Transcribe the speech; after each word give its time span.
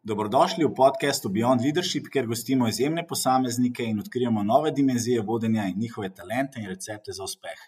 Dobrodošli 0.00 0.64
v 0.64 0.72
podkastu 0.72 1.28
Beyond 1.28 1.60
Leadership, 1.60 2.06
kjer 2.12 2.24
gostimo 2.26 2.64
izjemne 2.68 3.02
posameznike 3.06 3.84
in 3.84 3.98
odkrijemo 4.00 4.42
nove 4.42 4.70
dimenzije 4.72 5.20
vodenja 5.20 5.66
in 5.68 5.76
njihove 5.78 6.08
talente 6.14 6.60
in 6.60 6.68
recepte 6.68 7.12
za 7.12 7.24
uspeh. 7.24 7.60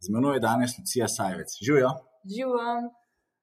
Z 0.00 0.08
menoj 0.14 0.36
je 0.36 0.40
danes 0.40 0.78
Lucija 0.78 1.08
Sajvec. 1.08 1.52
Živijo. 1.66 1.90
Živijo. 2.24 2.72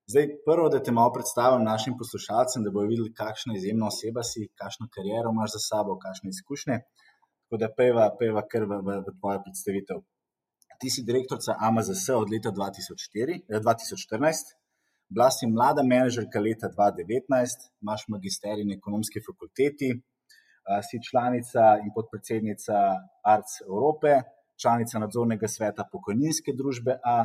Zdaj, 0.09 0.25
prvo, 0.47 0.65
da 0.73 0.81
te 0.83 0.91
malo 0.91 1.13
predstavim 1.13 1.63
našim 1.69 1.97
poslušalcem, 2.01 2.65
da 2.65 2.73
bodo 2.73 2.89
videli, 2.89 3.13
kakšna 3.13 3.59
izjemna 3.59 3.91
oseba 3.93 4.23
si, 4.23 4.49
kakšno 4.61 4.89
kariero 4.95 5.29
imaš 5.35 5.53
za 5.59 5.61
sabo, 5.69 5.99
kakšne 6.05 6.33
izkušnje. 6.33 6.81
Tako 7.43 7.61
da 7.61 7.73
peva, 7.77 8.09
peva 8.19 8.41
kar 8.51 8.65
v, 8.65 8.81
v, 8.87 8.99
v 9.05 9.17
tvojo 9.19 9.45
predstavitev. 9.45 10.01
Ti 10.81 10.89
si 10.89 11.05
direktorica 11.05 11.59
AMZS 11.69 12.09
od 12.17 12.33
leta 12.33 12.49
2004, 12.49 13.41
2014. 13.53 14.55
Bila 15.15 15.29
si 15.31 15.47
mlada 15.47 15.79
menedžerka 15.79 16.39
leta 16.43 16.67
2019, 16.67 17.61
imaš 17.83 18.01
magisterij 18.11 18.65
na 18.67 18.73
ekonomski 18.75 19.21
fakulteti, 19.27 19.89
si 20.87 20.99
članica 21.07 21.63
in 21.83 21.93
podpredsednica 21.95 22.75
Arts 23.33 23.61
Evrope, 23.63 24.11
članica 24.61 24.99
nadzornega 24.99 25.47
sveta 25.47 25.87
pokojninske 25.91 26.51
družbe 26.59 26.97
A, 27.13 27.15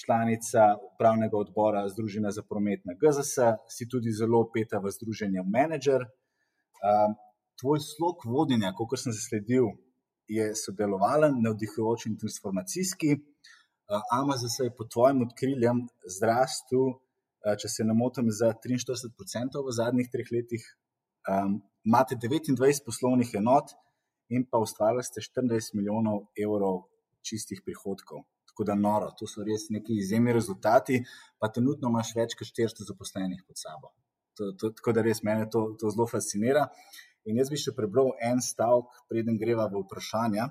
članica 0.00 0.66
upravnega 0.88 1.38
odbora 1.38 1.86
Združenja 1.94 2.34
za 2.34 2.42
promet 2.42 2.82
na 2.90 2.98
GZS, 2.98 3.34
si 3.70 3.86
tudi 3.86 4.10
zelo 4.20 4.42
peta 4.54 4.82
v 4.82 4.90
združenju 4.98 5.46
Manager. 5.46 6.10
Tvoj 7.60 7.78
slog 7.86 8.26
vodenja, 8.34 8.74
kot 8.74 8.98
sem 8.98 9.14
zasledil, 9.14 9.76
je 10.26 10.54
sodelovalen, 10.58 11.38
navdihujoč 11.46 12.10
in 12.10 12.18
transformacijski. 12.18 13.14
AMZS 14.18 14.64
je 14.66 14.74
pod 14.78 14.90
tvojim 14.90 15.22
odkriljem 15.22 15.86
zrastel. 16.18 16.98
Eh, 17.46 17.56
če 17.60 17.68
se 17.70 17.84
ne 17.86 17.94
motim, 17.94 18.30
za 18.34 18.50
43% 18.64 19.62
v 19.62 19.74
zadnjih 19.74 20.08
treh 20.10 20.30
letih. 20.34 20.64
Um, 21.28 21.58
imate 21.84 22.16
29 22.16 22.82
poslovnih 22.86 23.34
enot 23.38 23.74
in 24.32 24.46
pa 24.48 24.60
ustvarjali 24.62 25.04
ste 25.04 25.22
14 25.24 25.74
milijonov 25.76 26.24
evrov 26.44 26.86
čistih 27.22 27.60
prihodkov. 27.64 28.24
Tako 28.48 28.66
da 28.66 28.74
noro, 28.74 29.10
to 29.18 29.28
so 29.30 29.44
res 29.46 29.68
neki 29.70 29.98
izjemni 30.00 30.32
rezultati, 30.34 31.02
pa 31.38 31.50
trenutno 31.52 31.92
imaš 31.92 32.14
več 32.16 32.34
kot 32.38 32.48
400 32.50 32.88
zaposlenih 32.88 33.44
pod 33.46 33.60
sabo. 33.60 33.92
To, 34.38 34.50
to, 34.58 34.72
tako 34.80 34.94
da 34.96 35.04
res 35.04 35.22
mene 35.26 35.46
to, 35.52 35.62
to 35.78 35.92
zelo 35.94 36.08
fascinira. 36.10 36.66
In 37.28 37.38
jaz 37.38 37.52
bi 37.52 37.60
še 37.60 37.74
prebral 37.76 38.10
en 38.24 38.42
stavek, 38.42 38.98
preden 39.10 39.38
greva 39.38 39.68
v 39.70 39.84
vprašanja. 39.84 40.48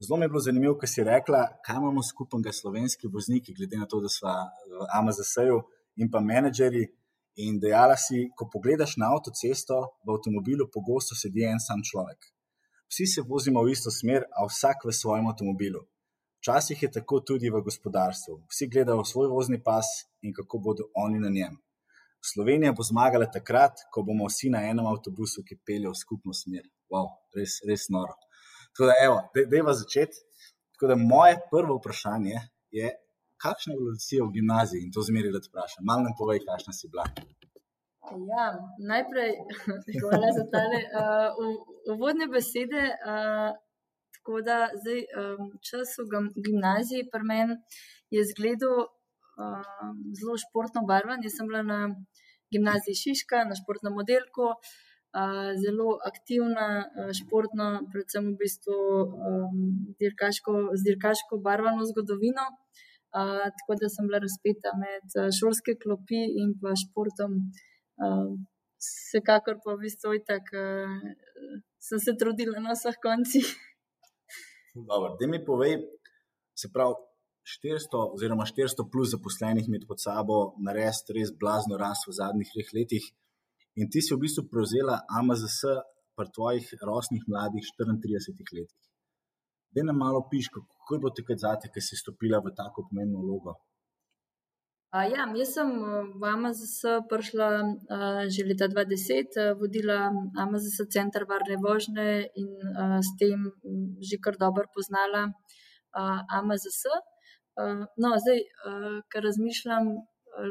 Zelo 0.00 0.16
mi 0.16 0.24
je 0.24 0.28
bilo 0.28 0.40
zanimivo, 0.40 0.74
ker 0.80 0.88
si 0.88 1.04
rekla, 1.04 1.40
kaj 1.64 1.76
imamo 1.76 2.02
skupnega 2.02 2.52
slovenski 2.56 3.08
vozniki, 3.12 3.54
glede 3.54 3.76
na 3.76 3.86
to, 3.86 4.00
da 4.00 4.08
smo 4.08 4.32
v 4.72 4.86
AMZS-ju 4.96 5.58
in 6.00 6.08
pa 6.10 6.22
menedžerji. 6.24 6.86
In 7.44 7.58
dejala 7.60 7.96
si, 7.96 8.24
ko 8.36 8.48
pogledaš 8.52 8.96
na 9.00 9.10
avtocesto, 9.14 9.76
v 10.04 10.14
avtomobilu 10.16 10.66
pogosto 10.72 11.16
sedi 11.16 11.44
en 11.46 11.60
sam 11.60 11.84
človek. 11.84 12.26
Vsi 12.90 13.06
se 13.06 13.22
vozimo 13.28 13.62
v 13.64 13.72
isto 13.76 13.92
smer, 13.92 14.24
a 14.32 14.44
vsak 14.48 14.88
v 14.88 14.96
svojem 14.96 15.28
avtomobilu. 15.30 15.84
Včasih 16.40 16.82
je 16.82 16.90
tako 16.96 17.20
tudi 17.20 17.52
v 17.52 17.60
gospodarstvu. 17.60 18.38
Vsi 18.50 18.68
gledajo 18.72 19.04
svoj 19.04 19.28
vozni 19.28 19.60
pas 19.62 19.86
in 20.24 20.32
kako 20.32 20.58
bodo 20.58 20.88
oni 20.96 21.20
na 21.20 21.28
njem. 21.28 21.60
Slovenija 22.24 22.72
bo 22.72 22.82
zmagala 22.82 23.28
takrat, 23.28 23.84
ko 23.92 24.02
bomo 24.02 24.26
vsi 24.32 24.50
na 24.50 24.64
enem 24.64 24.88
avtobusu, 24.88 25.44
ki 25.44 25.60
pelje 25.66 25.92
v 25.92 26.00
skupno 26.02 26.32
smer. 26.32 26.64
Wow, 26.88 27.12
res, 27.36 27.60
res 27.68 27.88
noro. 27.92 28.16
Tako 28.72 28.86
da, 28.90 28.94
evo, 29.04 29.16
dejva 29.52 29.74
začeti. 29.74 30.16
Tako 30.72 30.86
da, 30.86 30.96
moje 30.96 31.36
prvo 31.52 31.76
vprašanje 31.76 32.36
je, 32.70 32.90
kakšna 33.42 33.72
je 33.72 33.76
evolucija 33.76 34.24
v 34.24 34.32
gimnaziji 34.36 34.80
in 34.84 34.92
to 34.94 35.02
zmeri, 35.08 35.32
da 35.34 35.40
vprašam. 35.44 35.84
Malo 35.88 36.06
nam 36.06 36.14
povej, 36.18 36.40
kakšna 36.48 36.72
si 36.72 36.88
bila. 36.92 37.04
Ja, 38.30 38.46
najprej, 38.92 39.32
hvala 40.02 40.30
za 40.38 40.44
te 40.52 40.62
uh, 41.00 41.50
uvodne 41.94 42.26
besede. 42.32 42.84
Uh, 43.10 43.50
tako 44.16 44.40
da, 44.48 44.58
zdaj, 44.80 45.00
um, 45.20 45.52
čas 45.68 45.92
v 46.00 46.24
gimnaziji 46.46 47.08
pri 47.12 47.24
meni 47.32 47.56
je 48.14 48.24
zgledal 48.32 48.76
uh, 48.80 49.90
zelo 50.20 50.36
športno 50.44 50.86
barvan. 50.88 51.20
Jaz 51.24 51.36
sem 51.38 51.48
bila 51.50 51.62
na 51.62 51.80
gimnaziji 52.52 53.00
Šiška, 53.02 53.44
na 53.50 53.58
športnem 53.60 53.94
modelku. 54.00 54.48
Uh, 54.56 54.89
zelo 55.58 55.98
aktivna, 56.06 56.66
športna, 57.18 57.82
predvsem 57.92 58.30
v 58.30 58.36
bistvu 58.38 58.76
um, 59.02 59.56
z 59.98 60.82
dirkaško 60.86 61.40
barvano 61.42 61.86
zgodovino. 61.86 62.46
Tako 63.10 63.74
da 63.80 63.88
sem 63.90 64.06
bila 64.06 64.20
razpeta 64.22 64.70
med 64.78 65.16
šolske 65.34 65.74
klopi 65.82 66.20
in 66.42 66.54
pa 66.60 66.76
športom. 66.78 67.40
Vsekakor 68.80 69.58
pa 69.64 69.74
v 69.74 69.82
bistvu 69.82 70.14
uh, 70.14 70.94
sem 71.82 71.98
se 71.98 72.14
trudila 72.20 72.62
na 72.62 72.78
vseh 72.78 72.96
koncih. 73.02 73.50
Da 75.20 75.26
mi 75.26 75.44
povej, 75.44 75.80
se 76.54 76.70
pravi, 76.72 76.94
400 77.42 78.14
oziroma 78.14 78.44
400 78.46 78.86
plus 78.92 79.10
zaposlenih 79.10 79.66
med 79.68 79.86
pod 79.88 79.98
sabo, 79.98 80.54
narediti 80.66 81.16
res 81.16 81.32
blazno 81.34 81.78
rast 81.80 82.06
v 82.06 82.14
zadnjih 82.14 82.52
treh 82.54 82.70
letih. 82.76 83.06
In 83.78 83.86
ti 83.92 84.02
si 84.02 84.14
v 84.14 84.22
bistvu 84.24 84.48
prevzela 84.50 84.98
AMZS 85.18 85.60
pri 86.18 86.28
tvojih 86.36 86.66
rosnih 86.82 87.22
mladih 87.30 87.64
34 87.78 88.56
letih. 88.58 88.84
Da 89.70 89.82
nam 89.86 89.98
malo 90.02 90.20
piš, 90.30 90.50
kako 90.54 90.94
je 90.94 91.00
bilo 91.02 91.12
takrat 91.14 91.38
zate, 91.38 91.70
ki 91.72 91.80
si 91.80 91.96
stopila 91.96 92.42
v 92.42 92.50
tako 92.58 92.88
pomembno 92.88 93.22
vlogo. 93.22 93.54
Uh, 94.90 95.06
ja, 95.06 95.22
jaz 95.38 95.52
sem 95.54 95.68
v 96.18 96.22
AMZS 96.34 97.06
prišla 97.06 97.48
uh, 97.62 98.22
že 98.26 98.42
leta 98.42 98.66
2010, 98.66 99.38
uh, 99.38 99.54
vodila 99.54 100.10
AMZS 100.34 100.90
center 100.90 101.30
varne 101.30 101.54
vožnje 101.62 102.26
in 102.34 102.50
uh, 102.74 102.98
s 102.98 103.14
tem 103.14 103.54
že 104.02 104.18
kar 104.18 104.34
dobro 104.34 104.66
poznala 104.74 105.30
uh, 105.30 106.20
AMZS. 106.26 106.82
Uh, 107.54 107.86
no, 108.02 108.18
zdaj, 108.18 108.42
uh, 108.42 108.98
kar 109.06 109.22
razmišljam, 109.22 109.94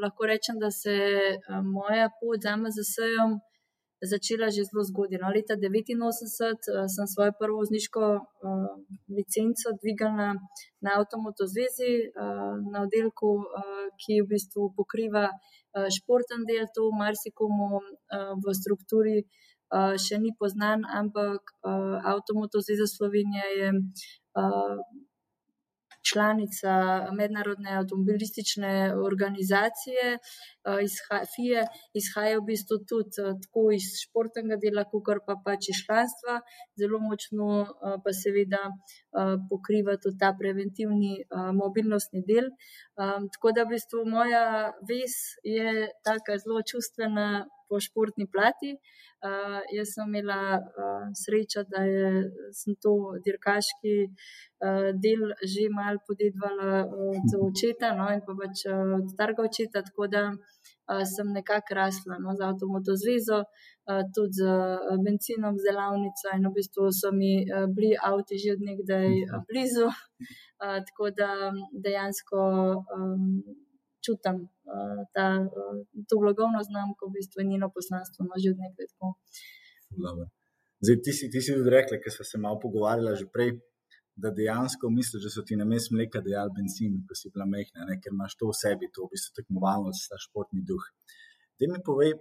lahko 0.01 0.25
rečem, 0.25 0.59
da 0.59 0.72
se 0.72 0.95
eh, 0.95 1.62
moja 1.63 2.09
pot 2.19 2.41
za 2.44 2.56
MZS-jem 2.57 3.40
začela 4.01 4.47
že 4.50 4.63
zelo 4.63 4.84
zgodaj. 4.90 5.19
No, 5.19 5.28
leta 5.35 5.53
1989 5.56 6.72
eh, 6.72 6.88
sem 6.95 7.07
svojo 7.13 7.31
prvo 7.40 7.57
vozniško 7.62 8.01
uh, 8.19 8.72
licenco 9.18 9.68
dvigala 9.81 10.29
na 10.84 10.89
Avtomoto 10.97 11.44
zvezi, 11.53 11.94
uh, 12.07 12.56
na 12.72 12.78
oddelku, 12.85 13.31
uh, 13.44 13.88
ki 14.00 14.22
v 14.23 14.29
bistvu 14.31 14.72
pokriva 14.78 15.25
uh, 15.28 15.88
športen 15.95 16.47
del, 16.47 16.66
to 16.75 16.88
marsikomu 17.01 17.68
uh, 17.79 18.34
v 18.39 18.56
strukturi. 18.62 19.19
Uh, 19.69 19.94
še 20.01 20.18
ni 20.18 20.31
poznan, 20.34 20.81
ampak 20.81 21.41
uh, 21.62 22.00
Avtomoto 22.12 22.57
zveza 22.63 22.88
Slovenije 22.89 23.47
je 23.59 23.69
uh, 23.75 24.78
članica 26.11 26.71
mednarodne 27.11 27.71
avtomobilistične 27.77 28.95
organizacije, 29.09 30.05
eh, 30.13 30.83
iz 30.83 30.95
FIE, 31.33 31.63
izhaja 31.93 32.39
v 32.39 32.45
bistvu 32.51 32.77
tudi 32.89 33.21
eh, 33.23 33.33
tako 33.43 33.63
iz 33.79 33.87
športnega 34.03 34.55
dela, 34.63 34.83
kot 34.91 35.23
pa 35.27 35.35
pač 35.45 35.69
iz 35.73 35.79
članstva, 35.85 36.39
zelo 36.79 36.99
močno 37.09 37.49
eh, 37.61 37.97
pa 38.03 38.11
seveda 38.23 38.63
pokriva 39.49 39.97
tudi 39.97 40.17
ta 40.21 40.29
preventivni 40.39 41.15
mobilnostni 41.61 42.21
del. 42.29 42.51
Tako 43.33 43.51
da 43.55 43.63
v 43.65 43.73
bistvu 43.73 44.03
moja 44.05 44.43
ves 44.89 45.15
je 45.43 45.89
taka 46.05 46.38
zelo 46.43 46.61
čustvena 46.71 47.25
po 47.69 47.80
športni 47.80 48.25
plati. 48.28 48.74
Uh, 49.19 49.59
jaz 49.75 49.94
sem 49.96 50.07
imela 50.07 50.57
uh, 50.57 51.07
srečo, 51.22 51.66
da 51.68 51.84
je, 51.84 52.12
sem 52.56 52.75
to 52.84 52.94
dirkaški 53.25 53.96
uh, 54.07 54.90
del 55.03 55.34
že 55.44 55.68
malo 55.75 56.00
podedvala 56.07 56.85
od 56.88 57.35
očeta 57.50 57.91
no, 58.00 58.07
in 58.16 58.24
pa 58.24 58.38
pač 58.40 58.63
od 58.72 59.12
starega 59.12 59.44
očeta, 59.44 59.84
tako 59.84 60.07
da 60.07 60.24
uh, 60.31 61.03
sem 61.03 61.35
nekako 61.35 61.75
rasla 61.81 62.16
no, 62.24 62.38
z 62.40 62.47
avtomoto 62.47 62.95
zvezo, 62.95 63.44
uh, 63.44 64.04
tudi 64.15 64.39
z 64.39 64.48
uh, 64.48 64.95
benzinom, 65.04 65.60
z 65.60 65.68
delavnico 65.68 66.36
in 66.38 66.48
v 66.48 66.56
bistvu 66.56 66.88
so 66.95 67.12
mi 67.12 67.33
uh, 67.44 67.68
bili 67.75 67.98
avti 68.00 68.39
že 68.39 68.56
od 68.56 68.68
nekdaj 68.72 69.10
uh, 69.27 69.42
blizu, 69.51 69.88
uh, 69.92 70.80
tako 70.88 71.12
da 71.12 71.51
dejansko. 71.75 72.39
Um, 72.95 73.44
čutim 74.06 74.38
uh, 74.46 75.01
ta, 75.16 75.28
uh, 75.44 75.80
to 76.10 76.19
blagovno 76.24 76.63
znamko, 76.69 77.10
v 77.10 77.16
bistvu 77.18 77.46
njeno 77.51 77.72
poslanstvo, 77.78 78.25
no, 78.28 78.34
že 78.42 78.54
od 78.54 78.60
nekaj 78.66 78.88
tako. 78.92 79.07
Zdaj, 80.84 80.98
ti 81.04 81.12
si, 81.18 81.31
ti 81.31 81.42
si 81.44 81.56
tudi 81.57 81.74
rekla, 81.74 82.00
ker 82.04 82.12
smo 82.16 82.25
se 82.25 82.38
malo 82.38 82.60
pogovarjali 82.63 83.18
že 83.19 83.28
prej, 83.34 83.51
da 84.22 84.31
dejansko 84.36 84.90
misliš, 84.90 85.24
da 85.24 85.30
so 85.31 85.42
ti 85.48 85.56
na 85.60 85.66
mestu 85.66 85.96
mleka 85.96 86.22
dejali 86.24 86.51
benzin, 86.57 87.00
ko 87.07 87.16
si 87.16 87.31
bila 87.34 87.46
mehna, 87.48 87.88
ne? 87.88 88.00
ker 88.01 88.12
imaš 88.16 88.36
to 88.40 88.50
v 88.51 88.56
sebi, 88.62 88.92
to 88.94 89.06
v 89.06 89.12
bistvu 89.13 89.36
tekmovalnost, 89.40 90.10
ta 90.12 90.19
športni 90.25 90.63
duh. 90.69 90.86
Da 91.60 91.68
mi 91.72 91.80
povej, 91.90 92.13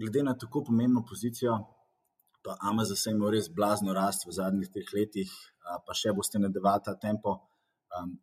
glede 0.00 0.24
na 0.28 0.34
tako 0.44 0.64
pomembno 0.68 1.04
pozicijo, 1.08 1.56
pa 2.44 2.56
Amazon 2.70 2.96
se 2.96 3.12
imel 3.14 3.36
res 3.36 3.48
blazno 3.58 3.94
rast 3.96 4.26
v 4.26 4.36
zadnjih 4.38 4.72
treh 4.74 4.88
letih, 4.96 5.32
pa 5.86 5.96
še 5.96 6.14
boste 6.16 6.40
nadaljevali 6.42 6.84
ta 6.88 6.96
tempo. 7.06 7.36
Um, 7.92 8.16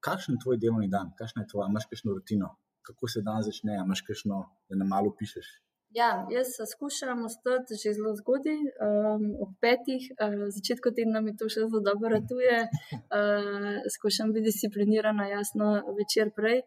kakšen 0.00 0.34
je 0.34 0.42
tvoj 0.44 0.58
delovni 0.62 0.88
dan, 0.88 1.12
kakšna 1.18 1.44
je 1.44 1.50
tvoja, 1.52 1.68
imaš 1.70 1.86
kakšno 1.90 2.14
rutino, 2.16 2.48
kako 2.86 3.08
se 3.08 3.22
dan 3.26 3.42
začne, 3.42 3.78
imaš 3.84 4.02
kakšno, 4.08 4.42
da 4.68 4.78
ne 4.80 4.88
malo 4.88 5.14
pišeš. 5.18 5.48
Ja, 5.96 6.26
jaz 6.30 6.48
skušam 6.72 7.24
ostati 7.24 7.78
že 7.82 7.94
zelo 7.96 8.12
zgodaj, 8.20 8.58
um, 8.86 9.24
ob 9.44 9.54
petih, 9.62 10.02
uh, 10.18 10.50
začetku 10.56 10.92
tedna 10.98 11.22
mi 11.24 11.36
to 11.38 11.48
še 11.48 11.64
zelo 11.64 11.80
dobro 11.88 12.10
ratuje. 12.12 12.56
Uh, 12.92 13.80
skušam 13.96 14.34
biti 14.34 14.50
disciplinirana, 14.50 15.28
jasno, 15.30 15.68
večer 15.98 16.34
prej. 16.36 16.60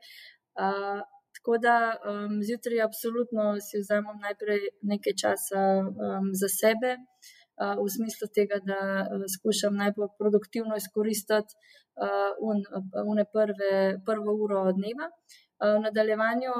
Uh, 0.55 1.03
tako 1.35 1.59
da 1.65 1.75
um, 1.93 2.39
zjutraj 2.47 2.81
absolutno 2.87 3.51
si 3.67 3.83
vzamem 3.83 4.17
najprej 4.25 4.71
nekaj 4.91 5.13
časa 5.21 5.61
um, 5.83 6.31
za 6.41 6.49
sebe, 6.55 6.95
uh, 6.97 7.38
v 7.59 7.89
smislu 7.91 8.27
tega, 8.35 8.59
da 8.63 8.79
uh, 9.03 9.27
skušam 9.35 9.75
najbolj 9.75 10.13
produktivno 10.19 10.77
izkoristiti 10.79 11.55
uh, 11.99 12.31
un, 12.39 12.63
une 13.11 13.25
prve, 13.33 13.99
prvo 14.05 14.35
uro 14.45 14.63
dneva. 14.71 15.09
Uh, 15.11 15.49
v 15.59 15.79
nadaljevanju 15.87 16.53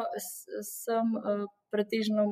sem. 0.64 1.16
Pretežno 1.70 2.24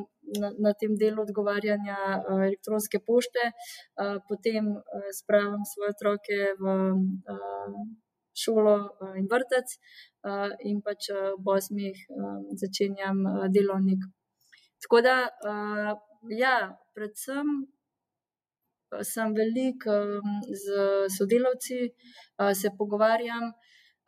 na, 0.42 0.50
na 0.58 0.72
tem 0.74 0.96
delu 0.98 1.22
odgovarjanja 1.22 1.98
elektronske 2.26 2.98
pošte, 3.06 3.52
potem 4.26 4.72
spravim 5.14 5.62
svoje 5.62 5.94
otroke 5.94 6.40
v 6.58 6.74
šolo 8.34 8.74
in 9.22 9.30
vrtec, 9.30 9.76
in 10.66 10.82
pač 10.82 11.12
ob 11.14 11.52
osmih 11.54 12.02
začenjam 12.64 13.22
delovnik. 13.54 14.10
Tako 14.82 15.06
da, 15.06 15.16
ja, 16.34 16.58
predvsem. 16.98 17.77
Sem 19.04 19.34
velik 19.36 19.84
um, 19.92 20.28
z 20.48 20.76
sodelavci, 21.18 21.80
uh, 21.90 22.54
se 22.56 22.72
pogovarjam, 22.78 23.52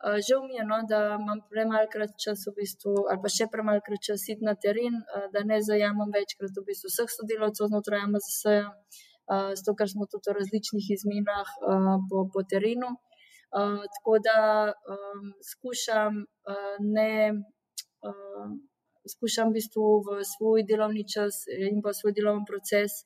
žal 0.00 0.46
mi 0.46 0.54
je, 0.56 0.64
no, 0.64 0.78
da 0.88 1.18
imam 1.20 1.42
premalkrat 1.52 2.14
čas, 2.24 2.46
v 2.48 2.54
bistvu, 2.56 2.94
ali 3.12 3.20
pa 3.20 3.28
še 3.28 3.50
premalkrat 3.52 4.00
čas 4.06 4.22
iti 4.32 4.46
na 4.48 4.54
teren, 4.56 4.96
da 5.34 5.42
ne 5.44 5.58
zajamem 5.60 6.08
večkrat 6.14 6.56
v 6.56 6.64
bistvu 6.70 6.88
vseh 6.88 7.12
sodelavcev 7.12 7.68
znotraj 7.68 8.06
MZS, 8.08 8.38
uh, 8.48 9.52
zato 9.60 9.76
ker 9.76 9.92
smo 9.92 10.08
tudi 10.08 10.32
v 10.32 10.38
različnih 10.38 10.88
izmenah 10.96 11.52
po, 12.08 12.24
po 12.32 12.46
terenu. 12.48 12.94
Tako 13.50 14.16
da 14.24 14.38
um, 14.72 15.30
skušam 15.52 16.24
ne. 16.80 17.12
Uh, 18.00 18.56
Skušam 19.08 19.48
v 19.48 19.60
bistvu 19.60 19.84
v 20.06 20.20
svoj 20.28 20.64
delovni 20.68 21.04
čas 21.08 21.46
in 21.48 21.80
pa 21.84 21.94
svoj 21.96 22.12
delovni 22.12 22.44
proces 22.48 23.00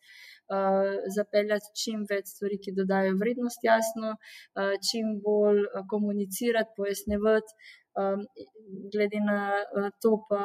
uh, 0.50 0.98
zapeljati 1.16 1.72
čim 1.78 2.02
več 2.10 2.34
stvari, 2.34 2.58
ki 2.58 2.74
dodajo 2.76 3.14
vrednost, 3.20 3.62
jasno, 3.62 4.16
uh, 4.16 4.74
čim 4.88 5.18
bolj 5.24 5.62
uh, 5.64 5.86
komunicirati, 5.90 6.74
pojasnjevati. 6.76 7.58
Um, 7.94 8.24
glede 8.90 9.20
na 9.22 9.54
uh, 9.54 9.86
to, 10.02 10.16
pa 10.28 10.40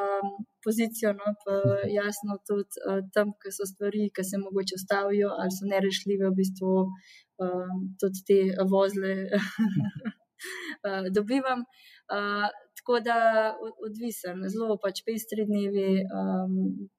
pozicijo, 0.61 1.15
no, 1.17 1.31
pa 1.41 1.55
jasno 1.89 2.37
tudi 2.45 2.83
uh, 2.85 2.99
tam, 3.15 3.31
ki 3.41 3.49
so 3.55 3.65
stvari, 3.65 4.11
ki 4.13 4.23
se 4.23 4.37
mogoče 4.37 4.77
ustavijo 4.77 5.31
ali 5.33 5.55
so 5.57 5.65
nerešljive, 5.71 6.29
v 6.29 6.37
bistvu 6.37 6.75
uh, 6.85 7.73
tudi 7.97 8.21
te 8.29 8.39
vozle 8.69 9.15
uh, 9.33 11.09
dobivam. 11.17 11.65
Uh, 12.09 12.45
tako 12.89 12.99
da 13.05 13.55
odvisen, 13.85 14.41
zelo 14.49 14.77
pač 14.81 15.03
pestri 15.05 15.45
dnevi, 15.45 16.05
um, 16.09 16.89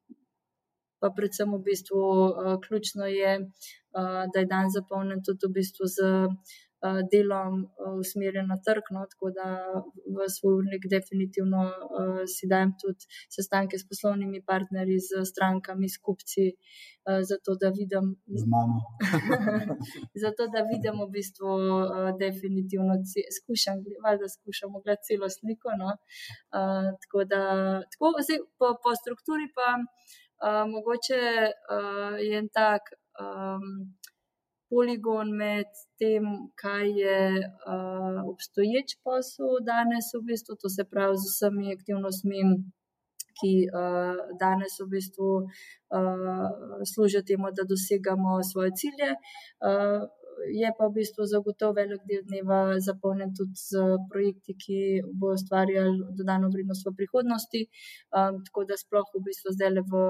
pa 1.02 1.10
predvsem 1.16 1.50
v 1.50 1.58
bistvu 1.66 1.98
uh, 1.98 2.58
ključno 2.62 3.08
je, 3.10 3.32
uh, 3.98 4.22
da 4.32 4.38
je 4.38 4.46
dan 4.46 4.70
zapolnjen 4.70 5.24
tudi 5.26 5.48
v 5.48 5.56
bistvu 5.58 5.90
z 5.90 5.98
delom 7.12 7.54
uh, 7.64 7.94
usmerjen 8.00 8.46
na 8.48 8.56
trg. 8.66 8.84
No, 8.90 9.04
tako 9.12 9.30
da 9.36 9.46
v 10.16 10.28
svoj 10.36 10.54
urnik 10.60 10.86
definitivno 10.96 11.62
uh, 11.68 12.22
si 12.34 12.48
dajem 12.52 12.72
tudi 12.82 13.04
sestanke 13.36 13.78
s 13.78 13.84
poslovnimi 13.88 14.40
partnerji, 14.50 14.98
z 15.08 15.24
strankami, 15.32 15.88
s 15.88 16.00
kupci, 16.04 16.46
uh, 16.52 17.20
zato 17.30 17.56
da 17.60 17.68
vidim. 17.80 18.14
Z 18.40 18.44
mamo. 18.52 18.80
zato 20.24 20.48
da 20.54 20.64
vidim 20.72 20.96
v 21.04 21.08
bistvu 21.16 21.50
uh, 21.52 22.10
definitivno, 22.24 22.96
skušam, 23.38 23.84
da 24.20 24.28
skušam 24.36 24.70
gledati 24.84 25.06
celo 25.08 25.28
sliko. 25.36 25.76
No. 25.82 25.90
Uh, 26.56 26.88
tako 27.02 27.24
da 27.32 27.42
tako, 27.92 28.16
zdaj, 28.24 28.40
po, 28.58 28.76
po 28.82 28.90
strukturi 29.02 29.48
pa. 29.56 29.70
Uh, 30.40 30.64
mogoče 30.72 31.22
uh, 31.52 32.16
je 32.16 32.38
en 32.38 32.48
tak 32.48 32.82
um, 33.20 33.64
poligon 34.70 35.32
med 35.36 35.70
tem, 35.98 36.26
kaj 36.62 36.86
je 37.02 37.18
uh, 37.42 38.20
obstoječ 38.32 38.96
posel 39.04 39.58
danes, 39.66 40.12
v 40.14 40.22
bistvu, 40.30 40.56
to 40.62 40.70
se 40.76 40.86
pravi 40.92 41.18
z 41.18 41.32
vsemi 41.32 41.74
aktivnostmi, 41.74 42.44
ki 43.40 43.52
uh, 43.66 44.22
danes 44.40 44.78
v 44.82 44.86
bistvu 44.94 45.28
uh, 45.42 46.80
služijo 46.92 47.22
temu, 47.26 47.50
da 47.56 47.66
dosegamo 47.74 48.38
svoje 48.52 48.70
cilje. 48.80 49.10
Uh, 49.64 50.06
je 50.60 50.68
pa 50.78 50.86
v 50.88 50.94
bistvu 51.00 51.26
zagotovo 51.28 51.76
velik 51.76 52.04
del 52.08 52.22
dneva 52.28 52.60
zapolnjen 52.80 53.34
tudi 53.36 53.58
z 53.60 53.82
projekti, 54.12 54.54
ki 54.62 54.78
bo 55.20 55.34
ustvarjali 55.36 56.14
dodano 56.16 56.48
vrednost 56.54 56.86
v 56.86 56.94
prihodnosti. 57.00 57.66
Um, 58.16 58.40
tako 58.46 58.64
da 58.70 58.78
sploh 58.80 59.10
v 59.16 59.24
bistvu 59.26 59.52
zdaj 59.56 59.74
le 59.74 59.82
v 59.90 60.06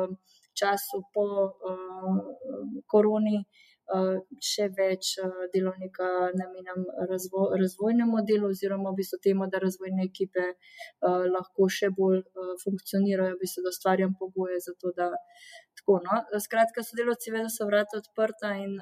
času 0.61 1.03
po 1.15 1.27
uh, 1.51 2.21
koroni. 2.93 3.41
Uh, 3.41 3.70
še 3.91 4.69
več 4.77 5.17
uh, 5.19 5.47
delovnika 5.55 6.31
namenjam 6.39 6.85
razvo 7.11 7.49
razvojnemu 7.59 8.23
delu, 8.29 8.51
oziroma 8.55 8.93
v 8.93 9.01
bistvu 9.01 9.19
temu, 9.25 9.49
da 9.51 9.59
razvojne 9.63 10.05
ekipe 10.07 10.45
uh, 10.53 11.25
lahko 11.27 11.69
še 11.69 11.91
bolj 11.97 12.23
funkcionirajo, 12.63 13.35
v 13.35 13.43
bistvu, 13.43 13.65
da 13.67 13.75
ustvarjam 13.75 14.15
pogoje 14.19 14.61
za 14.63 14.77
to, 14.79 14.95
da 14.97 15.11
tako. 15.81 15.99
No. 16.07 16.21
Skratka, 16.45 16.85
sodelovci 16.87 17.35
vedo, 17.35 17.51
so 17.51 17.67
vrata 17.67 17.99
odprta 17.99 18.55
in 18.63 18.79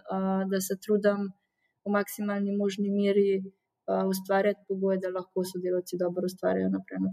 da 0.50 0.60
se 0.60 0.76
trudim 0.82 1.30
v 1.86 1.92
maksimalni 1.94 2.56
možni 2.56 2.90
meri 2.92 3.38
ustvarjati 3.86 4.66
pogoje, 4.68 4.98
da 5.04 5.12
lahko 5.14 5.44
sodelavci 5.46 6.00
dobro 6.00 6.28
ustvarjajo 6.28 6.72
naprej. 6.74 7.06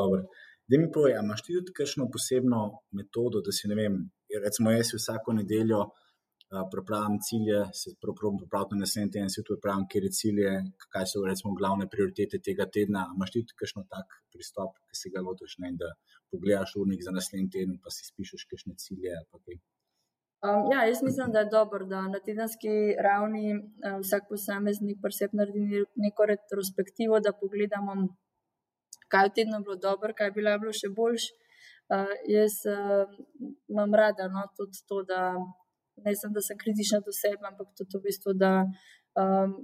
Dobro. 0.00 0.26
Da 0.66 0.80
mi 0.82 0.90
povej, 0.92 1.14
imaš 1.22 1.44
ti 1.46 1.54
tudi 1.54 1.72
kakšno 1.72 2.08
posebno 2.12 2.64
metodo, 2.98 3.40
da 3.46 3.54
si 3.54 3.70
ne 3.70 3.78
vem, 3.78 4.00
recimo 4.42 4.74
jaz 4.74 4.90
vsako 4.98 5.36
nedeljo 5.38 5.84
uh, 5.84 6.05
pripravim 6.72 7.18
cilje, 7.28 7.60
se 7.80 7.90
pravim 8.00 8.38
pripraviti 8.38 8.74
na 8.74 8.80
naslednji 8.84 9.12
teden, 9.12 9.30
se 9.30 9.42
tudi 9.42 9.58
pripravim, 9.58 9.86
kje 9.90 10.00
je 10.04 10.10
cilje, 10.20 10.50
kaj 10.92 11.06
so 11.10 11.24
recimo 11.26 11.54
glavne 11.60 11.88
prioritete 11.92 12.38
tega 12.48 12.66
tedna. 12.76 13.06
Imaš 13.16 13.30
ti 13.32 13.42
tudi 13.42 13.58
kakšno 13.62 13.82
tak 13.94 14.06
pristop, 14.32 14.76
ki 14.88 14.94
se 15.00 15.10
ga 15.14 15.24
lotiš, 15.26 15.56
da 15.82 15.88
pogledaš 16.30 16.76
urnik 16.80 17.00
za 17.06 17.14
naslednji 17.18 17.50
teden, 17.54 17.80
pa 17.82 17.90
si 17.90 18.06
spišeš 18.10 18.46
kakšne 18.50 18.74
cilje. 18.82 19.16
Um, 20.46 20.62
ja, 20.72 20.84
jaz 20.86 21.02
mislim, 21.02 21.32
da 21.32 21.38
je 21.42 21.50
dobro, 21.50 21.86
da 21.86 22.02
na 22.14 22.20
tedenski 22.26 22.94
ravni 23.06 23.46
uh, 23.56 23.98
vsak 24.04 24.28
posameznik 24.28 25.02
preseb 25.02 25.30
naredi 25.32 25.84
neko 25.96 26.26
retrospektivo, 26.32 27.20
da 27.20 27.34
pogledamo, 27.40 27.96
kaj 29.08 29.28
v 29.28 29.34
tednu 29.38 29.62
bilo 29.66 29.76
dobro, 29.88 30.14
kaj 30.18 30.30
bi 30.30 30.46
bilo 30.46 30.72
še 30.72 30.92
boljš. 30.94 31.30
Uh, 31.86 32.10
jaz 32.30 32.62
uh, 32.66 33.06
imam 33.70 33.94
rada 33.94 34.26
no, 34.28 34.42
tudi 34.58 34.78
to, 34.88 35.02
da 35.10 35.34
ne 36.04 36.12
sem, 36.16 36.32
da 36.32 36.42
sem 36.44 36.58
kritična 36.58 37.00
do 37.06 37.12
sebe, 37.12 37.42
ampak 37.48 37.72
tudi 37.78 37.98
v 37.98 38.04
bistvu, 38.08 38.34
da 38.36 38.52
um, 39.22 39.56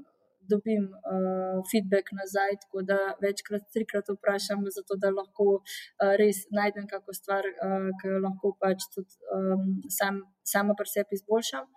dobim 0.50 0.84
uh, 0.90 1.60
feedback 1.70 2.12
nazaj, 2.20 2.56
tako 2.64 2.82
da 2.90 2.98
večkrat, 3.22 3.68
trikrat 3.74 4.08
vprašam, 4.14 4.64
zato 4.76 4.98
da 5.02 5.12
lahko 5.14 5.46
uh, 5.58 6.14
res 6.20 6.44
najdem 6.58 6.88
kakšno 6.90 7.14
stvar, 7.20 7.46
uh, 7.66 7.90
ki 8.00 8.14
jo 8.14 8.22
lahko 8.26 8.54
pač 8.62 8.88
tudi 8.94 9.12
um, 9.36 9.68
sam, 9.98 10.22
sama 10.54 10.76
pri 10.78 10.88
sebi 10.94 11.20
izboljšam. 11.20 11.68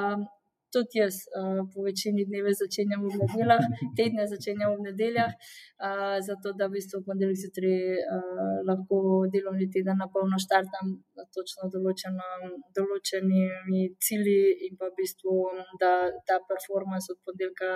Um, 0.00 0.26
Tudi 0.72 1.00
jaz 1.00 1.16
uh, 1.32 1.60
po 1.72 1.82
večini 1.88 2.22
dneve 2.28 2.50
začenjam 2.52 3.00
v 3.04 3.16
nedeljah, 3.20 3.62
tedne 3.96 4.24
začenjam 4.28 4.74
v 4.76 4.84
nedeljah, 4.88 5.32
uh, 5.32 6.16
zato 6.28 6.52
da 6.58 6.68
v 6.68 6.76
bistvu 6.76 7.00
v 7.00 7.06
ponedeljek 7.06 7.38
zjutraj 7.42 7.78
uh, 7.96 8.58
lahko 8.68 8.98
delovni 9.32 9.70
teden 9.72 9.96
na 10.02 10.10
polno 10.12 10.36
štartam, 10.44 10.92
točno 11.36 11.70
določeno, 11.72 12.28
določenimi 12.76 13.82
cilji 13.96 14.68
in 14.68 14.76
pa 14.76 14.90
v 14.92 14.98
bistvu, 15.00 15.38
da 15.80 15.92
ta 16.28 16.36
performance 16.50 17.16
od 17.16 17.20
ponedeljka 17.24 17.72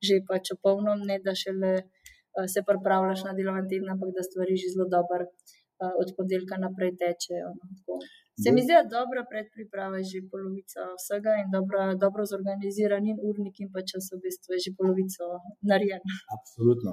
že 0.00 0.22
pač 0.28 0.54
opolno, 0.54 0.94
ne 1.10 1.18
da 1.26 1.34
šele 1.34 1.74
uh, 1.82 2.46
se 2.46 2.62
pripravljaš 2.62 3.26
na 3.26 3.34
delovni 3.34 3.66
teden, 3.66 3.90
ampak 3.90 4.14
da 4.14 4.22
stvari 4.22 4.54
že 4.54 4.70
zelo 4.76 4.86
dobro 4.86 5.26
uh, 5.26 5.92
od 5.98 6.14
ponedeljka 6.14 6.62
naprej 6.62 6.94
tečejo. 7.02 7.50
No, 7.58 7.98
se 8.42 8.48
mi 8.54 8.60
zdi, 8.64 8.72
da 8.76 8.92
dobra 8.98 9.22
predpriprava 9.32 9.96
je 10.00 10.06
že 10.12 10.20
polovica 10.32 10.80
vsega 10.98 11.32
in 11.42 11.48
dobra, 11.56 11.82
dobro 12.04 12.22
zorganiziran 12.32 13.04
in 13.10 13.18
urnik 13.28 13.56
in 13.60 13.68
pa 13.74 13.80
čas 13.90 14.04
v 14.12 14.20
bistvu 14.24 14.50
je 14.54 14.60
že 14.66 14.70
polovico 14.78 15.24
narejen. 15.70 16.02
Absolutno. 16.36 16.92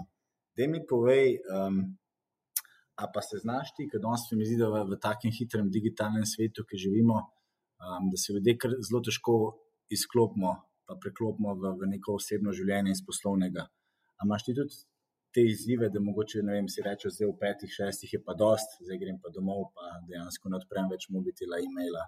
Da 0.56 0.68
mi 0.74 0.80
povej, 0.94 1.28
um, 1.54 1.76
a 3.02 3.04
pa 3.14 3.22
se 3.22 3.38
znaš 3.46 3.68
ti, 3.76 3.86
ker 3.90 4.02
danes 4.06 4.26
mi 4.40 4.46
zdi, 4.50 4.58
da 4.64 4.68
v, 4.74 4.86
v 4.92 5.00
takem 5.08 5.32
hitrem 5.38 5.68
digitalnem 5.78 6.26
svetu, 6.34 6.66
ki 6.68 6.84
živimo, 6.86 7.18
um, 7.84 8.04
da 8.12 8.18
se 8.22 8.34
ljudje 8.34 8.58
zelo 8.88 9.02
težko 9.06 9.36
izklopimo 9.94 10.52
pa 10.88 10.96
preklopimo 10.96 11.52
v, 11.60 11.76
v 11.80 11.90
neko 11.94 12.16
osebno 12.16 12.56
življenje 12.56 12.96
iz 12.96 13.04
poslovnega. 13.04 13.68
Ampak 14.24 14.46
ti 14.48 14.56
tudi 14.56 14.80
te 15.38 15.44
izzive, 15.46 15.90
da 15.94 16.02
mogoče 16.02 16.42
ne 16.44 16.56
vem, 16.58 16.68
si 16.74 16.82
rečeš, 16.82 17.14
zdaj 17.18 17.30
v 17.30 17.36
petih, 17.42 17.74
šestih 17.80 18.14
je 18.16 18.20
pa 18.26 18.34
dost, 18.42 18.80
zdaj 18.86 18.98
grem 19.04 19.20
pa 19.22 19.30
domov, 19.36 19.68
pa 19.76 20.00
dejansko 20.10 20.50
ne 20.50 20.58
odprem 20.58 20.90
več 20.90 21.06
mobitela, 21.14 21.60
e-maila. 21.62 22.08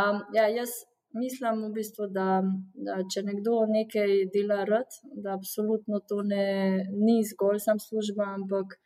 Um, 0.00 0.22
ja, 0.32 0.46
jaz 0.48 0.72
mislim 1.20 1.60
v 1.66 1.70
bistvu, 1.76 2.08
da, 2.14 2.40
da 2.86 2.96
če 3.12 3.26
nekdo 3.26 3.58
nekaj 3.68 4.14
dela 4.32 4.62
rad, 4.64 4.96
da 5.24 5.34
absolutno 5.36 6.00
to 6.08 6.22
ne, 6.32 6.46
ni 6.94 7.20
zgolj 7.28 7.60
sam 7.66 7.82
služba, 7.82 8.32
ampak 8.38 8.76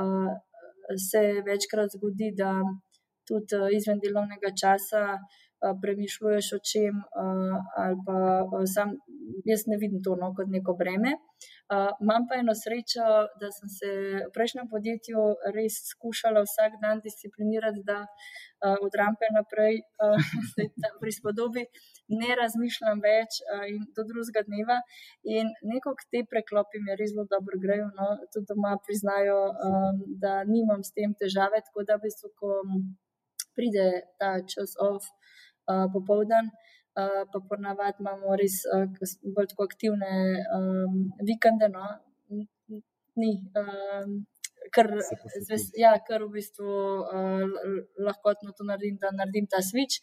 uh, 0.00 0.32
se 1.10 1.24
večkrat 1.44 1.98
zgodi, 1.98 2.32
da 2.40 2.54
tudi 3.28 3.58
uh, 3.60 3.68
izven 3.74 4.00
delovnega 4.00 4.54
časa 4.62 5.04
uh, 5.18 5.74
premišljuješ 5.82 6.52
o 6.56 6.62
čem, 6.72 7.04
uh, 7.04 7.58
ali 7.84 8.00
pa 8.06 8.18
uh, 8.46 8.64
sam, 8.76 8.96
jaz 9.50 9.68
ne 9.68 9.80
vidim 9.82 10.00
to 10.06 10.16
no, 10.20 10.32
kot 10.38 10.48
neko 10.56 10.78
breme. 10.80 11.18
Imam 12.04 12.26
pa 12.28 12.36
eno 12.42 12.52
srečo, 12.54 13.04
da 13.40 13.48
sem 13.56 13.68
se 13.78 13.90
v 14.26 14.30
prejšnjem 14.36 14.68
podjetju 14.68 15.22
res 15.56 15.78
skušala 15.90 16.42
vsak 16.44 16.76
dan 16.82 17.00
disciplinirati, 17.06 17.80
da 17.88 17.98
uh, 18.04 18.76
od 18.86 18.92
rampe 19.00 19.30
naprej 19.38 19.80
uh, 19.80 20.20
pri 21.00 21.12
spodobi 21.18 21.64
ne 22.20 22.36
razmišljam 22.40 23.00
več 23.04 23.40
uh, 23.40 23.64
in 23.72 23.80
do 23.96 24.04
drugega 24.10 24.44
dneva. 24.48 24.78
In 25.36 25.52
neko 25.72 25.94
te 26.12 26.24
preklopi 26.34 26.82
mi 26.84 26.98
res 27.00 27.14
zelo 27.14 27.24
dobro 27.30 27.60
grejo. 27.64 27.88
No? 27.98 28.10
Tudi 28.34 28.50
doma 28.52 28.76
priznajo, 28.86 29.38
um, 29.70 30.04
da 30.20 30.42
nimam 30.44 30.84
s 30.84 30.92
tem 30.92 31.16
težave, 31.20 31.64
tako 31.68 31.88
da 31.88 31.96
v 31.96 32.06
bistvu, 32.06 32.32
ko 32.40 32.60
pride 33.56 33.88
ta 34.20 34.36
čas 34.52 34.76
off 34.80 35.08
uh, 35.08 35.86
popoldan. 35.96 36.52
Eh, 37.02 37.22
pa 37.32 37.38
ponavadi 37.48 37.98
imamo 38.02 38.36
res 38.38 38.60
uh, 38.70 38.84
bolj 39.36 39.48
tako 39.50 39.64
aktivne 39.68 40.10
um, 40.56 41.00
vikende. 41.30 41.66
No? 41.72 41.88
Ni, 43.20 43.30
um, 43.60 44.12
kar, 44.76 44.90
zves, 45.46 45.64
ja, 45.84 45.90
kar 46.06 46.22
v 46.22 46.30
bistvu 46.36 46.68
uh, 47.16 47.72
lahko 48.08 48.34
to 48.38 48.68
naredim, 48.68 49.00
da 49.02 49.10
naredim 49.10 49.50
ta 49.50 49.58
switch. 49.70 49.98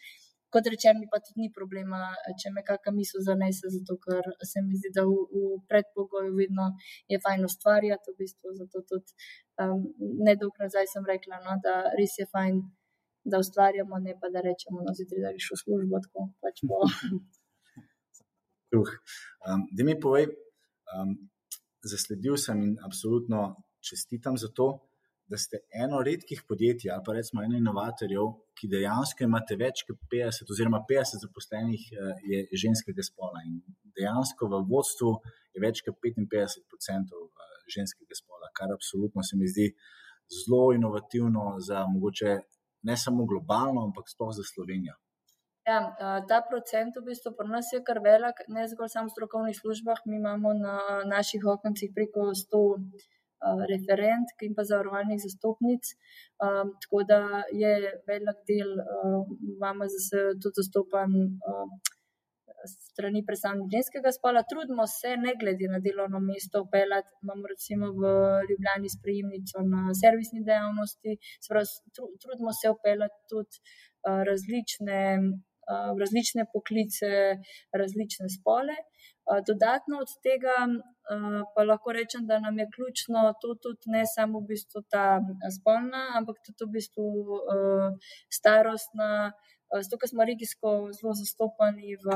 Kot 0.51 0.67
rečem, 0.67 0.99
mi 0.99 1.07
pa 1.07 1.21
tudi 1.23 1.45
ni 1.45 1.49
problema, 1.55 2.01
če 2.43 2.51
me 2.51 2.65
kakšna 2.67 2.91
misel 2.97 3.23
zanese, 3.23 3.71
zato 3.71 3.95
ker 4.03 4.27
se 4.51 4.59
mi 4.65 4.75
zdi, 4.75 4.91
da 4.97 5.07
v, 5.07 5.15
v 5.31 5.61
predpogoju 5.71 6.35
vedno 6.35 6.73
je 7.07 7.21
fajn 7.23 7.47
ustvarjati. 7.47 8.11
V 8.11 8.19
bistvu, 8.19 8.51
zato 8.59 8.83
tudi 8.91 9.15
um, 9.63 9.87
nedolgo 10.27 10.67
nazaj 10.67 10.91
sem 10.91 11.07
rekla, 11.07 11.39
no, 11.47 11.55
da 11.63 11.77
res 11.95 12.19
je 12.19 12.27
fajn 12.35 12.59
da 13.23 13.39
ustvarjamo, 13.39 13.99
ne 13.99 14.15
pa 14.21 14.29
da 14.29 14.41
rečemo, 14.41 14.81
da 14.81 14.91
no, 14.91 14.95
si 14.97 15.07
treba 15.09 15.31
reči 15.33 15.53
v 15.53 15.59
službo. 15.63 15.99
Tako, 16.05 16.27
pač 16.41 16.63
uh, 16.65 16.71
um, 18.77 19.65
da 19.71 19.83
mi 19.85 19.99
povej, 19.99 20.29
um, 20.95 21.17
zasledil 21.83 22.37
sem 22.37 22.63
in 22.67 22.73
absolutno 22.85 23.55
čestitam 23.81 24.37
za 24.37 24.49
to, 24.53 24.69
da 25.31 25.37
ste 25.37 25.61
eno 25.83 26.01
redkih 26.03 26.41
podjetij 26.47 26.91
ali 26.91 27.03
pa 27.05 27.13
recimo 27.13 27.43
eno 27.43 27.57
inovatorjev, 27.57 28.25
ki 28.57 28.67
dejansko 28.73 29.23
imate 29.23 29.55
več 29.55 29.85
kot 29.87 29.99
50 30.11 30.51
oziroma 30.53 30.81
50 30.89 31.23
zaposlenih 31.23 31.85
uh, 31.93 32.11
je 32.31 32.39
ženskega 32.63 33.05
spola 33.05 33.45
in 33.47 33.61
dejansko 33.95 34.49
v 34.51 34.63
vodstvu 34.73 35.13
je 35.55 35.63
več 35.63 35.83
kot 35.85 35.95
55 36.03 36.59
odstotkov 36.75 37.29
uh, 37.29 37.51
ženskega 37.71 38.17
spola, 38.17 38.51
kar 38.57 38.73
absolutno 38.75 39.23
se 39.23 39.39
mi 39.39 39.47
zdi 39.47 39.69
zelo 40.31 40.73
inovativno 40.75 41.59
za 41.67 41.85
mogoče 41.93 42.39
ne 42.83 42.97
samo 42.97 43.25
globalno, 43.25 43.85
ampak 43.87 44.09
sploh 44.09 44.33
za 44.33 44.43
Slovenijo. 44.43 44.95
Ja, 45.67 45.93
ta 46.27 46.41
procent 46.41 46.95
v 46.97 47.05
bistvu 47.11 47.35
pri 47.37 47.47
nas 47.53 47.69
je 47.69 47.83
kar 47.85 47.99
velik, 48.01 48.41
ne 48.49 48.65
zgolj 48.67 48.89
samo 48.89 49.11
v 49.11 49.13
strokovnih 49.13 49.57
službah. 49.59 49.99
Mi 50.09 50.17
imamo 50.17 50.53
na 50.57 50.77
naših 51.05 51.45
oknicah 51.45 51.93
preko 51.93 52.33
100 52.33 52.61
referentk 53.69 54.41
in 54.45 54.53
pa 54.57 54.65
zavarovalnih 54.65 55.21
zastopnic, 55.21 55.93
tako 56.37 56.99
da 57.09 57.45
je 57.53 57.73
velik 58.09 58.41
del, 58.49 58.73
imamo 59.55 59.85
tudi 60.41 60.57
zastopan 60.61 61.09
strani 62.65 63.23
predstavnika 63.27 63.75
ženskega 63.77 64.11
spola. 64.17 64.43
Trudimo 64.51 64.85
se, 64.99 65.11
ne 65.25 65.33
glede 65.41 65.67
na 65.73 65.79
delovno 65.87 66.19
mesto, 66.29 66.63
upeljati. 66.65 67.11
Imamo 67.23 67.43
recimo 67.53 67.85
v 67.99 68.01
Ljubljani 68.49 68.89
sprejemnico 68.97 69.57
na 69.73 69.81
servisni 70.01 70.41
dejavnosti, 70.49 71.11
sprav, 71.45 71.65
trudimo 72.21 72.51
se 72.59 72.73
upeljati 72.75 73.17
tudi 73.31 73.55
uh, 73.61 74.21
različne, 74.29 75.01
uh, 75.71 75.91
različne 76.01 76.43
poklice, 76.53 77.11
različne 77.81 78.27
spole. 78.37 78.77
Dodatno 79.47 79.95
od 80.03 80.11
tega 80.25 80.55
pa 81.53 81.63
lahko 81.63 81.93
rečem, 81.93 82.25
da 82.27 82.39
nam 82.39 82.57
je 82.59 82.65
ključno 82.75 83.19
to 83.41 83.53
tudi 83.63 83.93
ne 83.95 84.01
samo 84.15 84.39
v 84.39 84.47
bistvu 84.51 84.81
ta 84.93 85.05
spolna, 85.57 86.01
ampak 86.17 86.41
tudi 86.45 86.67
v 86.67 86.73
bistvu 86.77 87.05
starostna, 88.37 89.31
zato 89.79 89.97
ker 89.99 90.09
smo 90.09 90.25
regijsko 90.27 90.69
zelo 90.97 91.13
zastopani 91.15 91.95
v, 92.03 92.15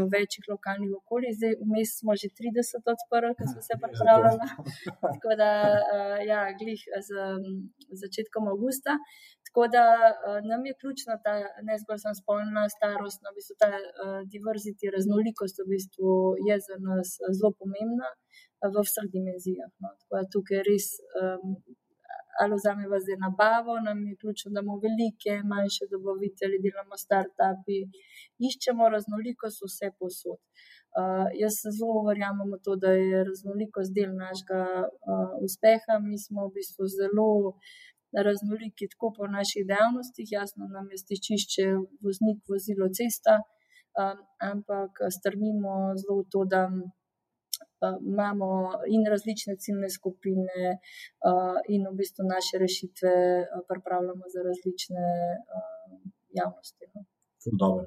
v 0.00 0.06
večjih 0.14 0.44
lokalnih 0.52 0.92
okoljih. 1.00 1.34
Zdaj, 1.38 1.54
vmes 1.62 1.94
smo 2.00 2.14
že 2.20 2.30
30 2.30 2.90
odprli, 2.94 3.32
ker 3.38 3.46
smo 3.52 3.62
se 3.68 3.78
pripravljali. 3.82 4.50
Tako 5.14 5.32
da, 5.40 5.50
uh, 5.94 6.18
ja, 6.30 6.40
glih 6.60 6.82
z, 7.06 7.08
začetkom 8.02 8.50
avgusta. 8.52 8.98
Tako 9.46 9.66
da 9.74 9.84
uh, 10.12 10.38
nam 10.50 10.66
je 10.68 10.78
ključna 10.80 11.18
ta 11.24 11.34
ne 11.68 11.78
zgolj 11.82 11.98
samo 12.04 12.18
spolna 12.22 12.68
starost, 12.76 13.18
no, 13.22 13.32
v 13.32 13.38
bistvu 13.38 13.56
ta 13.62 13.70
diverziti, 14.34 14.92
raznolikost 14.96 15.62
v 15.64 15.70
bistvu 15.74 16.12
je 16.48 16.56
za 16.66 16.76
nas 16.86 17.18
zelo 17.38 17.50
pomembna 17.58 18.14
v 18.62 18.86
vseh 18.86 19.10
dimenzijah. 19.16 19.70
No. 19.82 19.90
Tako 20.00 20.12
da 20.20 20.30
tukaj 20.34 20.62
res. 20.70 20.86
Um, 21.18 21.58
ali 22.40 22.54
vzamemo 22.58 22.98
zdaj 23.04 23.18
nabavo, 23.26 23.74
nam 23.88 23.98
je 24.08 24.16
ključno, 24.20 24.48
da 24.54 24.60
imamo 24.60 24.80
velike, 24.86 25.32
manjše 25.52 25.84
dobavitelje, 25.94 26.56
delamo 26.66 26.96
start-upi, 27.04 27.78
iščemo 28.48 28.88
raznolikost 28.94 29.58
vse 29.66 29.88
posod. 29.98 30.40
Uh, 30.96 31.26
jaz 31.42 31.54
zelo 31.78 31.98
verjamem 32.08 32.48
v 32.54 32.58
to, 32.64 32.72
da 32.82 32.90
je 32.96 33.24
raznolikost 33.30 33.92
del 33.96 34.12
našega 34.24 34.62
uh, 34.84 35.32
uspeha. 35.46 35.94
Mi 36.08 36.16
smo 36.24 36.46
v 36.46 36.54
bistvu 36.56 36.88
zelo 36.98 37.28
raznoliki, 38.28 38.88
tako 38.92 39.12
po 39.16 39.26
naših 39.36 39.66
dejavnostih, 39.70 40.28
jasno, 40.38 40.68
nam 40.76 40.86
je 40.92 40.98
stičišče, 41.04 41.66
voznik, 42.04 42.38
vozilo, 42.48 42.88
cesta, 42.98 43.34
um, 44.00 44.22
ampak 44.52 44.90
strmimo 45.18 45.74
zelo 46.00 46.22
v 46.22 46.28
to, 46.32 46.44
da 46.54 46.62
imamo 48.12 48.48
in 48.92 49.06
različne 49.10 49.56
ciljne 49.62 49.90
skupine, 49.90 50.78
in 51.74 51.86
v 51.90 51.94
bistvu 52.00 52.26
naše 52.28 52.60
rešitve 52.62 53.12
pripravljamo 53.68 54.30
za 54.34 54.44
različne 54.48 55.06
javnosti. 56.40 56.90
No. 56.94 57.04
Dobro. 57.62 57.86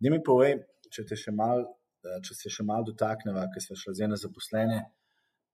Da 0.00 0.10
mi 0.12 0.22
povej, 0.22 0.58
če, 0.92 1.32
mal, 1.32 1.64
če 2.24 2.34
se 2.36 2.52
še 2.52 2.66
malo 2.68 2.86
dotaknemo, 2.90 3.46
ker 3.52 3.64
smo 3.64 3.76
šli 3.80 3.94
zdaj 3.96 4.12
na 4.12 4.18
zaposlene, 4.20 4.82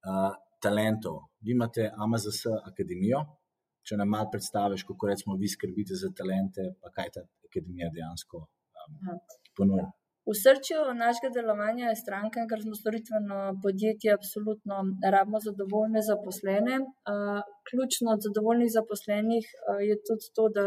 uh, 0.07 0.35
talentov. 0.63 1.19
Vi 1.41 1.55
imate 1.57 1.91
AMZS 1.97 2.47
akademijo. 2.63 3.23
Če 3.83 3.99
nam 3.99 4.13
malo 4.15 4.29
predstaviš, 4.31 4.85
kako 4.87 5.09
recimo 5.11 5.35
vi 5.39 5.49
skrbite 5.51 5.97
za 5.99 6.13
talente, 6.15 6.69
pa 6.83 6.93
kaj 6.95 7.09
ta 7.17 7.25
akademija 7.49 7.89
dejansko 7.95 8.45
um, 8.45 9.19
ponuja. 9.59 9.89
V 10.23 10.33
srčju 10.39 10.79
našega 11.05 11.29
delovanja 11.35 11.89
je 11.91 12.01
stranka, 12.05 12.45
ker 12.51 12.61
smo 12.63 12.77
storitveno 12.79 13.39
podjetje, 13.63 14.13
absolutno 14.15 14.77
rabimo 15.15 15.39
zadovoljne 15.49 16.03
zaposlene. 16.11 16.75
Ključno 17.69 18.13
od 18.15 18.21
zadovoljnih 18.27 18.71
zaposlenih 18.79 19.45
je 19.89 19.97
tudi 20.07 20.27
to, 20.37 20.45
da 20.59 20.67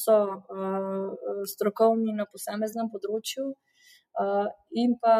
so 0.00 0.16
strokovni 1.52 2.16
na 2.20 2.24
posameznem 2.32 2.88
področju 2.94 3.44
in 4.84 4.96
pa 5.02 5.14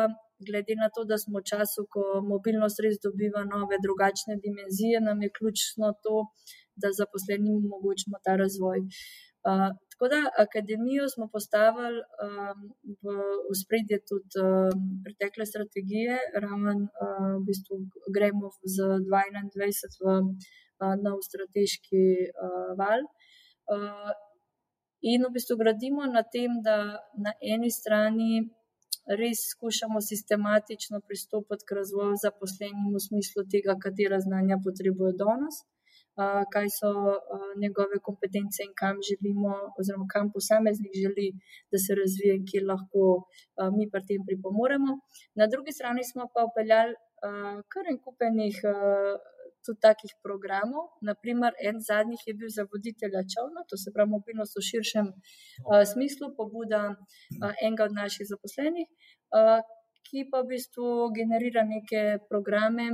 glede 0.49 0.75
na 0.81 0.89
to, 0.95 1.05
da 1.11 1.21
smo 1.21 1.43
v 1.43 1.49
času, 1.53 1.85
ko 1.93 2.25
mobilnost 2.33 2.81
res 2.85 2.97
dobiva 3.05 3.45
nove, 3.45 3.77
drugačne 3.85 4.41
dimenzije, 4.47 5.05
nam 5.09 5.21
je 5.25 5.35
ključno 5.37 5.93
to, 6.05 6.25
da 6.81 6.97
zaposlenim 7.01 7.61
omogočimo 7.61 8.17
ta 8.25 8.41
razvoj. 8.41 8.81
Tako 10.05 10.17
da 10.17 10.31
akademijo 10.47 11.09
smo 11.09 11.27
postavili 11.33 12.01
um, 12.01 12.59
v, 13.03 13.07
v 13.49 13.53
spredje 13.63 13.97
tudi 14.09 14.37
um, 14.45 14.83
pretekle 15.05 15.47
strategije, 15.53 16.17
raven 16.45 16.81
uh, 16.85 17.31
v 17.37 17.41
bistvu 17.49 17.75
gremo 18.17 18.51
z 18.75 18.77
2021 19.09 19.97
v 20.05 20.07
uh, 20.21 20.93
nov 21.07 21.25
strateški 21.29 22.05
uh, 22.21 22.77
val. 22.81 23.01
Uh, 23.73 24.13
in 25.01 25.25
v 25.25 25.33
bistvu 25.37 25.57
gradimo 25.63 26.05
na 26.17 26.21
tem, 26.35 26.61
da 26.61 27.01
na 27.25 27.33
eni 27.41 27.73
strani 27.73 28.45
res 29.21 29.41
skušamo 29.57 30.05
sistematično 30.05 31.01
pristopiti 31.09 31.65
k 31.65 31.81
razvoju 31.81 32.21
zaposlenim 32.27 32.93
v 32.93 33.01
smislu 33.09 33.49
tega, 33.53 33.81
katera 33.81 34.21
znanja 34.21 34.61
potrebujejo 34.67 35.17
danes 35.25 35.65
kaj 36.53 36.67
so 36.79 36.91
njegove 37.63 37.99
kompetence 38.09 38.63
in 38.67 38.73
kam 38.81 38.97
želimo, 39.09 39.53
oziroma 39.79 40.07
kam 40.15 40.33
posameznik 40.35 40.95
želi, 41.03 41.29
da 41.71 41.79
se 41.85 41.99
razvije, 42.01 42.35
ki 42.49 42.67
lahko 42.71 43.03
mi 43.77 43.91
pri 43.93 44.03
tem 44.09 44.21
pripomoremo. 44.29 44.93
Na 45.41 45.47
drugi 45.53 45.73
strani 45.79 46.03
smo 46.11 46.31
pa 46.35 46.47
upeljali 46.51 46.95
kar 47.73 47.85
en 47.91 47.99
kupenih 48.05 48.57
tudi 49.65 49.81
takih 49.81 50.13
programov. 50.23 50.85
Naprimer, 51.01 51.53
en 51.69 51.81
zadnjih 51.89 52.21
je 52.27 52.35
bil 52.41 52.51
za 52.57 52.67
voditelja 52.73 53.23
čovna, 53.35 53.65
to 53.69 53.77
se 53.81 53.93
pravi 53.95 54.11
mobilnost 54.17 54.59
v 54.59 54.65
širšem 54.71 55.07
uh, 55.09 55.83
smislu, 55.93 56.35
pobuda 56.39 56.83
uh, 56.93 57.53
enega 57.65 57.89
od 57.89 57.97
naših 58.01 58.29
zaposlenih, 58.33 58.89
uh, 59.39 59.61
ki 60.07 60.29
pa 60.31 60.43
v 60.43 60.53
bistvu 60.53 60.89
generira 61.19 61.65
neke 61.75 62.03
programe, 62.31 62.91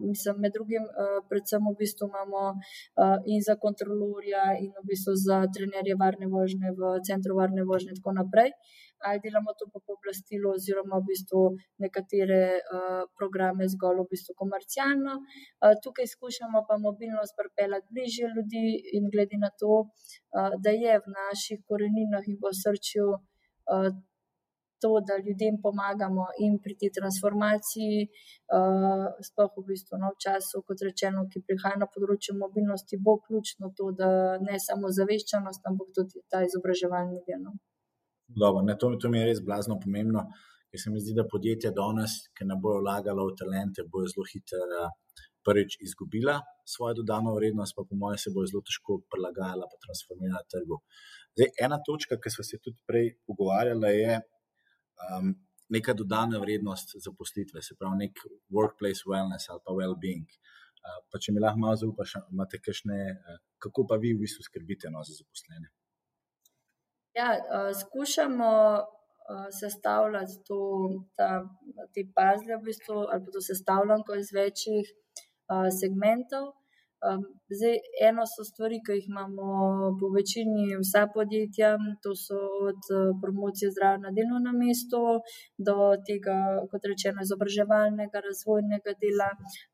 mislim, 0.00 0.40
med 0.44 0.52
drugim, 0.56 0.84
predvsem 1.28 1.62
v 1.70 1.76
bistvu 1.78 2.08
imamo 2.08 2.44
in 3.26 3.42
za 3.48 3.56
kontrolorja, 3.64 4.44
in 4.60 4.72
v 4.76 4.86
bistvu 4.90 5.12
za 5.26 5.44
trenerje 5.54 5.94
varne 6.04 6.26
vožnje 6.26 6.74
v 6.78 6.96
centru 7.08 7.36
varne 7.40 7.62
vožnje, 7.64 7.94
in 7.94 8.00
tako 8.00 8.12
naprej. 8.20 8.50
Ali 9.04 9.20
delamo 9.20 9.52
to 9.58 9.66
po 9.72 9.80
pooblastilu, 9.86 10.54
oziroma 10.56 10.96
v 11.00 11.08
bistvu 11.10 11.40
nekatere 11.84 12.40
uh, 12.56 13.02
programe 13.18 13.66
zgolj 13.68 14.00
v 14.00 14.06
bistvu 14.14 14.32
komercialno. 14.42 15.18
Uh, 15.20 15.74
tukaj 15.84 16.08
skušamo 16.14 16.64
pa 16.68 16.78
mobilnost 16.80 17.36
pripeljati 17.40 17.90
bližje 17.92 18.30
ljudi, 18.36 18.64
in 18.96 19.10
glede 19.12 19.36
na 19.44 19.50
to, 19.60 19.72
uh, 19.84 20.56
da 20.64 20.72
je 20.72 20.94
v 21.04 21.06
naših 21.20 21.60
koreninah 21.68 22.24
in 22.32 22.40
v 22.40 22.54
srčju 22.62 23.06
uh, 23.12 23.90
to, 24.84 24.92
da 25.08 25.16
ljudem 25.26 25.56
pomagamo 25.66 26.26
in 26.44 26.58
pri 26.64 26.74
tej 26.80 26.90
transformaciji, 26.98 28.00
uh, 28.04 29.06
sploh 29.28 29.52
v 29.56 29.64
bistvu 29.70 30.00
no, 30.02 30.12
v 30.12 30.20
času, 30.24 30.60
kot 30.68 30.84
rečeno, 30.88 31.24
ki 31.32 31.44
prihaja 31.48 31.80
na 31.80 31.88
področju 31.94 32.36
mobilnosti, 32.36 33.00
bo 33.06 33.16
ključno 33.26 33.72
to, 33.78 33.92
da 34.00 34.08
ne 34.44 34.58
samo 34.60 34.92
zaveščanost, 34.98 35.64
ampak 35.70 35.94
tudi 35.96 36.20
ta 36.28 36.44
izobraževalni 36.44 37.22
del. 37.28 37.40
No. 37.46 37.56
Dobro, 38.28 38.64
ne, 38.68 38.76
to, 38.80 38.92
to 39.00 39.08
mi 39.08 39.22
je 39.22 39.30
res 39.30 39.40
blazno 39.48 39.78
pomembno, 39.80 40.26
ker 40.68 40.80
se 40.82 40.92
mi 40.92 41.00
zdi, 41.00 41.16
da 41.16 41.24
podjetja 41.32 41.72
danes, 41.72 42.18
ki 42.36 42.44
ne 42.50 42.60
bojo 42.60 42.84
vlagala 42.84 43.24
v 43.24 43.36
talente, 43.40 43.88
bojo 43.88 44.12
zelo 44.12 44.28
hitro. 44.28 44.90
Prvič 45.44 45.74
izgubila 45.84 46.38
svojo 46.64 46.94
dodano 47.00 47.34
vrednost, 47.36 47.74
pa 47.76 47.82
po 47.88 47.96
mojem 48.00 48.18
se 48.18 48.30
bo 48.32 48.46
zelo 48.48 48.62
težko 48.64 49.02
prilagajala, 49.12 49.68
pa 49.68 49.76
transformirala 49.84 50.40
na 50.40 50.48
trgu. 50.52 50.78
Zdaj, 51.36 51.50
ena 51.66 51.78
točka, 51.86 52.16
ki 52.22 52.32
smo 52.32 52.44
se 52.48 52.60
tudi 52.64 52.80
prej 52.88 53.10
pogovarjali, 53.28 53.90
je, 53.98 54.14
um, 55.10 55.34
neka 55.68 55.94
dodana 55.96 56.38
vrednost 56.38 56.96
zaposlitve, 57.04 57.62
se 57.62 57.76
pravi, 57.78 58.06
nek 58.06 58.24
workplace 58.52 59.06
wellness 59.08 59.50
ali 59.50 59.62
pa 59.64 59.76
well-being. 59.76 60.26
Uh, 60.84 60.98
pa 61.10 61.18
če 61.18 61.32
mi 61.32 61.40
lahko 61.40 61.62
malo 61.62 61.78
zaupaš, 61.80 62.18
imate 62.32 62.60
kakšne, 62.60 62.98
uh, 63.14 63.38
kako 63.62 63.86
pa 63.88 63.96
vi 64.00 64.12
v 64.12 64.24
bistvu 64.24 64.44
skrbite 64.44 64.92
no, 64.92 65.04
za 65.06 65.16
zaposlene? 65.16 65.70
Ja, 67.16 67.30
uh, 67.38 67.70
skušamo 67.78 68.50
uh, 68.82 69.46
sestavljati 69.60 70.42
to, 70.48 70.60
ta, 71.16 71.30
te 71.94 72.04
pazle, 72.16 72.58
v 72.58 72.68
bistvu, 72.68 73.06
ali 73.06 73.24
pa 73.24 73.32
to 73.32 73.42
sestavljanko 73.48 74.18
iz 74.20 74.34
večjih 74.34 74.92
uh, 74.92 75.70
segmentov. 75.80 76.52
Zdaj, 77.56 77.74
eno 78.08 78.22
so 78.32 78.44
stvari, 78.48 78.78
ki 78.84 78.94
jih 78.96 79.08
imamo 79.12 79.46
po 80.00 80.08
večini 80.16 80.64
vsa 80.82 81.02
podjetja, 81.16 81.70
to 82.02 82.14
so 82.16 82.38
od 82.68 82.80
uh, 82.98 83.10
promocije 83.22 83.68
zdravja 83.74 83.98
na 84.04 84.10
delovnem 84.18 84.56
mestu 84.64 85.02
do 85.66 85.76
tega, 86.08 86.36
kot 86.70 86.88
rečeno, 86.92 87.26
izobraževalnega, 87.26 88.24
razvojnega 88.28 88.96
dela, 89.04 89.28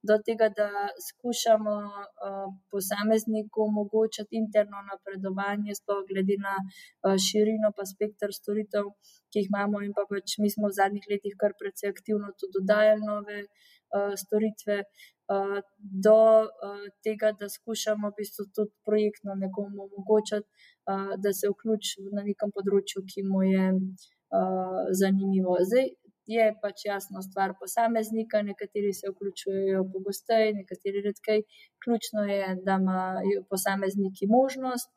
do 0.09 0.19
tega, 0.27 0.51
da 0.59 0.69
skušamo 1.09 1.77
uh, 1.87 2.45
posamezniku 2.75 3.67
omogočati 3.71 4.41
interno 4.43 4.83
napredovanje, 4.91 5.79
sploh 5.81 6.03
glede 6.11 6.37
na 6.47 6.57
uh, 6.59 7.15
širino 7.27 7.71
pa 7.77 7.87
spektr 7.93 8.35
storitev, 8.41 8.91
ki 9.31 9.45
jih 9.45 9.53
imamo, 9.53 9.87
in 9.87 9.95
pa 9.95 10.03
pač 10.11 10.41
mi 10.43 10.51
smo 10.55 10.67
v 10.67 10.79
zadnjih 10.81 11.07
letih 11.13 11.39
kar 11.43 11.55
precej 11.61 11.95
aktivno 11.95 12.35
tudi 12.39 12.59
dodajali 12.59 13.07
nove. 13.13 13.45
Uh, 13.91 14.13
storitve, 14.15 14.85
uh, 15.35 15.57
do 16.07 16.19
uh, 16.47 16.83
tega, 17.03 17.33
da 17.35 17.49
skušamo 17.51 18.13
v 18.13 18.15
bistvu 18.21 18.45
tudi 18.55 18.71
projektno 18.87 19.35
nekomu 19.35 19.89
omogočati, 19.89 20.47
uh, 20.47 21.17
da 21.19 21.33
se 21.35 21.51
vključi 21.51 22.05
na 22.15 22.23
nekem 22.23 22.53
področju, 22.55 23.03
ki 23.03 23.27
mu 23.27 23.43
je 23.43 23.65
zanimivo. 24.95 25.57
Zdaj 25.67 25.89
je 26.31 26.45
pač 26.63 26.85
jasno 26.87 27.23
stvar 27.23 27.55
posameznika, 27.59 28.43
nekateri 28.47 28.93
se 28.95 29.11
vključujejo 29.11 29.83
pogosteje, 29.93 30.53
nekateri 30.55 31.03
redkej. 31.07 31.43
Ključno 31.85 32.23
je, 32.31 32.57
da 32.67 32.79
imajo 32.79 33.43
posamezniki 33.51 34.31
možnost. 34.31 34.91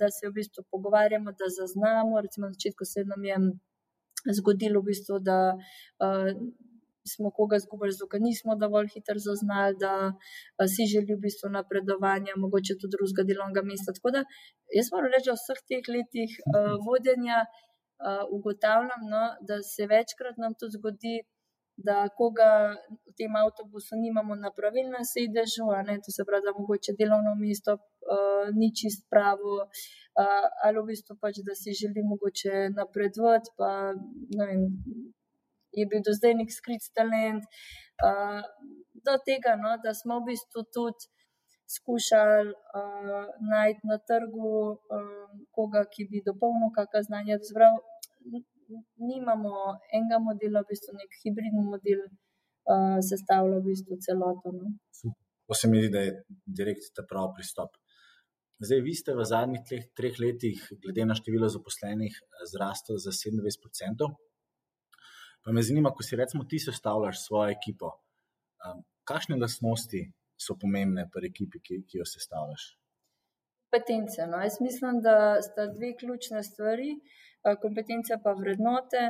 Da 0.00 0.10
se 0.10 0.28
v 0.28 0.34
bistvu 0.36 0.66
pogovarjamo, 0.70 1.32
da 1.32 1.48
zaznamo. 1.60 2.20
Recimo, 2.20 2.50
na 2.50 2.52
začetku 2.52 2.84
se 2.84 3.04
nam 3.08 3.24
je 3.24 3.36
zgodilo, 4.36 4.80
v 4.80 4.90
bistvu, 4.90 5.20
da 5.22 5.38
smo 7.12 7.30
koga 7.38 7.56
izgubili, 7.60 7.94
zato 7.96 8.08
ker 8.12 8.20
nismo 8.20 8.56
dovolj 8.62 8.88
hitro 8.94 9.18
zaznali, 9.28 9.78
da 9.82 9.92
si 10.74 10.88
želi 10.92 11.14
v 11.14 11.22
bistvu 11.26 11.50
napredovanja, 11.58 12.40
mogoče 12.44 12.78
tudi 12.80 12.94
drugega 12.96 13.26
delovnega 13.30 13.62
mesta. 13.70 13.94
Tako 13.96 14.14
da 14.16 14.24
jaz 14.78 14.90
moram 14.94 15.14
reči, 15.14 15.28
da 15.30 15.36
v 15.36 15.40
vseh 15.42 15.62
teh 15.70 15.84
letih 15.94 16.32
uh, 16.40 16.74
vodenja 16.86 17.38
uh, 17.46 18.24
ugotavljam, 18.36 19.08
no, 19.12 19.24
da 19.48 19.62
se 19.74 19.88
večkrat 19.94 20.36
nam 20.42 20.58
tudi 20.58 20.78
zgodi. 20.78 21.16
Da, 21.86 21.96
koga 22.18 22.72
v 23.04 23.12
tem 23.20 23.34
avtobusu 23.36 23.98
nimamo 24.00 24.32
na 24.40 24.48
pravilnem 24.58 25.04
sedežu, 25.04 25.66
to 26.04 26.10
se 26.14 26.24
pravi, 26.24 26.46
da 26.48 26.54
mogoče 26.56 26.94
delovno 26.96 27.34
mesto 27.36 27.74
uh, 27.76 28.48
ni 28.58 28.70
čist 28.78 29.04
pravo, 29.12 29.52
uh, 29.60 30.46
ali 30.64 30.80
v 30.80 30.86
bistvu 30.90 31.18
pač, 31.20 31.42
da 31.44 31.52
si 31.60 31.76
želi 31.80 32.00
mogoče 32.12 32.70
napredovati, 32.78 33.52
pa 33.58 33.70
ne 34.38 34.44
vem, 34.48 34.62
je 35.76 35.86
bil 35.90 36.02
do 36.06 36.14
zdaj 36.16 36.34
nek 36.40 36.50
skrit 36.52 36.84
talent. 36.96 37.44
Uh, 38.02 38.42
do 39.06 39.14
tega, 39.26 39.54
no, 39.60 39.76
da 39.84 39.94
smo 39.94 40.20
v 40.20 40.32
bistvu 40.32 40.64
tudi 40.74 41.08
skušali 41.76 42.50
uh, 42.50 43.26
najti 43.52 43.88
na 43.90 43.98
trgu 44.08 44.52
uh, 44.72 45.30
koga, 45.54 45.84
ki 45.92 46.08
bi 46.10 46.22
dopolnil 46.26 46.70
kakšno 46.76 47.02
znanje. 47.08 47.38
Zbrav, 47.50 47.78
nimamo 49.10 49.54
enega 49.96 50.18
modela, 50.22 50.62
v 50.62 50.70
bistvu 50.72 50.96
nek 50.98 51.18
hibridni 51.22 51.64
model, 51.72 52.04
uh, 52.70 52.98
sestavlja 53.10 53.60
v 53.60 53.66
bistvu 53.70 53.98
celoto. 54.06 54.54
No. 54.54 54.74
To 55.46 55.54
se 55.54 55.68
mi 55.70 55.82
zdi, 55.82 55.90
da 55.94 56.06
je 56.06 56.14
direkt 56.60 56.94
ta 56.94 57.06
pravi 57.06 57.38
pristop. 57.38 57.76
Zdaj, 58.58 58.80
vi 58.80 58.94
ste 58.96 59.12
v 59.12 59.24
zadnjih 59.28 59.62
treh, 59.68 59.84
treh 59.92 60.14
letih, 60.16 60.60
glede 60.80 61.04
na 61.04 61.14
število 61.18 61.48
zaposlenih, 61.52 62.14
zrasli 62.52 62.96
za 63.02 63.12
27%. 63.12 64.08
Pa 65.46 65.52
me 65.52 65.62
zanima, 65.62 65.92
ko 65.94 66.02
si 66.02 66.16
recimo 66.18 66.44
ti 66.50 66.58
sestavljaš 66.58 67.20
svojo 67.26 67.52
ekipo, 67.54 67.92
um, 68.66 68.80
kakšne 69.06 69.36
lastnosti 69.38 70.00
so 70.46 70.56
pomembne 70.58 71.04
pri 71.12 71.28
ekipi, 71.30 71.60
ki, 71.66 71.76
ki 71.86 72.00
jo 72.00 72.06
sestavljaš? 72.12 72.64
Kompetence. 73.70 74.26
No? 74.26 74.40
Jaz 74.42 74.56
mislim, 74.60 74.98
da 75.04 75.14
sta 75.46 75.68
dve 75.76 75.92
ključne 76.00 76.42
stvari, 76.42 76.96
kompetence 77.62 78.18
pa 78.24 78.34
vrednote. 78.40 79.04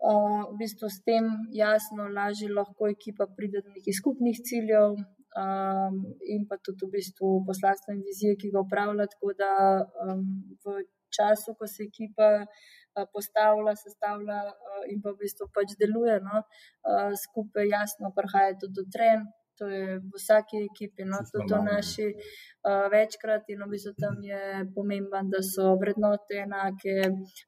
Uh, 0.00 0.46
v 0.52 0.54
bistvu 0.62 0.88
s 0.88 1.02
tem 1.04 1.26
jasno, 1.52 2.06
lažje 2.14 2.46
lahko 2.54 2.86
ekipa 2.88 3.26
pride 3.36 3.60
do 3.64 3.74
nekih 3.74 3.96
skupnih 3.98 4.38
ciljev, 4.46 4.94
um, 5.42 5.98
in 6.34 6.46
pa 6.48 6.62
tudi 6.62 6.86
v 6.86 6.94
bistvu 6.94 7.32
poslanstvo 7.50 7.98
in 7.98 8.06
vizije, 8.06 8.38
ki 8.38 8.54
ga 8.54 8.62
upravlja. 8.62 9.10
Tako 9.12 9.34
da 9.42 9.50
um, 10.06 10.24
v 10.62 10.78
času, 11.16 11.54
ko 11.58 11.66
se 11.66 11.84
ekipa 11.88 12.30
postavlja, 13.14 13.74
sestavlja 13.78 14.40
in 14.92 15.02
pa 15.02 15.12
v 15.14 15.20
bistvu 15.24 15.50
pač 15.54 15.76
deluje 15.78 16.16
no, 16.24 16.42
skupaj, 17.24 17.68
jasno, 17.70 18.10
prihaja 18.16 18.56
tudi 18.60 18.80
do 18.80 18.88
tren. 18.92 19.28
To 19.60 19.68
je 19.68 19.98
v 20.00 20.16
vsaki 20.16 20.56
ekipi, 20.64 21.04
no, 21.04 21.18
tudi 21.28 21.52
v 21.52 21.58
naši, 21.66 22.06
uh, 22.64 22.86
večkrat, 22.88 23.44
in 23.52 23.60
v 23.60 23.66
bistvu 23.74 23.92
tam 24.00 24.16
je 24.24 24.64
pomemben, 24.72 25.28
da 25.28 25.42
so 25.44 25.74
vrednote 25.76 26.38
enake, 26.40 26.94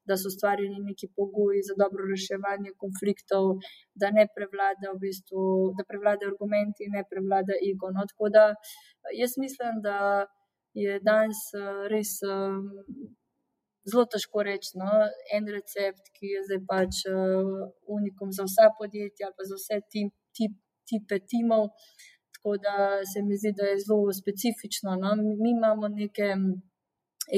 da 0.05 0.19
so 0.21 0.29
stvarjeni 0.29 0.83
neki 0.85 1.09
pogoji 1.17 1.63
za 1.65 1.73
dobro 1.81 2.05
reševanje 2.11 2.75
konfliktov, 2.77 3.65
da 3.97 4.13
ne 4.13 4.27
prevlada, 4.29 4.93
v 4.93 5.01
bistvu, 5.07 5.73
da 5.79 5.89
prevlada 5.89 6.29
argumenti, 6.29 6.93
ne 6.93 7.01
prevlada 7.09 7.57
ego. 7.71 7.89
No, 7.97 8.05
tako 8.05 8.29
da 8.29 8.45
jaz 9.17 9.41
mislim, 9.41 9.81
da 9.81 10.29
je 10.77 11.01
danes 11.01 11.49
res. 11.89 12.21
Zelo 13.89 14.05
težko 14.15 14.45
reči. 14.47 14.77
No? 14.81 14.91
En 15.37 15.49
recept, 15.57 16.11
ki 16.17 16.35
je 16.35 16.43
zdaj 16.49 16.61
pač 16.71 17.03
uh, 17.11 17.69
unikum 17.97 18.33
za 18.37 18.47
vsa 18.49 18.71
podjetja, 18.79 19.33
pa 19.37 19.49
za 19.49 19.59
vse 19.59 19.81
tim, 19.91 20.13
tip, 20.37 20.59
tipe 20.89 21.19
timov. 21.31 21.71
Tako 22.37 22.59
da 22.63 22.77
se 23.07 23.23
mi 23.23 23.39
zdi, 23.39 23.55
da 23.59 23.73
je 23.73 23.81
zelo 23.87 24.13
specifično. 24.21 24.97
No? 25.03 25.17
Mi, 25.17 25.51
imamo 25.57 25.89
neke 25.89 26.35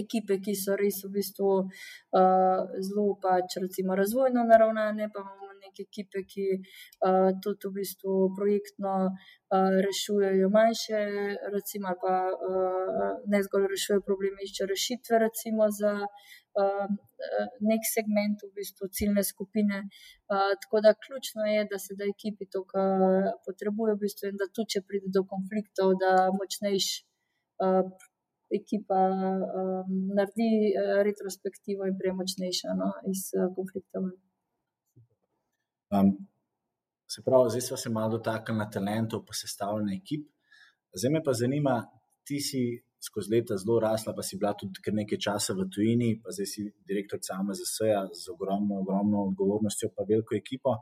ekipe, 0.03 0.41
ki 0.45 0.55
so 0.57 0.77
res 0.81 1.03
v 1.05 1.13
bistvu 1.17 1.51
uh, 1.65 2.61
zelo 2.89 3.09
pač, 3.25 3.59
recimo, 3.65 3.97
razvojno 4.01 4.47
naravnane, 4.49 5.11
pa 5.13 5.25
imamo 5.25 5.44
neke 5.65 5.87
ekipe, 5.89 6.23
ki 6.31 6.47
uh, 6.59 7.31
tudi 7.45 7.71
v 7.71 7.73
bistvu 7.81 8.15
projektno 8.39 8.95
uh, 9.09 9.77
rešujejo 9.87 10.51
manjše, 10.57 11.01
recimo, 11.57 11.95
pa 12.03 12.15
uh, 12.31 13.11
ne 13.33 13.43
zgolj 13.47 13.69
rešujejo 13.75 14.07
probleme, 14.09 14.47
iščejo 14.47 14.71
rešitve, 14.71 15.21
recimo 15.27 15.69
za 15.81 15.95
uh, 16.05 16.87
nek 17.73 17.91
segment, 17.91 18.47
v 18.47 18.53
bistvu 18.61 18.91
ciljne 19.01 19.27
skupine. 19.33 19.85
Uh, 20.31 20.55
tako 20.65 20.85
da 20.87 20.97
ključno 21.07 21.51
je, 21.51 21.69
da 21.71 21.83
se 21.85 21.99
da 21.99 22.09
ekipi 22.15 22.51
to, 22.51 22.65
kar 22.73 23.31
potrebuje, 23.47 23.99
v 23.99 24.05
bistvu, 24.07 24.33
in 24.33 24.43
da 24.43 24.51
tudi, 24.53 24.77
če 24.77 24.87
pride 24.89 25.15
do 25.19 25.27
konfliktov, 25.35 25.97
da 26.03 26.17
močnejši. 26.41 26.99
Uh, 27.65 28.11
ekipa 28.53 29.01
um, 29.11 29.91
naredi 30.17 30.51
uh, 30.75 31.01
retrospektivo 31.09 31.89
in 31.91 31.99
premočnejša 32.01 32.77
no, 32.81 32.91
iz 33.13 33.31
uh, 33.35 33.49
konflikta. 33.57 34.03
Um, 35.91 36.15
se 37.09 37.23
pravi, 37.25 37.51
zdaj 37.51 37.61
smo 37.61 37.77
se 37.77 37.91
malo 37.91 38.17
dotaknili 38.17 38.59
na 38.59 38.71
talentov, 38.71 39.25
pa 39.27 39.33
sestavljanje 39.33 39.99
ekip. 40.01 40.27
Zdaj 40.95 41.13
me 41.13 41.23
pa 41.25 41.33
zanima, 41.33 41.75
ti 42.25 42.41
si 42.41 42.63
skozi 43.07 43.35
leta 43.35 43.57
zelo 43.57 43.81
rasla, 43.81 44.15
pa 44.17 44.23
si 44.23 44.39
bila 44.41 44.55
tudi 44.57 44.81
kar 44.85 44.95
nekaj 44.95 45.19
časa 45.27 45.55
v 45.55 45.69
tujini, 45.75 46.11
pa 46.23 46.33
zdaj 46.33 46.49
si 46.49 46.65
direktor 46.89 47.21
sama 47.23 47.53
za 47.53 47.67
SEA 47.69 48.07
z 48.13 48.33
ogromno, 48.33 48.81
ogromno 48.81 49.27
odgovornostjo, 49.29 49.91
pa 49.97 50.07
veliko 50.09 50.37
ekipo. 50.37 50.79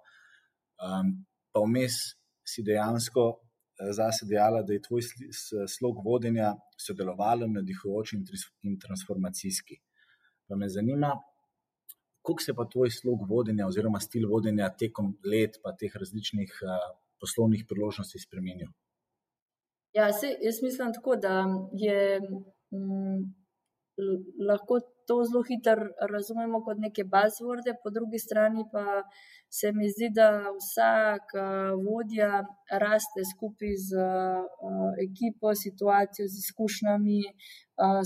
Um, 0.82 1.16
pa 1.52 1.64
vmes 1.66 1.98
si 2.46 2.62
dejansko 2.62 3.24
zase 3.90 4.26
dejala, 4.26 4.62
da 4.62 4.72
je 4.72 4.82
tvoj 4.82 5.02
slog 5.68 6.02
vodenja 6.04 6.52
sodelovalen, 6.78 7.52
nadihujoč 7.58 8.14
in 8.14 8.78
transformacijski. 8.78 9.80
Pa 10.48 10.56
me 10.56 10.68
zanima, 10.68 11.16
kako 12.22 12.42
se 12.42 12.54
pa 12.54 12.68
tvoj 12.72 12.90
slog 12.90 13.26
vodenja 13.28 13.66
oziroma 13.66 14.00
stil 14.00 14.28
vodenja 14.30 14.70
tekom 14.78 15.16
let, 15.24 15.58
pa 15.62 15.74
teh 15.76 15.92
različnih 15.94 16.54
uh, 16.62 16.96
poslovnih 17.20 17.64
priložnosti 17.68 18.18
spremenil? 18.18 18.70
Ja, 19.92 20.12
se, 20.12 20.36
jaz 20.40 20.62
mislim 20.62 20.92
tako, 20.94 21.16
da 21.16 21.44
je. 21.72 22.20
Mm, 22.72 23.32
lahko 24.48 24.80
to 25.06 25.14
zelo 25.28 25.42
hitro 25.48 25.86
razumemo 26.12 26.62
kot 26.66 26.78
neke 26.78 27.04
buzzworde, 27.14 27.74
po 27.82 27.90
drugi 27.90 28.18
strani 28.18 28.64
pa 28.72 28.84
se 29.58 29.72
mi 29.76 29.88
zdi, 29.94 30.08
da 30.18 30.28
vsak 30.58 31.34
vodja 31.86 32.30
raste 32.84 33.24
skupaj 33.32 33.74
z 33.88 33.90
ekipo, 35.06 35.54
situacijo, 35.64 36.28
z 36.32 36.34
izkušnjami 36.44 37.20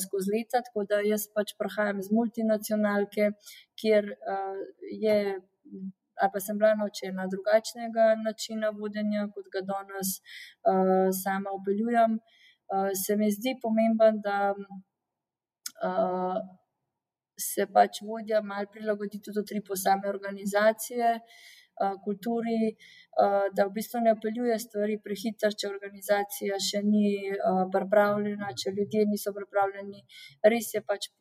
skozi 0.05 0.33
leta. 0.35 0.63
Tako 0.67 0.87
da 0.91 0.97
jaz 1.13 1.29
pač 1.35 1.55
prihajam 1.61 1.99
iz 2.03 2.09
multinacionalke, 2.19 3.31
kjer 3.81 4.05
je. 5.05 5.19
Ali 6.17 6.33
pa 6.33 6.41
sem 6.41 6.57
bila 6.59 6.73
naučena 6.81 7.27
drugačnega 7.29 8.05
načina 8.25 8.71
vodenja, 8.79 9.27
kot 9.35 9.51
ga 9.53 9.61
danes 9.73 10.09
uh, 10.65 11.13
sama 11.13 11.51
upeljujem. 11.59 12.15
Uh, 12.73 12.89
se 13.05 13.17
mi 13.21 13.29
zdi 13.31 13.53
pomemben, 13.63 14.23
da 14.25 14.39
uh, 14.57 16.39
se 17.39 17.67
pač 17.73 18.01
vodja 18.03 18.41
malo 18.43 18.71
prilagodi 18.73 19.21
tudi 19.23 19.45
tri 19.49 19.63
posame 19.65 20.09
organizacije, 20.09 21.13
uh, 21.19 21.97
kulturi, 22.05 22.61
uh, 22.73 23.49
da 23.57 23.67
v 23.67 23.75
bistvu 23.79 24.05
ne 24.05 24.15
opeljuje 24.17 24.59
stvari 24.67 25.01
prehitro, 25.05 25.53
če 25.53 25.69
organizacija 25.73 26.61
še 26.69 26.83
ni 26.87 27.09
uh, 27.35 27.67
pripravljena, 27.73 28.55
če 28.63 28.75
ljudje 28.79 29.05
niso 29.13 29.35
pripravljeni. 29.37 30.03
Res 30.55 30.73
je 30.75 30.83
pač. 30.87 31.13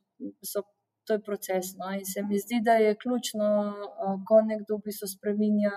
So 0.48 0.64
to 1.06 1.14
je 1.14 1.22
proces. 1.22 1.66
No? 1.80 1.92
In 1.94 2.06
se 2.06 2.24
mi 2.30 2.40
zdi, 2.40 2.62
da 2.66 2.74
je 2.82 2.96
ključno, 3.02 3.48
ko 4.28 4.42
nekdo 4.52 4.78
bi 4.86 4.92
se 4.92 5.08
spremenja 5.08 5.76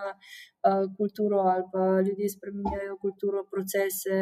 kulturo 0.99 1.39
ali 1.53 1.65
pa 1.73 1.83
ljudje 2.07 2.29
spremenjajo 2.37 2.97
kulturo, 3.05 3.45
procese, 3.53 4.19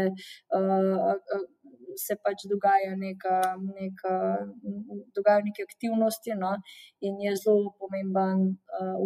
se 2.05 2.17
pač 2.25 2.47
dogaja 2.53 2.95
neka, 3.01 3.39
neka, 3.79 4.15
dogaja 5.17 5.45
neke 5.49 5.67
aktivnosti 5.69 6.37
no? 6.39 6.53
in 7.01 7.19
je 7.25 7.35
zelo 7.43 7.75
pomemben 7.81 8.57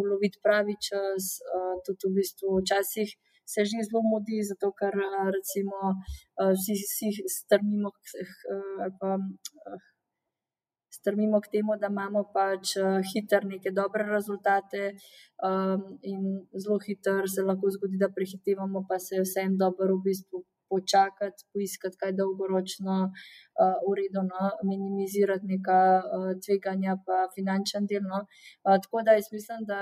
uloviti 0.01 0.43
pravi 0.45 0.77
čas, 0.89 1.41
tudi 1.87 2.11
v 2.11 2.17
bistvu 2.21 2.61
včasih. 2.61 3.11
Se 3.51 3.65
že 3.67 3.83
zelo 3.83 4.01
mudi, 4.07 4.39
zato 4.47 4.71
ker 4.79 4.95
recimo, 5.35 5.79
vsi, 6.39 6.75
vsi 6.87 7.09
strmimo 7.27 7.91
k, 7.91 7.99
k, 8.95 9.01
strmimo 11.01 11.41
k 11.41 11.51
temu, 11.55 11.77
da 11.81 11.89
imamo 11.95 12.23
pač 12.35 12.77
uh, 12.77 13.01
hitro 13.11 13.41
neke 13.53 13.71
dobre 13.81 14.05
rezultate, 14.17 14.83
um, 15.49 15.83
in 16.13 16.23
zelo 16.63 16.79
hitro 16.87 17.27
se 17.35 17.43
lahko 17.49 17.73
zgodi, 17.75 18.01
da 18.03 18.13
prehitevamo, 18.17 18.85
pa 18.89 18.99
se 19.07 19.23
vsem 19.25 19.57
dobro 19.63 19.97
v 19.97 20.03
bistvu 20.09 20.45
počakati, 20.71 21.45
poiskati 21.53 21.99
kaj 22.01 22.13
dolgoročno 22.21 22.97
uh, 23.11 23.77
uredno, 23.91 24.23
minimizirati 24.71 25.51
neka 25.55 25.81
uh, 26.01 26.31
tveganja, 26.45 26.97
pa 27.07 27.27
finančen 27.35 27.87
del. 27.91 28.07
No. 28.13 28.25
Uh, 28.65 28.79
tako 28.83 29.03
da 29.07 29.19
jaz 29.19 29.33
mislim, 29.33 29.67
da 29.73 29.81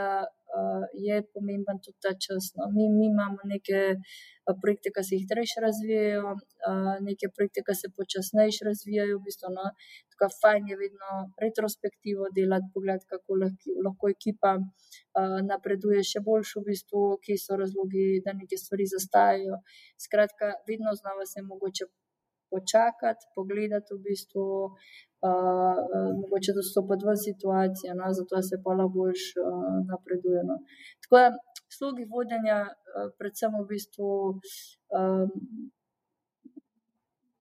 je 1.07 1.23
pomemben 1.35 1.79
tudi 1.85 1.99
ta 2.05 2.13
čas. 2.25 2.53
No. 2.57 2.69
Mi, 2.75 2.89
mi 2.97 3.07
imamo 3.13 3.41
neke 3.45 3.81
uh, 3.97 4.57
projekte, 4.63 4.93
ki 4.95 5.03
se 5.09 5.21
hitreje 5.21 5.63
razvijajo, 5.67 6.33
uh, 6.35 6.95
neke 7.09 7.31
projekte, 7.35 7.65
ki 7.67 7.75
se 7.81 7.93
počasneje 7.99 8.65
razvijajo. 8.71 9.19
V 9.19 9.25
bistvu, 9.29 9.53
no. 9.57 9.67
Tako 10.13 10.31
fajn 10.41 10.73
je 10.73 10.81
vedno 10.85 11.13
retrospektivo 11.45 12.31
delati, 12.39 12.73
pogledati, 12.75 13.11
kako 13.13 13.41
lahko, 13.43 13.77
lahko 13.87 14.13
ekipa 14.17 14.57
uh, 14.59 15.39
napreduje 15.51 16.03
še 16.11 16.25
boljše, 16.29 16.59
v 16.61 16.73
bistvu, 16.73 17.05
kje 17.25 17.39
so 17.45 17.61
razlogi, 17.63 18.09
da 18.25 18.37
neke 18.41 18.59
stvari 18.59 18.89
zastajajo. 18.97 19.63
Skratka, 20.07 20.55
vedno 20.69 20.97
znova 21.01 21.27
se 21.27 21.41
je 21.41 21.49
mogoče 21.53 21.91
počakati, 22.51 23.31
pogledati 23.35 23.95
v 23.95 24.03
bistvu. 24.09 24.47
Uh, 25.19 25.79
mogoče 26.21 26.53
dostopati 26.55 27.03
v 27.07 27.13
situacijo, 27.19 27.95
no, 27.99 28.07
zato 28.15 28.39
se 28.49 28.57
pa 28.65 28.71
lahko 28.79 28.93
bolj 28.99 29.23
uh, 29.43 29.79
napreduje. 29.91 30.45
No. 30.47 30.61
Tako 31.03 31.15
da, 31.23 31.31
slogi 31.79 32.05
vodenja, 32.13 32.59
uh, 32.71 33.09
predvsem 33.19 33.57
v 33.59 33.65
bistvu, 33.73 34.11
um, 34.95 35.33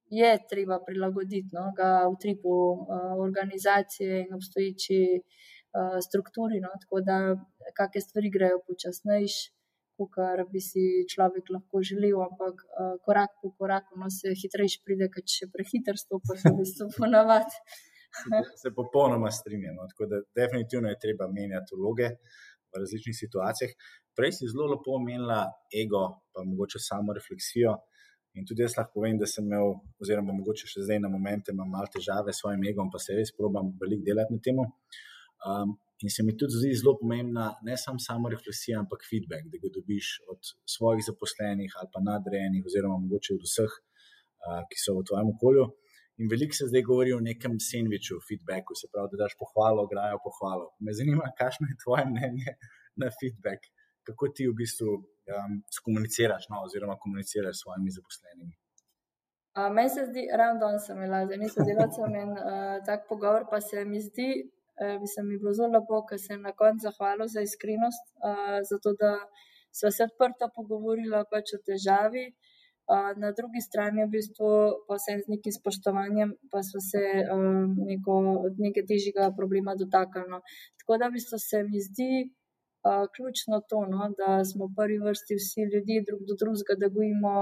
je 0.09 0.31
treba 0.49 0.79
prilagoditi 0.85 1.53
no, 1.53 1.69
v 2.11 2.15
tripu 2.21 2.49
uh, 2.49 3.13
organizacije 3.27 4.25
in 4.25 4.33
obstoječi 4.33 5.01
uh, 5.21 5.99
strukturi. 6.07 6.59
No, 6.65 6.69
tako 6.81 7.01
da, 7.01 7.17
kakšne 7.77 8.01
stvari 8.01 8.29
grejo 8.33 8.59
počasnejš, 8.67 9.35
kot 9.97 10.17
bi 10.51 10.61
si 10.61 10.83
človek 11.09 11.49
lahko 11.55 11.81
želel, 11.89 12.21
ampak 12.21 12.63
uh, 12.63 12.95
korak 13.05 13.37
po 13.41 13.51
koraku 13.57 13.99
no, 13.99 14.09
se 14.13 14.33
hitreje 14.37 14.79
pride, 14.85 15.09
ker 15.13 15.25
če 15.25 15.49
prehiter 15.53 15.97
stopiš, 15.97 16.45
v 16.45 16.55
bistvu 16.61 16.89
ponavadi. 16.97 17.61
Se, 18.17 18.41
se 18.61 18.73
popolnoma 18.73 19.31
strinjam. 19.31 19.75
No. 19.77 19.87
Tako 19.91 20.07
da, 20.11 20.21
definitivno 20.35 20.89
je 20.89 21.01
treba 21.01 21.27
menjati 21.27 21.75
vloge 21.77 22.13
v 22.71 22.81
različnih 22.81 23.17
situacijah. 23.17 23.73
Prej 24.17 24.37
si 24.39 24.49
zelo 24.49 24.71
lepo 24.71 24.95
omenila 24.97 25.43
ego, 25.83 26.03
pa 26.33 26.45
mogoče 26.45 26.81
samo 26.81 27.13
refleksijo. 27.13 27.75
In 28.37 28.45
tudi 28.45 28.61
jaz 28.61 28.75
lahko 28.77 28.99
povem, 28.99 29.17
da 29.17 29.25
sem 29.29 29.45
imel, 29.45 29.75
oziroma 30.01 30.33
mogoče 30.37 30.69
še 30.69 30.85
zdaj 30.85 31.01
na 31.01 31.09
momente, 31.09 31.53
imam 31.53 31.69
malo 31.73 31.89
težave 31.93 32.33
s 32.33 32.41
svojim 32.43 32.65
egom, 32.69 32.91
pa 32.93 33.01
se 33.01 33.17
res 33.17 33.33
probujem 33.33 33.71
veliko 33.81 34.05
delati 34.05 34.37
na 34.37 34.43
tem. 34.45 34.61
Um, 34.61 35.73
in 36.03 36.09
se 36.13 36.23
mi 36.23 36.33
tudi 36.37 36.53
zdi 36.59 36.75
zelo 36.79 36.93
pomembna 37.01 37.45
ne 37.67 37.75
samo 37.83 37.99
samo 38.07 38.29
refleksija, 38.29 38.79
ampak 38.83 39.01
feedback, 39.09 39.49
da 39.51 39.57
ga 39.63 39.69
dobiš 39.77 40.07
od 40.33 40.41
svojih 40.75 41.03
zaposlenih 41.09 41.71
ali 41.79 41.89
pa 41.93 41.99
nadrejenih, 42.09 42.65
oziroma 42.69 42.97
mogoče 43.03 43.37
od 43.37 43.43
vseh, 43.49 43.73
ki 44.69 44.77
so 44.83 44.99
v 44.99 45.05
tvojem 45.09 45.29
okolju. 45.35 45.65
In 46.21 46.29
veliko 46.33 46.53
se 46.57 46.65
zdaj 46.69 46.83
govori 46.89 47.11
o 47.13 47.21
nekem 47.29 47.57
sandviču, 47.69 48.15
feedbacku, 48.27 48.77
se 48.79 48.87
pravi, 48.91 49.11
da 49.11 49.23
daš 49.23 49.33
pohvalo, 49.41 49.85
grajo 49.91 50.17
pohvalo. 50.27 50.65
Me 50.85 50.93
zanima, 50.99 51.29
kakšno 51.41 51.69
je 51.69 51.81
tvoje 51.83 52.05
mnenje 52.11 52.49
na 53.01 53.09
feedback, 53.17 53.61
kako 54.07 54.31
ti 54.35 54.47
v 54.49 54.55
bistvu 54.61 54.95
um, 54.97 55.59
skomuniciraš, 55.77 56.47
no, 56.51 56.63
oziroma 56.65 56.95
komuniciraš 57.03 57.59
s 57.59 57.63
svojimi 57.65 57.93
zaposlenimi. 57.97 58.55
Uh, 59.57 59.69
meni 59.75 59.89
se 59.93 60.05
zdi, 60.09 60.23
ravno 60.39 60.61
danes 60.63 60.85
sem 60.85 60.97
imela 60.97 61.21
z 61.27 61.37
enim 61.37 61.49
sodelavcem 61.53 62.17
in 62.23 62.33
uh, 62.33 62.77
tak 62.87 63.05
pogovor, 63.09 63.45
pa 63.51 63.61
se 63.61 63.85
mi 63.85 64.01
zdi, 64.01 64.29
da 64.79 64.95
uh, 64.95 65.01
bi 65.01 65.27
mi 65.27 65.37
bilo 65.37 65.53
zelo 65.53 65.71
lepo, 65.77 66.03
ker 66.09 66.19
sem 66.19 66.41
na 66.41 66.51
koncu 66.51 66.87
zahvalila 66.87 67.27
za 67.27 67.41
iskrenost, 67.41 68.05
uh, 68.21 68.59
zato 68.69 68.93
da 69.01 69.13
smo 69.71 69.91
se 69.91 70.03
odprto 70.09 70.49
pogovorili 70.55 71.23
pač 71.31 71.55
o 71.57 71.63
težavi. 71.69 72.25
Uh, 72.87 73.11
na 73.19 73.33
drugi 73.35 73.61
strani, 73.61 74.05
v 74.05 74.13
bistvu, 74.15 74.49
pa 74.87 74.95
sem 74.95 75.19
z 75.19 75.27
nekim 75.33 75.51
spoštovanjem, 75.51 76.29
pa 76.51 76.61
smo 76.63 76.79
se 76.79 77.01
um, 77.33 77.73
neko, 77.89 78.15
nekaj 78.57 78.85
težjega 78.91 79.31
problema 79.39 79.75
dotaknili. 79.75 80.29
No. 80.31 80.39
Tako 80.79 80.99
da, 81.01 81.09
v 81.09 81.17
bistvu, 81.17 81.39
se 81.49 81.63
mi 81.67 81.81
zdi, 81.83 82.11
ključno 83.15 83.61
to, 83.69 83.85
no, 83.85 84.09
da 84.17 84.45
smo 84.45 84.65
v 84.67 84.75
prvi 84.75 84.99
vrsti 84.99 85.35
vsi 85.35 85.61
ljudje 85.73 86.03
drug 86.07 86.21
do 86.29 86.35
drugega, 86.41 86.73
da 86.81 86.87
gojimo 86.95 87.33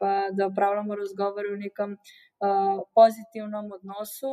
pa 0.00 0.12
da 0.36 0.46
upravljamo 0.46 0.94
razgovore 0.94 1.48
v 1.54 1.58
nekem 1.66 1.90
uh, 1.92 2.82
pozitivnem 2.96 3.72
odnosu. 3.78 4.30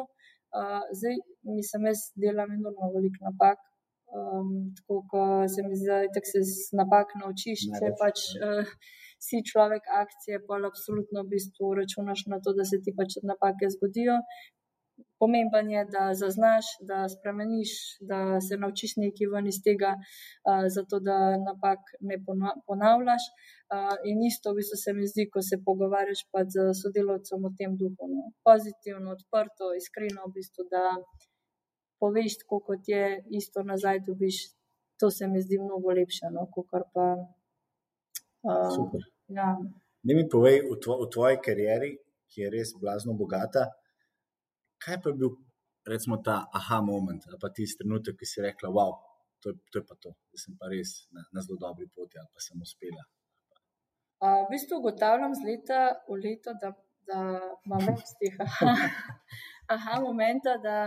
Uh, 0.50 0.82
zdaj, 0.98 1.16
mislim, 1.58 1.90
jaz 1.92 2.00
delam 2.18 2.50
enormno 2.58 2.88
veliko 2.96 3.22
napak 3.30 3.60
um, 4.18 4.74
tako 4.78 4.96
kot 5.12 5.52
se 5.54 5.62
mi 5.68 5.76
zdi, 5.82 6.00
da 6.14 6.22
se 6.32 6.40
z 6.52 6.78
napak 6.80 7.14
naučiš, 7.22 7.66
če 7.78 7.92
pač 8.02 8.18
uh, 8.38 8.72
si 9.26 9.44
človek 9.50 9.84
akcije, 10.04 10.42
pa 10.48 10.60
absolutno 10.72 11.26
v 11.26 11.32
bistvu 11.36 11.74
računaš 11.82 12.26
na 12.34 12.40
to, 12.44 12.56
da 12.58 12.66
se 12.72 12.80
ti 12.84 12.96
pač 13.00 13.20
napake 13.32 13.70
zgodijo. 13.76 14.18
Pomemben 15.20 15.70
je, 15.70 15.82
da 15.92 16.04
zaznaš, 16.16 16.66
da 16.90 16.98
spremeniš, 17.12 17.72
da 18.10 18.40
se 18.42 18.58
naučiš 18.58 18.96
nekaj 19.04 19.28
ven 19.34 19.48
iz 19.52 19.58
tega, 19.66 19.92
uh, 20.00 20.68
zato 20.76 21.00
da 21.04 21.18
napak 21.38 21.80
ne 22.00 22.18
ponavljaš. 22.68 23.26
Uh, 23.70 23.96
in 24.12 24.24
isto, 24.30 24.54
v 24.54 24.62
bistvu, 24.62 24.78
se 24.84 24.94
mi 24.98 25.08
zdi, 25.12 25.28
ko 25.34 25.44
se 25.50 25.60
pogovarjaš 25.66 26.22
z 26.54 26.70
sodelavcem 26.82 27.44
v 27.46 27.52
tem 27.60 27.76
duhu. 27.82 28.08
No. 28.14 28.30
Pozitivno, 28.48 29.12
odprto, 29.18 29.74
iskreno, 29.82 30.30
v 30.30 30.34
bistvu, 30.40 30.66
da 30.72 30.84
poveš, 32.00 32.40
tako 32.44 32.62
kot 32.68 32.88
je, 32.88 33.04
isto 33.40 33.64
nazaj 33.64 34.00
dobiš. 34.08 34.36
To 35.00 35.12
se 35.12 35.28
mi 35.28 35.42
zdi 35.42 35.60
mnogo 35.60 35.92
lepše, 36.00 36.32
no, 36.32 36.48
kot 36.52 36.88
pa. 36.94 37.06
Uh, 38.44 38.72
Super. 38.76 39.04
Ja. 39.28 39.52
Ne 40.04 40.16
mi 40.16 40.24
povej 40.32 40.64
v, 40.64 40.80
tvo, 40.80 41.04
v 41.04 41.10
tvoji 41.12 41.38
karieri, 41.44 41.92
ki 42.32 42.46
je 42.46 42.50
res 42.54 42.72
blazno 42.80 43.14
bogata, 43.20 43.68
kaj 44.84 45.02
pa 45.04 45.12
je 45.12 45.20
bil 45.22 45.38
recimo, 45.90 46.18
ta 46.18 46.36
aha 46.54 46.82
moment, 46.82 47.24
ali 47.28 47.38
pa 47.42 47.50
tisti 47.50 47.84
trenutek, 47.84 48.18
ki 48.20 48.26
si 48.32 48.44
rekla, 48.46 48.70
wow, 48.78 48.92
to 49.42 49.50
je, 49.50 49.56
to 49.72 49.80
je 49.80 49.86
pa 49.90 49.96
to, 50.04 50.12
da 50.32 50.42
sem 50.42 50.58
pa 50.60 50.70
res 50.72 50.92
na, 51.16 51.24
na 51.34 51.42
zelo 51.46 51.58
dobri 51.64 51.88
poti 51.96 52.20
ali 52.22 52.30
pa 52.34 52.44
sem 52.44 52.62
uspela. 52.62 53.06
Uh, 54.20 54.44
v 54.44 54.50
bistvu 54.52 54.82
ugotavljam 54.82 55.34
z 55.36 55.48
leta 55.48 55.80
v 56.10 56.20
leto, 56.26 56.54
da, 56.62 56.74
da 57.08 57.20
imam 57.66 57.86
več 57.88 58.12
teh 58.20 58.36
aha, 59.76 60.00
momenta, 60.04 60.58
da 60.64 60.78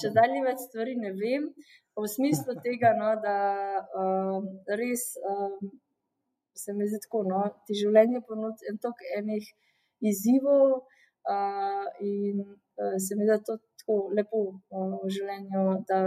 če 0.00 0.10
zdaj 0.10 0.40
več 0.48 0.66
stvari 0.66 0.96
ne 0.98 1.14
vem, 1.14 1.48
v 1.94 2.06
smislu 2.10 2.58
tega, 2.64 2.90
no, 2.98 3.12
da 3.22 3.36
um, 4.00 4.48
res 4.80 5.12
um, 5.30 5.70
se 6.58 6.74
mi 6.74 6.88
zdi 6.90 6.98
tako, 7.06 7.22
da 7.28 7.30
no, 7.30 7.44
ti 7.66 7.78
življenje 7.78 8.24
ponudi 8.26 8.66
en 8.70 8.80
tok 8.82 9.06
enih 9.20 9.46
izzivov 10.10 10.82
uh, 11.30 11.86
in 12.00 12.42
uh, 12.42 12.96
se 13.04 13.16
mi 13.16 13.28
zdi 13.28 13.38
to 13.46 13.56
tako 13.80 13.96
lepo 14.16 14.42
uh, 14.48 14.98
v 15.04 15.12
življenju, 15.16 15.64
da 15.88 15.98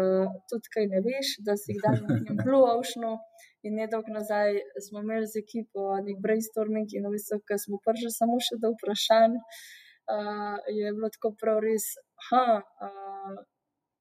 tudi 0.51 0.73
kaj 0.75 0.87
ne 0.93 1.01
veš, 1.05 1.33
da 1.47 1.57
si 1.61 1.77
kdaj 1.79 1.99
nekaj 2.03 2.37
pluavšno. 2.45 3.17
In 3.65 3.75
ne 3.79 3.87
dolgo 3.91 4.13
nazaj 4.13 4.61
smo 4.85 5.01
imeli 5.01 5.27
z 5.27 5.41
ekipo 5.41 5.89
nek 6.05 6.21
brainstorming 6.23 6.93
in 6.95 7.09
v 7.09 7.17
bistvu, 7.17 7.41
ker 7.49 7.59
smo 7.59 7.81
prvi 7.83 8.11
samo 8.13 8.37
še 8.39 8.59
do 8.61 8.71
vprašanj 8.75 9.35
uh, 10.11 10.57
je 10.67 10.93
bilo 10.93 11.09
tako 11.09 11.33
prav 11.41 11.59
res, 11.59 11.85
ha, 12.29 12.45
uh, 12.87 13.37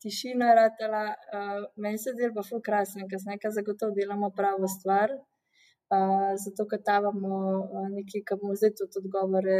tišina 0.02 0.50
je 0.50 0.58
ratela, 0.60 1.04
uh, 1.10 1.64
meni 1.82 1.98
se 1.98 2.14
zdelo 2.14 2.36
pa 2.38 2.44
ful 2.48 2.62
krasno, 2.68 3.08
ker 3.10 3.22
smo 3.22 3.34
nekaj 3.34 3.56
zagotovo 3.58 3.96
delamo 3.96 4.30
pravo 4.36 4.70
stvar. 4.76 5.14
Zato, 6.44 6.66
ker 6.70 6.80
tavamo 6.82 7.36
nekaj, 7.94 8.22
kar 8.26 8.40
bomo 8.40 8.56
zdaj 8.58 8.72
tudi 8.80 8.98
odgovore 9.04 9.58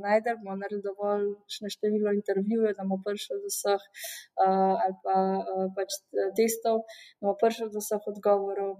najdel, 0.00 0.38
bomo 0.40 0.56
naredili 0.62 0.86
dovolj 0.86 1.26
število 1.74 2.14
intervjujev, 2.16 2.72
da 2.78 2.86
bomo 2.86 3.02
prišli 3.04 3.40
do 3.42 3.50
vseh 3.52 3.82
ali 4.46 4.96
pa 5.04 5.16
pač 5.76 6.00
testov, 6.38 6.80
da 7.20 7.26
bomo 7.26 7.36
prišli 7.42 7.68
do 7.74 7.84
vseh 7.84 8.08
odgovorov. 8.12 8.72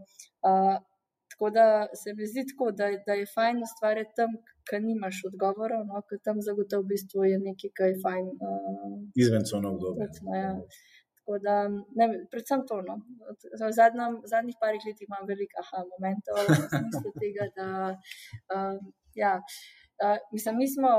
Tako 1.37 1.51
da 1.51 1.87
se 2.01 2.15
mi 2.17 2.27
zdi 2.27 2.43
tako, 2.51 2.67
da, 2.79 2.87
da 3.07 3.13
je 3.13 3.27
fajn 3.35 3.57
ustvarjati 3.67 4.13
tam, 4.17 4.31
ki 4.69 4.79
nimaš 4.89 5.17
odgovorov, 5.29 5.83
no, 5.91 6.01
ker 6.09 6.19
tam 6.25 6.41
zagotovo 6.49 6.83
v 6.85 6.91
bistvu 6.95 7.27
je 7.31 7.37
nekaj, 7.49 7.71
kar 7.77 7.91
je 7.93 7.99
fajn. 8.05 8.27
Uh, 8.47 8.95
Izven 9.23 9.45
cone 9.51 9.69
obdobja. 9.69 10.09
Ja. 10.41 10.53
Tako 11.27 11.39
da, 11.43 11.55
ne, 11.99 12.07
predvsem 12.31 12.61
to. 12.71 12.77
No. 12.87 13.01
V 13.59 13.71
zadnjem, 13.75 14.21
zadnjih 14.31 14.57
parih 14.61 14.83
letih 14.87 15.09
imam 15.09 15.25
veliko 15.27 15.59
aha 15.59 15.81
momentov, 15.89 16.39
v 16.47 16.69
smislu 16.71 17.11
tega, 17.19 17.49
da 17.57 17.71
uh, 18.55 18.77
ja, 19.19 19.33
uh, 20.05 20.21
mislim, 20.31 20.61
mi 20.63 20.69
smo 20.71 20.93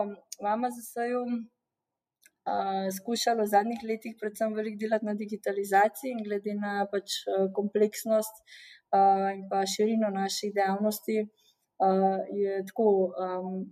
v 0.43 0.49
Amazonu 0.51 1.21
uh, 1.23 2.91
skušali 2.97 3.39
v 3.39 3.47
zadnjih 3.55 3.87
letih 3.87 4.19
predvsem 4.19 4.51
veliko 4.51 4.81
delati 4.83 5.07
na 5.07 5.15
digitalizaciji 5.15 6.11
in 6.11 6.23
glede 6.27 6.59
na 6.59 6.83
pač, 6.91 7.23
uh, 7.31 7.47
kompleksnost 7.55 8.43
uh, 8.43 9.31
in 9.31 9.47
pa 9.47 9.63
širino 9.63 10.11
naših 10.11 10.51
dejavnosti 10.59 11.23
uh, 11.23 12.19
je 12.35 12.59
tako 12.67 13.15
um, 13.15 13.63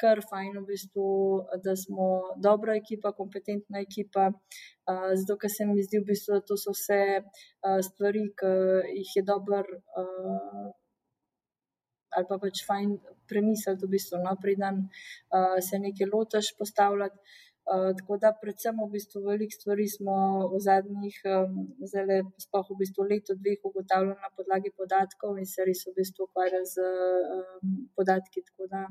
kar 0.00 0.20
fajn, 0.30 0.58
v 0.60 0.64
bistvu, 0.68 1.08
da 1.64 1.74
smo 1.78 2.08
dobra 2.46 2.76
ekipa, 2.80 3.12
kompetentna 3.16 3.82
ekipa. 3.84 4.30
Zato, 4.86 5.38
ker 5.40 5.52
se 5.52 5.66
mi 5.68 5.82
zdi, 5.82 6.00
v 6.02 6.10
bistvu, 6.12 6.38
da 6.38 6.46
to 6.48 6.58
so 6.60 6.74
vse 6.76 7.00
stvari, 7.88 8.24
ki 8.40 8.54
jih 9.00 9.12
je. 9.20 9.24
Uh, 9.26 10.72
Ali 12.14 12.26
pa 12.28 12.36
pač 12.38 12.60
fajn 12.62 12.92
premisliti, 13.26 13.86
v 13.86 13.90
bistvu, 13.96 14.20
no, 14.22 14.36
preden 14.38 14.84
se 15.66 15.80
nekaj 15.82 16.12
lotiš 16.12 16.52
postavljati. 16.58 17.18
Uh, 17.64 17.96
tako 17.96 18.18
da, 18.20 18.28
predvsem, 18.36 18.76
v 18.76 18.90
bistvu, 18.92 19.22
veliko 19.24 19.56
stvari 19.56 19.86
smo 19.88 20.16
v 20.52 20.58
zadnjih, 20.60 21.14
um, 21.32 21.54
zelo, 21.88 22.18
sploh 22.44 22.66
v 22.68 22.76
bistvu, 22.82 23.06
leto, 23.08 23.36
dveh 23.40 23.62
ugotavljali 23.64 24.20
na 24.20 24.28
podlagi 24.36 24.72
podatkov 24.76 25.38
in 25.40 25.48
se 25.48 25.64
res 25.64 25.80
v 25.88 25.94
bistvu 25.96 26.26
ukvarjali 26.26 26.68
z 26.68 26.84
um, 26.84 27.72
podatki. 27.96 28.44
Tako 28.50 28.68
da, 28.68 28.82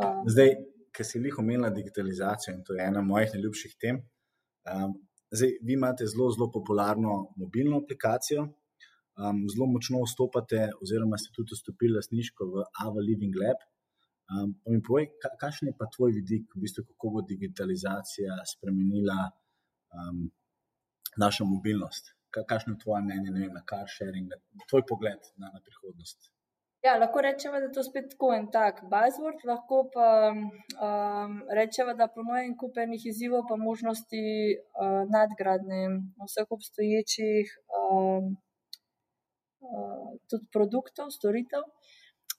Zdaj, 0.00 0.54
ker 0.96 1.06
si 1.06 1.20
jih 1.20 1.38
omenila 1.38 1.70
digitalizacijo 1.70 2.54
in 2.54 2.62
to 2.64 2.76
je 2.76 2.84
ena 2.84 3.02
mojih 3.04 3.32
najljubših 3.34 3.74
tem. 3.80 4.00
Um, 4.72 4.94
zdaj, 5.30 5.56
vi 5.66 5.76
imate 5.76 6.06
zelo, 6.06 6.30
zelo 6.32 6.48
popularno 6.52 7.16
mobilno 7.36 7.80
aplikacijo, 7.82 8.46
um, 8.46 9.42
zelo 9.52 9.68
močno 9.74 10.02
vstopate, 10.06 10.70
oziroma 10.82 11.18
ste 11.20 11.32
tudi 11.36 11.56
vstopili 11.58 11.96
lasniško 11.98 12.48
v 12.54 12.66
Ava 12.86 13.04
Living 13.08 13.36
Lab. 13.42 13.64
Um, 14.32 14.54
mi 14.72 14.80
povej, 14.88 15.10
kakšen 15.40 15.72
je 15.72 15.76
pa 15.78 15.88
tvoj 15.96 16.14
vidik, 16.18 16.48
v 16.56 16.64
bistvu, 16.64 16.86
kako 16.92 17.16
bo 17.16 17.24
digitalizacija 17.28 18.38
spremenila 18.54 19.18
um, 19.28 20.28
našo 21.20 21.44
mobilnost? 21.44 22.14
Kakšno 22.32 22.78
je 22.78 22.84
tvoje 22.84 23.02
mnenje 23.04 23.34
vem, 23.34 23.50
na 23.52 23.60
car 23.68 23.90
sharing, 23.92 24.30
na 24.32 24.70
tvoj 24.70 24.86
pogled 24.88 25.20
na, 25.36 25.52
na 25.52 25.60
prihodnost? 25.60 26.32
Ja, 26.82 26.96
lahko 26.98 27.20
rečemo, 27.22 27.58
da 27.62 27.66
je 27.68 27.72
to 27.72 27.82
spet 27.86 28.08
tako 28.10 28.28
en 28.34 28.46
tak 28.50 28.80
buzzword, 28.92 29.44
lahko 29.46 29.76
pa 29.94 30.06
um, 30.34 31.36
rečemo, 31.58 31.92
da 32.00 32.08
ponuja 32.14 32.40
en 32.42 32.56
kup 32.58 32.80
enih 32.84 33.04
izzivov, 33.10 33.44
pa 33.50 33.56
možnosti 33.56 34.22
uh, 34.56 35.04
nadgradnje 35.14 35.82
vseh 36.24 36.50
obstoječih 36.56 37.52
um, 37.78 38.34
uh, 39.62 40.10
tudi 40.26 40.50
produktov, 40.56 41.14
storitev. 41.18 41.62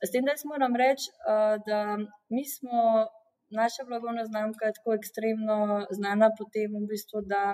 S 0.03 0.11
tem, 0.11 0.27
da 0.27 0.35
moram 0.51 0.75
reči, 0.83 1.07
uh, 1.23 1.55
da 1.69 1.79
mi 2.35 2.43
smo, 2.55 2.83
naša 3.61 3.87
blagovna 3.87 4.27
znamka 4.27 4.65
je 4.65 4.75
tako 4.79 4.99
ekstremno 4.99 5.59
znana 6.01 6.33
po 6.37 6.51
tem, 6.51 6.75
v 6.81 6.83
bistvu, 6.91 7.23
da 7.31 7.45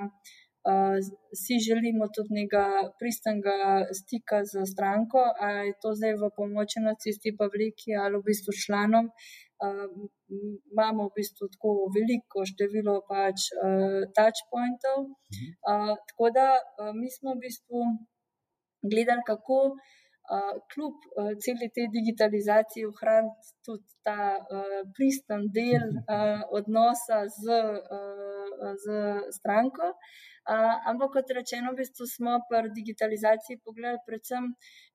si 1.42 1.56
želimo 1.68 2.08
tudi 2.16 2.36
nekega 2.40 2.66
pristnega 3.00 3.58
stika 4.00 4.44
z 4.52 4.66
stranko, 4.72 5.22
ali 5.40 5.68
je 5.68 5.74
to 5.82 5.90
zdaj 5.96 6.14
v 6.22 6.32
pomoči 6.36 6.80
nacisti, 6.84 7.36
pa 7.38 7.46
veliki 7.54 7.96
ali 8.04 8.18
v 8.18 8.26
bistvu 8.30 8.52
članom. 8.64 9.06
Uh, 9.60 9.88
imamo 10.72 11.10
v 11.10 11.16
bistvu 11.20 11.50
tako 11.54 11.72
veliko 11.96 12.46
število 12.52 12.96
pač 13.10 13.52
uh, 13.52 14.02
touchpointov. 14.16 14.98
Uh, 15.68 15.96
tako 16.08 16.26
da 16.38 16.48
uh, 16.56 16.92
mi 17.00 17.10
smo 17.12 17.36
v 17.36 17.44
bistvu 17.44 17.80
gledali, 18.92 19.24
kako 19.28 19.58
uh, 19.76 20.56
kljub 20.72 20.96
uh, 20.96 21.34
celi 21.44 21.68
tej 21.76 21.88
digitalizaciji 21.98 22.88
ohraniti 22.92 23.52
tudi 23.66 23.90
ta 24.08 24.40
uh, 24.40 24.80
pristen 24.96 25.52
del 25.52 25.88
uh, 25.98 26.42
odnosa 26.60 27.28
z, 27.28 27.44
uh, 27.52 28.74
z 28.84 28.86
stranko. 29.38 29.92
Ampak, 30.50 31.10
kot 31.14 31.30
rečeno, 31.30 31.72
v 31.74 31.86
bistvu 31.86 32.06
smo 32.10 32.40
pri 32.50 32.72
digitalizaciji 32.74 33.62
pogledali 33.62 34.02
predvsem, 34.08 34.48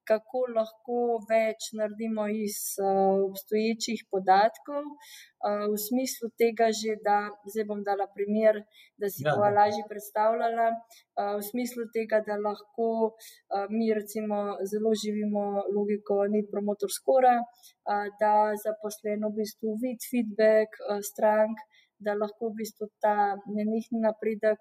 kako 0.09 0.41
lahko 0.51 0.97
več 1.29 1.71
naredimo 1.79 2.25
iz 2.29 2.57
uh, 2.83 3.23
obstoječih 3.29 4.03
podatkov, 4.11 4.83
uh, 4.83 5.65
v 5.71 5.79
smislu 5.79 6.29
tega, 6.43 6.69
že, 6.81 6.97
da 7.07 7.31
zdaj 7.47 7.69
bom 7.71 7.85
dala 7.87 8.09
primer, 8.17 8.59
da 9.01 9.09
si 9.15 9.23
ja, 9.25 9.37
bo 9.37 9.47
lažje 9.47 9.85
predstavljala, 9.89 10.67
uh, 10.75 11.39
v 11.39 11.47
smislu 11.47 11.87
tega, 11.95 12.21
da 12.27 12.37
lahko 12.41 12.91
uh, 13.15 13.65
mi 13.71 13.93
recimo 13.95 14.59
zelo 14.73 14.93
živimo 15.05 15.47
logiko 15.71 16.25
ni 16.35 16.43
promotor 16.51 16.91
skora, 16.99 17.39
uh, 17.39 18.11
da 18.21 18.35
zaposleno 18.67 19.31
v 19.31 19.45
bistvu 19.45 19.79
vid 19.87 20.03
feedback 20.11 20.83
uh, 20.83 20.99
strank, 21.13 21.63
da 22.03 22.19
lahko 22.19 22.51
v 22.51 22.65
bistvu 22.65 22.91
ta 23.01 23.39
nenehni 23.47 24.03
napredek 24.03 24.61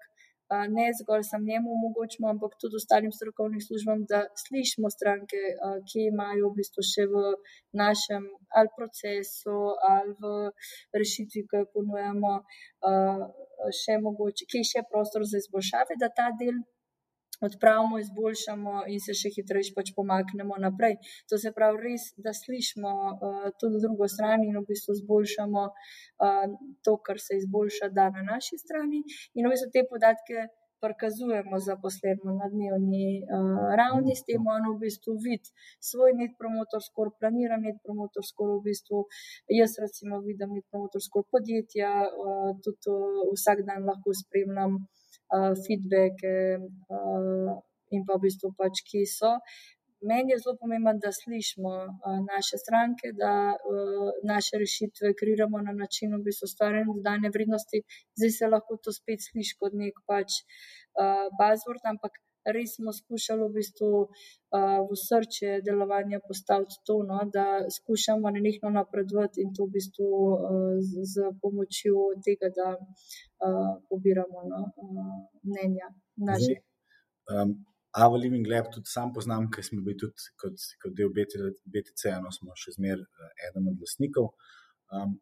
ne 0.76 0.86
zgolj 0.98 1.22
sam 1.30 1.44
njemu 1.44 1.72
omogočimo, 1.76 2.28
ampak 2.28 2.52
tudi 2.60 2.76
ostalim 2.76 3.12
strokovnim 3.12 3.60
službam, 3.60 4.04
da 4.10 4.24
slišimo 4.42 4.90
stranke, 4.90 5.40
ki 5.88 6.08
imajo 6.12 6.50
v 6.50 6.56
bistvu 6.60 6.84
še 6.92 7.06
v 7.12 7.24
našem 7.82 8.28
ali 8.58 8.74
procesu 8.76 9.56
ali 9.92 10.14
v 10.20 10.34
rešitvi, 11.00 11.46
ki 11.48 11.62
jo 11.62 11.70
ponujemo, 11.74 12.34
še 13.80 13.98
mogoče, 14.06 14.48
ki 14.50 14.62
je 14.62 14.70
še 14.72 14.86
prostor 14.92 15.24
za 15.30 15.40
izboljšave, 15.42 16.00
da 16.00 16.12
ta 16.20 16.30
del 16.40 16.60
odpravimo, 17.48 17.98
izboljšamo 18.02 18.74
in 18.92 19.00
se 19.04 19.14
še 19.20 19.32
hitreje 19.36 19.74
pač 19.76 19.92
pomaknemo 19.96 20.58
naprej. 20.66 20.98
To 21.30 21.38
se 21.40 21.52
pravi, 21.56 21.80
res, 21.86 22.10
da 22.24 22.34
slišimo 22.36 22.92
uh, 23.12 23.46
tudi 23.60 23.80
drugo 23.84 24.08
stran 24.08 24.44
in 24.46 24.58
v 24.60 24.66
bistvu 24.68 24.98
izboljšamo 24.98 25.64
uh, 25.68 26.44
to, 26.84 26.98
kar 27.06 27.20
se 27.20 27.40
izboljša 27.42 27.90
da 27.96 28.10
na 28.16 28.26
naši 28.34 28.60
strani, 28.60 29.04
in 29.34 29.48
v 29.48 29.54
bistvu 29.54 29.72
te 29.76 29.88
podatke. 29.94 30.50
Prikazujemo 30.84 31.56
zaposlenim 31.64 32.34
na 32.36 32.46
dnevni 32.52 33.22
uh, 33.22 33.70
ravni, 33.78 34.12
s 34.12 34.26
tem 34.28 34.42
ono 34.54 34.74
v 34.74 34.82
bistvu 34.82 35.14
vidi 35.24 35.48
svoj 35.80 36.12
net 36.18 36.34
promotor, 36.36 36.82
skoro 36.84 37.14
planira 37.20 37.56
net 37.62 37.78
promotor, 37.86 38.26
skoro 38.26 38.58
v 38.58 38.66
bistvu 38.66 39.00
jaz, 39.60 39.78
recimo, 39.80 40.20
vidim 40.26 40.52
net 40.52 40.66
promotor, 40.68 41.00
skoro 41.00 41.24
podjetja, 41.32 41.94
uh, 42.04 42.52
tudi 42.66 42.92
uh, 42.92 43.32
vsak 43.32 43.64
dan 43.70 43.88
lahko 43.88 44.12
spremljam 44.18 44.76
feedbacke 45.64 46.34
uh, 46.58 47.54
in 47.94 48.04
pa 48.06 48.18
v 48.18 48.24
bistvu 48.26 48.52
pač, 48.58 48.82
ki 48.88 49.06
so. 49.08 49.32
Meni 50.04 50.34
je 50.34 50.40
zelo 50.42 50.52
pomembno, 50.60 50.92
da 51.00 51.10
slišimo 51.16 51.72
uh, 51.84 52.18
naše 52.28 52.60
stranke, 52.60 53.12
da 53.16 53.32
uh, 53.56 54.10
naše 54.32 54.60
rešitve 54.60 55.14
kreiramo 55.20 55.62
na 55.68 55.72
način, 55.72 56.12
v 56.16 56.20
bistvu, 56.26 56.50
ustvarjanja 56.50 56.96
dodane 56.98 57.32
vrednosti. 57.36 57.80
Zdaj 58.18 58.32
se 58.38 58.52
lahko 58.54 58.76
to 58.84 58.92
spet 58.92 59.24
sliši 59.28 59.56
kot 59.60 59.72
nek 59.82 60.02
pač 60.10 60.42
uh, 60.42 61.26
buzzword, 61.40 61.84
ampak 61.92 62.20
res 62.56 62.76
smo 62.76 62.92
skušali 62.92 63.46
v 63.48 63.52
bistvu 63.56 63.90
uh, 64.04 64.80
v 64.88 64.96
srce 64.98 65.60
delovanja 65.66 66.20
postaviti 66.28 66.80
to, 66.86 67.00
no, 67.08 67.18
da 67.32 67.64
skušamo 67.78 68.30
nenehno 68.36 68.70
napredovati 68.70 69.42
in 69.44 69.52
to 69.56 69.66
v 69.68 69.74
bistvu 69.76 70.08
uh, 70.08 70.78
z, 70.80 71.04
z 71.12 71.30
pomočjo 71.42 72.08
tega, 72.26 72.52
da 72.58 72.68
uh, 72.76 73.74
pobiramo 73.88 74.48
no, 74.50 74.62
uh, 74.76 75.14
mnenja 75.42 75.88
naših. 76.16 76.60
Um, 77.32 77.64
Ava 77.94 78.16
Living 78.18 78.46
Lab 78.50 78.72
tudi 78.74 78.90
sam 78.90 79.12
poznam, 79.14 79.46
ker 79.54 79.62
smo 79.62 79.78
bili 79.86 79.94
tudi 79.98 80.32
kot, 80.40 80.58
kot 80.82 80.96
del 80.98 81.12
BTC, 81.14 82.16
no 82.24 82.32
smo 82.34 82.56
še 82.58 82.74
zmeraj 82.74 83.30
eden 83.48 83.70
od 83.70 83.84
lasnikov. 83.84 84.32
Um, 84.90 85.14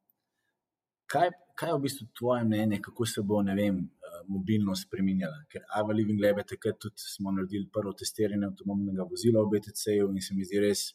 kaj, 1.12 1.32
kaj 1.58 1.70
je 1.70 1.74
v 1.76 1.82
bistvu 1.86 2.06
tvoje 2.18 2.44
mnenje, 2.44 2.80
kako 2.84 3.06
se 3.06 3.24
bo, 3.26 3.42
ne 3.42 3.54
vem, 3.58 3.82
mobilnost 4.28 4.88
spremenjala. 4.88 5.44
Ker 5.52 5.64
Ava 5.78 5.92
Living 5.92 6.20
Lab 6.22 6.40
je 6.42 6.48
takrat 6.54 6.80
tudi 6.80 7.12
smo 7.16 7.32
naredili 7.36 7.68
prvo 7.72 7.92
testiranje 7.98 8.48
avtonomnega 8.50 9.06
vozila 9.10 9.44
v 9.44 9.54
BTC-ju 9.54 10.10
in 10.10 10.20
se 10.26 10.34
mi 10.36 10.48
zdi 10.48 10.66
res. 10.66 10.90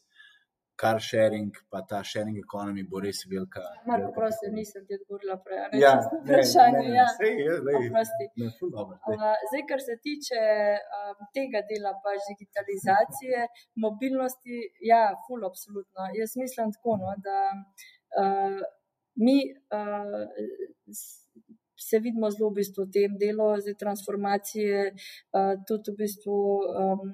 Car 0.77 0.99
sharing, 1.01 1.55
pa 1.73 1.79
ta 1.89 2.03
sharing 2.05 2.35
economy 2.37 2.83
bo 2.89 2.99
res 3.01 3.23
velika. 3.25 3.63
Malo 3.89 4.11
prosim, 4.13 4.51
nisem 4.53 4.83
ti 4.85 4.93
odgovorila 4.99 5.39
prej. 5.45 5.63
Ne, 5.71 5.79
ja, 5.81 5.93
vprašanje. 6.11 6.83
Ja, 6.93 7.07
ne, 7.23 7.31
Zdaj, 9.49 9.63
kar 9.71 9.81
se 9.81 9.95
tiče 10.05 10.43
um, 10.99 11.25
tega 11.33 11.63
dela, 11.71 11.95
pa 12.03 12.13
digitalizacije, 12.29 13.47
mobilnosti, 13.87 14.61
ja, 14.91 15.01
full, 15.25 15.49
absolutno. 15.49 16.11
Jaz 16.19 16.37
mislim 16.43 16.69
tako, 16.77 16.99
no, 17.01 17.15
da 17.25 17.39
uh, 18.21 18.61
mi 19.17 19.37
uh, 19.49 20.25
se 21.77 21.99
vidimo 21.99 22.29
zelo 22.31 22.49
v 22.49 22.61
bistvu 22.61 22.85
v 22.85 22.93
tem 22.93 23.17
delu, 23.21 23.49
zdaj 23.61 23.77
transformacije, 23.83 24.93
uh, 24.93 25.53
tudi 25.67 25.93
v 25.93 25.97
bistvu 26.03 26.37
um, 26.83 27.13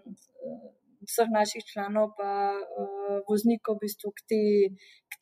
vseh 1.03 1.29
naših 1.31 1.63
članov, 1.67 2.13
pa 2.17 2.55
uh, 2.55 3.19
voznikov 3.27 3.77
v, 3.77 3.87
bistvu 3.87 4.13
te, 4.27 4.43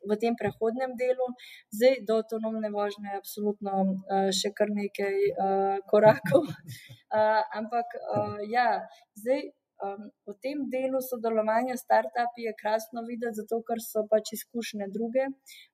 v 0.05 0.11
tem 0.21 0.37
prehodnem 0.37 0.93
delu. 0.97 1.25
Zdaj 1.73 2.05
do 2.05 2.21
avtonomne 2.21 2.69
vožnje 2.69 3.09
je 3.09 3.21
absolutno 3.21 3.73
uh, 3.81 4.29
še 4.29 4.53
kar 4.53 4.69
nekaj 4.69 5.17
uh, 5.31 5.81
korakov. 5.89 6.45
Uh, 6.45 7.41
ampak 7.59 7.97
uh, 7.97 8.37
ja, 8.45 8.85
zdaj. 9.17 9.49
Um, 9.81 10.09
v 10.29 10.35
tem 10.45 10.57
delu 10.69 11.01
sodelovanja 11.01 11.73
s 11.77 11.85
startupi 11.87 12.45
je 12.45 12.53
krasno 12.61 13.01
videti, 13.07 13.39
zato 13.41 13.61
ker 13.65 13.81
so 13.81 14.05
pač 14.11 14.33
izkušnje 14.37 14.87
druge. 14.93 15.25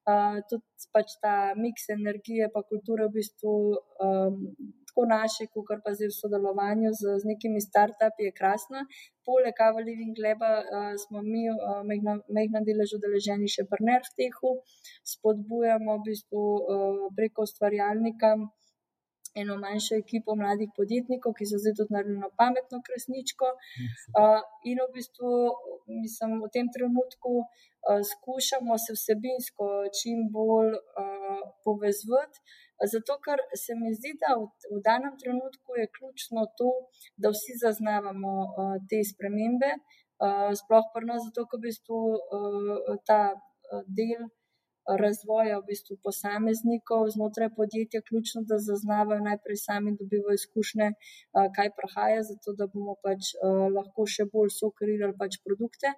Uh, 0.07 0.39
tudi 0.49 0.89
pač 0.95 1.17
ta 1.23 1.35
miks 1.59 1.89
energije, 1.91 2.47
pa 2.53 2.63
kulture 2.63 3.09
v 3.09 3.17
bistvu 3.19 3.53
um, 4.07 4.37
naše, 5.05 5.45
kot 5.53 5.83
pa 5.85 5.93
zdaj 5.93 6.09
v 6.09 6.15
sodelovanju 6.17 6.89
z, 6.89 7.19
z 7.21 7.23
nekimi 7.29 7.61
startupi 7.61 8.25
je 8.25 8.31
krasna. 8.33 8.81
Poleg 9.27 9.59
Ava 9.61 9.83
Living 9.83 10.17
Leba 10.17 10.51
uh, 10.63 10.95
smo 10.97 11.21
mi, 11.21 11.45
uh, 11.51 11.83
mehna 11.85 12.63
delež 12.65 12.95
udeleženi 12.97 13.51
še 13.51 13.67
pri 13.69 13.85
Nervtehu, 13.91 14.55
spodbujamo 15.03 15.99
v 15.99 16.05
bistvu 16.07 16.41
uh, 16.41 17.03
preko 17.13 17.45
ustvarjalnika 17.45 18.33
eno 19.41 19.57
manjšo 19.63 19.97
ekipo 20.03 20.35
mladih 20.41 20.69
podjetnikov, 20.77 21.35
ki 21.37 21.47
so 21.49 21.59
zdaj 21.61 21.75
tudi 21.79 21.95
naredili 21.95 22.29
pametno 22.41 22.81
kresničko. 22.87 23.49
Uh, 24.19 24.39
in 24.69 24.81
v 24.83 24.87
bistvu, 24.95 25.31
mislim, 26.03 26.37
v 26.43 26.51
tem 26.55 26.69
trenutku 26.75 27.33
uh, 27.41 27.99
skušamo 28.11 28.77
se 28.85 28.95
vsebinsko 28.97 29.67
čim 29.97 30.27
bolj 30.35 30.71
uh, 30.77 31.43
povezati. 31.65 32.41
Zato, 32.93 33.17
ker 33.25 33.41
se 33.57 33.73
mi 33.75 33.89
zdi, 33.97 34.11
da 34.21 34.35
v, 34.37 34.49
v 34.75 34.81
danem 34.85 35.15
trenutku 35.21 35.79
je 35.79 35.89
ključno 35.95 36.45
to, 36.59 36.71
da 37.17 37.33
vsi 37.33 37.57
zaznavamo 37.63 38.33
uh, 38.45 38.75
te 38.89 39.01
spremembe, 39.11 39.71
uh, 39.77 40.51
sploh 40.61 40.85
pa 40.93 41.01
nas, 41.09 41.25
zato, 41.29 41.47
ker 41.49 41.61
v 41.61 41.69
bistvu 41.69 42.01
uh, 42.13 42.97
ta 43.09 43.21
del 43.97 44.29
razvoja 44.87 45.59
v 45.59 45.67
bistvu 45.71 45.97
posameznikov 46.03 47.09
znotraj 47.15 47.49
podjetja, 47.55 48.01
ključno, 48.07 48.41
da 48.47 48.59
zaznavajo 48.59 49.19
najprej 49.23 49.59
sami, 49.65 49.97
dobivajo 49.99 50.39
izkušnje, 50.39 50.91
kaj 51.55 51.73
prahaja, 51.79 52.23
zato 52.23 52.55
da 52.57 52.67
bomo 52.71 52.95
pač 53.03 53.33
lahko 53.75 54.07
še 54.07 54.29
bolj 54.31 54.53
sokreirali 54.59 55.17
pač 55.19 55.41
produkte. 55.43 55.93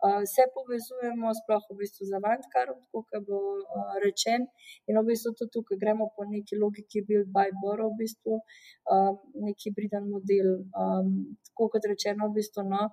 Vse 0.00 0.46
povezujemo, 0.54 1.28
sploh 1.36 1.64
v 1.68 1.74
bistvu 1.82 2.06
z 2.08 2.16
avantgarom, 2.16 2.78
kot 2.88 3.10
je 3.12 3.20
bilo 3.20 3.82
rečeno, 4.00 4.48
in 4.88 4.96
v 4.96 5.02
bistvu 5.10 5.34
tudi 5.36 5.52
tukaj 5.58 5.76
gremo 5.82 6.08
po 6.16 6.24
neki 6.24 6.56
logiki 6.56 7.04
build 7.04 7.28
by 7.34 7.52
borrow, 7.60 7.92
v 7.92 8.06
bistvu 8.06 8.40
neki 9.44 9.74
briden 9.76 10.08
model. 10.08 10.64
Tako 11.50 11.68
kot 11.74 11.84
rečeno, 11.92 12.30
v 12.30 12.40
bistvu 12.40 12.64
no, 12.70 12.88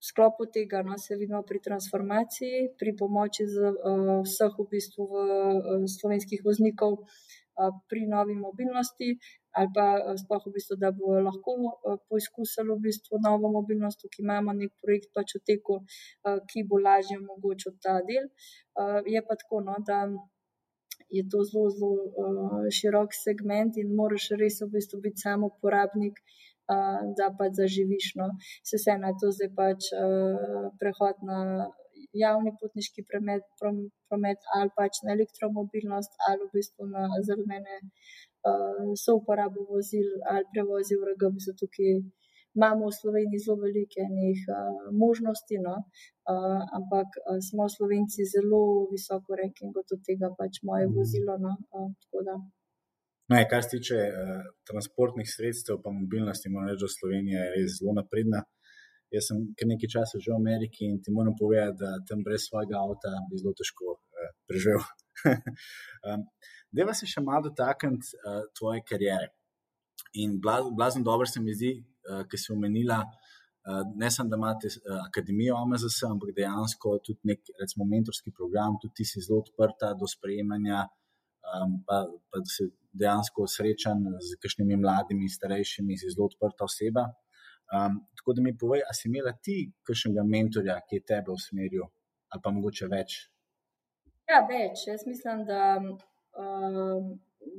sklopu 0.00 0.46
tega 0.46 0.82
no, 0.82 0.98
se 0.98 1.16
vidimo 1.16 1.42
pri 1.42 1.60
transformaciji, 1.60 2.68
pri 2.78 2.94
pomoči 2.96 3.46
z, 3.46 3.72
uh, 3.72 4.22
vseh 4.22 4.54
v 4.58 4.66
bistvu 4.70 5.02
v, 5.10 5.14
uh, 5.18 5.84
slovenskih 5.90 6.44
voznikov 6.44 7.02
uh, 7.02 7.74
pri 7.90 8.06
novi 8.06 8.38
mobilnosti, 8.38 9.18
ali 9.58 9.68
pa 9.74 9.86
uh, 9.98 10.14
sploh 10.14 10.46
v 10.46 10.54
bistvu, 10.54 10.78
da 10.78 10.94
bo 10.94 11.18
lahko 11.18 11.56
uh, 11.58 11.98
poizkusili 12.06 12.70
v 12.70 12.80
bistvu 12.86 13.18
novo 13.18 13.50
mobilnost, 13.58 14.06
ki 14.06 14.22
imamo 14.22 14.54
nek 14.54 14.72
projekt 14.82 15.10
pač 15.14 15.34
v 15.34 15.44
teku, 15.50 15.82
uh, 15.82 16.38
ki 16.46 16.62
bo 16.70 16.78
lažje 16.78 17.18
omogočil 17.18 17.74
ta 17.82 17.98
del. 18.06 18.30
Uh, 18.78 19.02
je 19.02 19.22
pa 19.22 19.34
tako, 19.34 19.64
no, 19.66 19.78
da. 19.82 20.06
Je 21.08 21.22
to 21.24 21.40
zelo, 21.40 21.70
zelo 21.72 21.88
uh, 22.20 22.64
širok 22.68 23.14
segment, 23.16 23.78
in 23.80 23.94
moraš 23.96 24.26
res 24.36 24.58
v 24.60 24.66
bistvu 24.74 24.98
biti 25.00 25.22
samo 25.24 25.48
uporabnik, 25.48 26.18
uh, 26.20 26.47
da 27.18 27.28
pač 27.38 27.56
zaživiš. 27.60 28.12
No. 28.20 28.30
Se 28.68 28.76
vse 28.80 28.98
na 29.00 29.14
to 29.20 29.32
zdaj 29.32 29.52
pač 29.56 29.90
prehod 30.80 31.22
na 31.30 31.68
javni 32.14 32.52
potniški 32.60 33.04
promet, 33.10 33.44
promet 34.08 34.40
ali 34.56 34.70
pač 34.76 35.02
na 35.06 35.14
elektromobilnost 35.16 36.12
ali 36.28 36.46
v 36.46 36.52
bistvu 36.56 36.88
na 36.92 37.08
zelene 37.28 37.80
so 39.04 39.16
uporabo 39.20 39.66
vozil 39.72 40.08
ali 40.30 40.44
prevozi 40.52 40.94
v 40.96 41.02
RG, 41.12 41.22
bi 41.34 41.40
se 41.40 41.52
tukaj. 41.60 42.00
Imamo 42.58 42.88
v 42.88 42.96
Sloveniji 43.00 43.42
zelo 43.44 43.56
velike 43.66 44.02
njih, 44.18 44.40
uh, 44.50 44.86
možnosti, 45.02 45.56
no? 45.66 45.74
uh, 46.32 46.62
ampak 46.78 47.08
uh, 47.20 47.38
smo 47.48 47.68
Slovenci 47.76 48.24
zelo 48.34 48.88
visoko 48.92 49.36
kot 49.74 49.88
od 49.94 50.00
tega 50.08 50.28
pač 50.38 50.58
moje 50.68 50.86
vozilo. 50.96 51.34
No? 51.44 51.52
Uh, 51.76 51.92
Je, 53.28 53.46
kar 53.50 53.62
se 53.62 53.68
tiče 53.76 53.96
uh, 54.08 54.44
transportnih 54.68 55.26
sredstev, 55.28 55.82
pa 55.84 55.90
mobilnosti, 55.92 56.48
moram 56.48 56.70
reči, 56.70 56.84
da 56.84 56.88
Slovenija 56.94 57.42
je 57.42 57.50
res 57.54 57.74
zelo 57.78 57.92
napredna. 57.98 58.40
Jaz 59.12 59.28
sem 59.28 59.42
kar 59.56 59.68
nekaj 59.68 59.90
časa 59.94 60.20
že 60.24 60.32
v 60.32 60.38
Ameriki 60.38 60.88
in 60.88 60.96
ti 61.04 61.12
moram 61.12 61.34
povedati, 61.36 61.76
da 61.82 61.90
tam 62.08 62.22
brez 62.24 62.46
svojega 62.48 62.80
avta 62.80 63.12
bi 63.28 63.40
zelo 63.40 63.52
težko 63.60 63.92
uh, 63.92 64.30
preživel. 64.48 64.84
um, 66.08 66.24
Deva 66.72 66.94
se 66.96 67.08
še 67.08 67.20
malo 67.24 67.50
dotakniti 67.50 68.16
uh, 68.16 68.42
tvoje 68.56 68.80
kariere. 68.88 69.28
In 70.24 70.40
blazno 70.40 71.04
dobro 71.04 71.28
se 71.28 71.44
mi 71.44 71.52
zdi, 71.52 71.74
uh, 72.08 72.24
ker 72.30 72.40
si 72.40 72.52
omenila, 72.56 73.02
uh, 73.04 73.82
ne 73.92 74.08
samo 74.14 74.32
da 74.32 74.40
imate 74.40 74.72
uh, 74.72 75.02
akademijo 75.04 75.60
AMZS, 75.66 76.00
ampak 76.08 76.32
dejansko 76.36 76.96
tudi 77.04 77.34
nek 77.34 77.44
recimo, 77.60 77.84
mentorski 77.92 78.32
program, 78.32 78.80
tudi 78.80 79.02
ti 79.02 79.08
si 79.12 79.20
zelo 79.20 79.42
odprta 79.44 79.92
do 80.00 80.08
sprejemanja 80.08 80.86
um, 81.54 81.82
pa, 81.86 82.06
pa 82.30 82.38
da 82.38 82.48
se 82.56 82.70
dejansko 83.00 83.46
srečam 83.46 84.04
z 84.24 84.38
kakšnimi 84.42 84.76
mladimi, 84.82 85.28
starejšimi, 85.28 85.96
zelo 86.04 86.28
odprta 86.30 86.66
oseba. 86.68 87.08
Um, 87.68 88.00
tako 88.16 88.32
da 88.36 88.42
mi 88.42 88.56
povej, 88.56 88.82
ali 88.88 88.96
si 88.96 89.08
imela 89.08 89.32
ti 89.44 89.56
kakšnega 89.86 90.24
mentorja, 90.24 90.78
ki 90.88 91.00
je 91.00 91.06
tebe 91.12 91.34
usmeril, 91.34 91.84
ali 92.32 92.44
pa 92.44 92.52
mogoče 92.56 92.88
več? 92.88 93.18
Ja, 94.28 94.40
več. 94.48 94.86
Jaz 94.88 95.04
mislim, 95.08 95.44
da 95.48 95.76
um, 95.76 97.08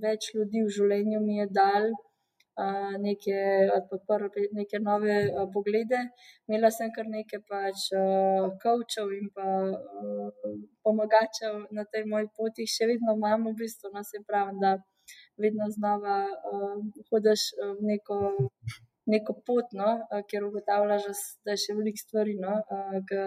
več 0.01 0.31
ljudi 0.35 0.63
v 0.65 0.77
življenju 0.77 1.25
mi 1.25 1.41
je 1.41 1.49
dal. 1.61 1.91
neke, 2.99 3.35
podprl 3.89 4.27
neke 4.51 4.79
nove 4.83 5.17
poglede. 5.53 5.99
Imela 6.47 6.71
sem 6.71 6.91
kar 6.95 7.07
nekaj 7.07 7.41
pač 7.47 7.85
kavčev 8.63 9.13
in 9.15 9.29
pa 9.35 9.45
pomagačev 10.83 11.69
na 11.71 11.85
tej 11.85 12.03
moji 12.11 12.27
poti, 12.35 12.67
še 12.67 12.89
vedno 12.91 13.15
imam 13.15 13.47
v 13.47 13.55
bistvu, 13.61 13.93
no 13.93 14.03
se 14.03 14.19
pravi, 14.27 14.57
da 14.63 14.75
vedno 15.43 15.69
znova 15.75 16.19
hodiš 17.09 17.49
v 17.79 17.91
neko. 17.93 18.19
Neko 19.09 19.33
pot, 19.41 19.71
no, 19.73 19.87
ker 20.29 20.43
ugotavljaš, 20.45 21.07
da 21.41 21.55
je 21.55 21.61
še 21.63 21.73
veliko 21.73 21.97
stvari, 21.97 22.35
no, 22.37 22.59
ki 23.09 23.21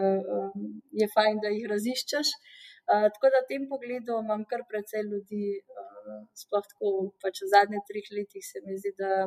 je 1.00 1.08
fajn, 1.10 1.40
da 1.42 1.50
jih 1.50 1.64
raziščeš. 1.72 2.30
tako 2.86 3.30
da 3.34 3.40
v 3.42 3.48
tem 3.48 3.64
pogledu 3.72 4.20
imam 4.22 4.44
kar 4.52 4.62
precej 4.68 5.02
ljudi, 5.08 5.58
sploh 6.38 6.68
tako 6.70 6.92
pač 7.24 7.42
v 7.42 7.50
zadnjih 7.54 7.82
treh 7.88 8.12
letih 8.14 8.46
se 8.46 8.62
mi 8.62 8.78
zdi, 8.78 8.94
da 9.00 9.26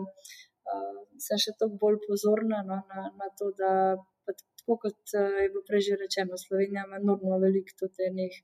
sem 1.27 1.43
še 1.43 1.57
toliko 1.59 1.81
bolj 1.83 1.99
pozorna, 2.07 2.63
no, 2.69 2.79
na, 2.87 3.09
na 3.19 3.27
to, 3.35 3.51
da 3.59 3.71
tako 4.65 4.77
kot 4.81 5.13
je 5.13 5.49
bilo 5.53 5.63
prej 5.67 5.81
že 5.87 5.99
rečeno, 6.03 6.39
Slovenija 6.45 6.85
ima 6.87 6.97
enormno 7.03 7.37
veliko 7.43 7.75
tudi 7.79 8.07
enih 8.09 8.35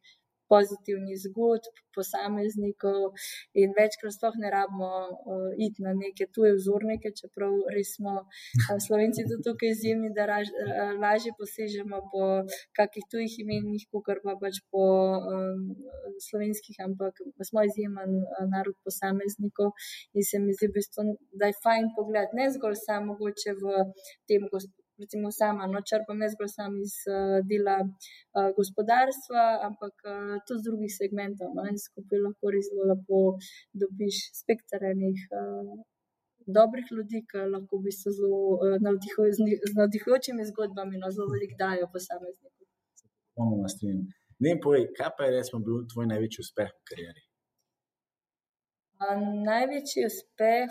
pozitivnih 0.52 1.18
zgodb 1.26 1.76
posameznikov 1.96 3.12
in 3.62 3.74
večkrat 3.78 4.16
sploh 4.16 4.36
ne 4.44 4.50
rabimo 4.56 4.92
iti 5.66 5.84
na 5.86 5.94
neke 6.04 6.28
tuje 6.34 6.54
vzornike, 6.56 7.12
čeprav 7.20 7.54
res 7.76 7.96
smo 7.98 8.14
Slovenci 8.86 9.28
tudi 9.30 9.44
tukaj 9.48 9.74
izjemni, 9.76 10.10
da 10.16 10.24
lažje 11.04 11.32
posežemo 11.40 12.00
po 12.12 12.24
kakih 12.78 13.06
tujih 13.12 13.34
imenih, 13.44 13.84
kakor 13.92 14.24
pa 14.26 14.38
pač 14.42 14.62
po 14.72 14.84
slovenskih, 16.28 16.80
ampak 16.88 17.20
smo 17.50 17.66
izjemen 17.68 18.12
narod 18.54 18.78
posameznikov 18.86 19.76
in 20.16 20.24
se 20.30 20.40
mi 20.40 20.56
zdi 20.56 20.72
v 20.72 20.76
bistvu, 20.80 21.08
da 21.40 21.52
je 21.52 21.60
fajn 21.64 21.92
pogledati, 21.98 22.38
ne 22.40 22.52
zgolj 22.56 22.78
samo 22.86 23.12
mogoče 23.12 23.52
v 23.62 23.64
tem 24.28 24.44
recimo 25.04 25.32
sama, 25.32 25.68
no, 25.72 25.82
črpam 25.90 26.20
ne 26.22 26.30
zgolj 26.34 26.52
samo 26.54 26.82
iz 26.86 26.96
dela 27.50 27.78
gospodarstva, 28.58 29.46
ampak 29.68 30.06
tudi 30.48 30.60
iz 30.60 30.66
drugih 30.68 30.94
segmentov, 30.98 31.56
no, 31.58 31.66
in 31.72 31.80
skupaj 31.86 32.22
lahko 32.26 32.54
res 32.56 32.70
zelo 32.70 32.88
lepo 32.92 33.22
dobiš 33.84 34.22
spekter 34.42 34.86
enih 34.94 35.26
dobrih 36.60 36.88
ljudi, 36.98 37.24
ke 37.32 37.46
lahko 37.56 37.82
v 37.82 37.90
bistvu 37.90 38.16
zelo 38.20 38.42
z 39.66 39.74
navdihujočimi 39.80 40.48
zgodbami, 40.52 41.02
no, 41.02 41.12
zelo 41.16 41.30
veliko 41.34 41.60
dajo 41.60 41.90
posamezniku. 41.94 42.70
Popolnoma 43.36 43.70
strinjam. 43.74 44.08
Mi 44.42 44.56
povej, 44.64 44.88
kaj 44.98 45.12
pa 45.18 45.28
je 45.28 45.36
recimo 45.38 45.62
bil 45.66 45.84
tvoj 45.92 46.10
največji 46.14 46.42
uspeh 46.46 46.72
v 46.72 46.88
karieri? 46.90 47.22
največji 49.46 50.06
uspeh, 50.06 50.70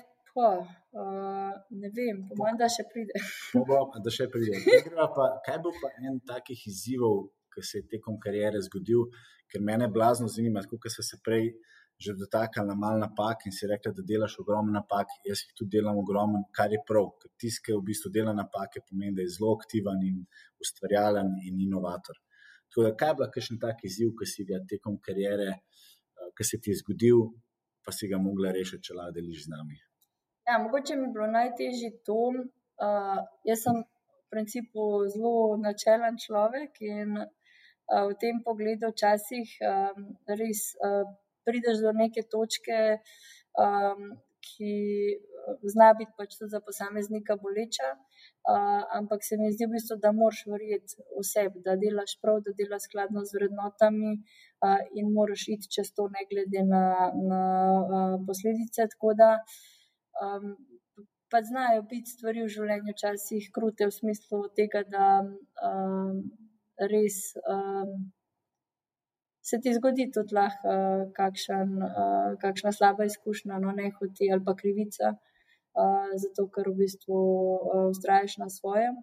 ne 1.83 1.91
vem, 1.97 2.23
po 2.29 2.39
mojem, 2.39 2.59
da 2.61 2.69
še 2.71 2.87
pride. 2.93 3.19
da 4.05 4.13
še 4.15 4.29
pride. 4.33 4.61
Pa, 5.17 5.27
kaj 5.47 5.57
je 5.57 5.63
bil 5.65 5.77
pa 5.83 5.91
en 6.07 6.21
takih 6.27 6.63
izzivov, 6.71 7.29
ke 7.51 7.65
se 7.67 7.83
je 7.83 7.89
tekom 7.97 8.19
kariere 8.23 8.61
zgodil, 8.63 9.09
ker 9.51 9.63
mene 9.67 9.91
blazno 9.91 10.29
zanima, 10.31 10.63
kot 10.71 10.91
sva 10.95 11.07
se 11.07 11.19
prej 11.25 11.51
že 12.01 12.15
dotaknila 12.17 12.75
malo 12.75 12.97
napak 12.97 13.45
in 13.45 13.53
si 13.53 13.69
rekla, 13.69 13.93
da 13.93 14.03
delaš 14.03 14.39
ogromno 14.41 14.73
napak, 14.73 15.13
jaz 15.29 15.43
jih 15.45 15.53
tudi 15.53 15.77
delam 15.77 15.99
ogromno, 16.01 16.47
kar 16.57 16.73
je 16.73 16.81
prav, 16.89 17.11
ker 17.21 17.29
tisti, 17.37 17.61
ke 17.67 17.77
v 17.77 17.83
bistvu 17.91 18.09
dela 18.15 18.33
napake, 18.33 18.81
pomeni, 18.89 19.13
da 19.19 19.21
je 19.21 19.35
zelo 19.37 19.53
aktiven 19.59 20.01
in 20.09 20.23
ustvarjalen 20.65 21.35
in 21.45 21.61
inovator. 21.67 22.17
Tako 22.73 22.87
da, 22.87 22.95
kaj 22.97 23.13
je 23.13 23.19
bil 23.21 23.31
kakšen 23.37 23.61
tak 23.61 23.85
izziv, 23.85 24.15
ke 24.17 24.31
si 24.33 24.49
ga 24.49 24.63
tekom 24.73 24.97
kariere, 25.05 25.61
ke 26.33 26.49
se 26.49 26.57
ti 26.57 26.73
je 26.73 26.81
zgodil, 26.81 27.21
pa 27.85 27.93
si 27.93 28.09
ga 28.09 28.17
mogla 28.17 28.57
rešiti, 28.57 28.89
če 28.89 28.97
lahko 28.97 29.19
deliš 29.21 29.45
z 29.45 29.53
nami? 29.53 29.77
Ja, 30.51 30.59
mogoče 30.59 30.97
mi 30.97 31.03
je 31.03 31.13
bilo 31.15 31.27
najtežje 31.31 31.89
to, 32.07 32.23
jaz 33.47 33.61
sem 33.63 33.77
v 33.83 34.31
principu 34.35 34.87
zelo 35.13 35.55
načelen 35.63 36.19
človek 36.25 36.81
in 36.83 37.13
v 38.09 38.17
tem 38.23 38.41
pogledu 38.49 38.91
včasih 38.91 39.53
res 40.43 40.65
prideš 41.47 41.85
do 41.87 41.95
neke 42.03 42.27
točke, 42.35 42.99
ki 44.49 44.75
zna 45.75 45.95
biti 46.03 46.19
pač 46.19 46.35
tudi 46.35 46.51
za 46.57 46.65
posameznika 46.67 47.39
boleča. 47.47 47.95
ampak 48.99 49.23
se 49.23 49.37
mi 49.39 49.55
zdi 49.55 49.67
v 49.67 49.75
bistvu, 49.79 50.03
da 50.03 50.11
moraš 50.13 50.47
verjeti 50.51 50.99
v 51.19 51.27
sebe, 51.33 51.61
da 51.67 51.79
delaš 51.79 52.19
prav, 52.23 52.43
da 52.45 52.59
delaš 52.59 52.91
skladno 52.91 53.23
z 53.25 53.39
vrednotami, 53.39 54.13
in 54.99 55.13
moraš 55.19 55.43
iti 55.55 55.71
čez 55.75 55.95
to 55.95 56.09
ne 56.15 56.23
glede 56.31 56.63
na, 56.75 56.87
na 57.31 57.43
posledice, 58.27 58.89
tako 58.95 59.15
da 59.21 59.37
pač 61.31 61.45
znajo 61.49 61.85
biti 61.91 62.11
stvari 62.11 62.43
v 62.45 62.53
življenju 62.55 62.95
včasih 62.97 63.51
krute 63.55 63.87
v 63.89 63.95
smislu 63.95 64.43
tega, 64.57 64.83
da 64.95 65.07
res 66.93 67.21
se 69.51 69.59
ti 69.63 69.73
zgodi 69.75 70.11
tudi 70.15 70.37
lahko 70.37 70.75
kakšen, 71.17 71.73
kakšna 72.43 72.73
slaba 72.77 73.07
izkušnja, 73.09 73.59
no, 73.63 73.73
nehote 73.77 74.31
ali 74.31 74.45
pa 74.47 74.55
krivica. 74.63 75.17
zato 76.23 76.49
ker 76.55 76.67
v 76.69 76.83
bistvu 76.83 77.19
vztrajaš 77.95 78.33
na 78.43 78.49
svojem. 78.51 78.97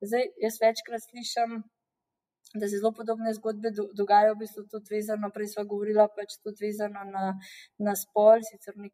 Zdaj, 0.00 0.28
jaz 0.44 0.58
večkrat 0.62 1.02
slišim, 1.02 1.64
da 2.54 2.68
se 2.68 2.78
zelo 2.78 2.92
podobne 2.92 3.32
zgodbe 3.34 3.70
dogajajo 3.96 4.34
v 4.34 4.40
bistvu 4.42 4.64
tudi 4.72 4.94
vezano, 4.96 5.30
prej 5.34 5.52
sva 5.52 5.64
govorila 5.64 6.08
pač 6.16 6.36
tudi 6.44 6.66
vezano 6.66 7.04
na, 7.08 7.32
na 7.78 7.94
spol, 7.96 8.44
sicer 8.48 8.76
v 8.76 8.88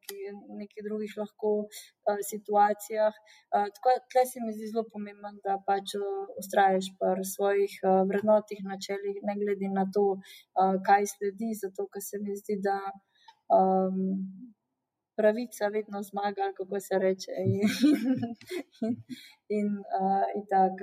nekih 0.61 0.85
drugih 0.87 1.17
lahko 1.19 1.53
situacijah. 2.31 3.15
tako 3.51 3.95
da 4.15 4.25
se 4.27 4.41
mi 4.45 4.53
zdi 4.53 4.71
zelo 4.73 4.85
pomembno, 4.93 5.33
da 5.45 5.59
pač 5.67 5.97
vztrajaš 6.41 6.93
pri 7.01 7.25
svojih 7.35 7.75
vrednotah, 8.11 8.63
načelih, 8.71 9.19
ne 9.23 9.35
glede 9.41 9.69
na 9.75 9.85
to, 9.95 10.07
kaj 10.87 11.11
sledi, 11.15 11.55
zato 11.63 11.89
ker 11.93 12.03
se 12.03 12.23
mi 12.23 12.37
zdi, 12.37 12.61
da 12.63 12.79
pravica 15.19 15.69
vedno 15.77 16.03
zmaga, 16.11 16.43
ali 16.47 16.57
kako 16.59 16.81
se 16.87 16.99
reče, 17.05 17.33
in 17.45 17.69
in 19.59 19.69
itak 20.43 20.75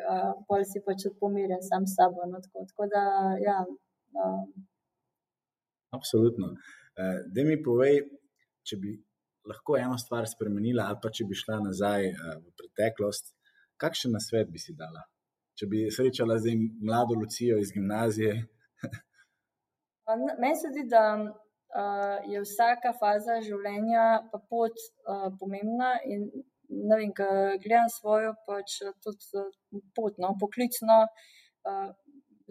pol 0.48 0.62
si 0.72 0.82
pač 0.88 1.08
pomirjen 1.20 1.64
sam 1.70 1.84
s 1.88 1.96
sabo, 1.98 2.28
no, 2.32 2.42
tako, 2.46 2.66
tako 2.70 2.88
da, 2.94 3.04
ja. 3.48 3.58
Absolutno. 5.98 6.48
daj 7.36 7.46
mi 7.50 7.58
povej, 7.64 8.02
če 8.68 8.76
bi 8.82 8.96
lahko 9.50 9.78
eno 9.78 9.98
stvar 10.02 10.28
spremenila 10.28 10.88
ali 10.90 11.00
pa 11.04 11.12
če 11.16 11.28
bi 11.30 11.38
šla 11.42 11.60
nazaj 11.68 12.08
v 12.44 12.54
preteklost, 12.60 13.36
kakšen 13.82 14.16
nasvet 14.18 14.52
bi 14.52 14.60
si 14.62 14.74
dala? 14.80 15.04
Če 15.56 15.68
bi 15.72 15.86
srečala 15.98 16.38
zdaj 16.42 16.56
mlado 16.84 17.16
Lucijo 17.20 17.58
iz 17.62 17.72
gimnazije. 17.76 18.34
meni 20.42 20.56
se 20.60 20.72
zdi, 20.74 20.84
da 20.92 21.04
je 22.32 22.42
vsaka 22.42 22.94
faza 23.00 23.40
življenja 23.44 24.06
pa 24.32 24.40
pot 24.50 24.78
pomembna 25.40 25.96
in 26.06 26.30
ne 26.70 26.98
vem, 26.98 27.12
gledam 27.64 27.90
svojo 27.92 28.34
pač 28.48 28.80
tudi 29.04 29.44
pot, 29.98 30.18
no, 30.18 30.34
poklicno, 30.40 31.04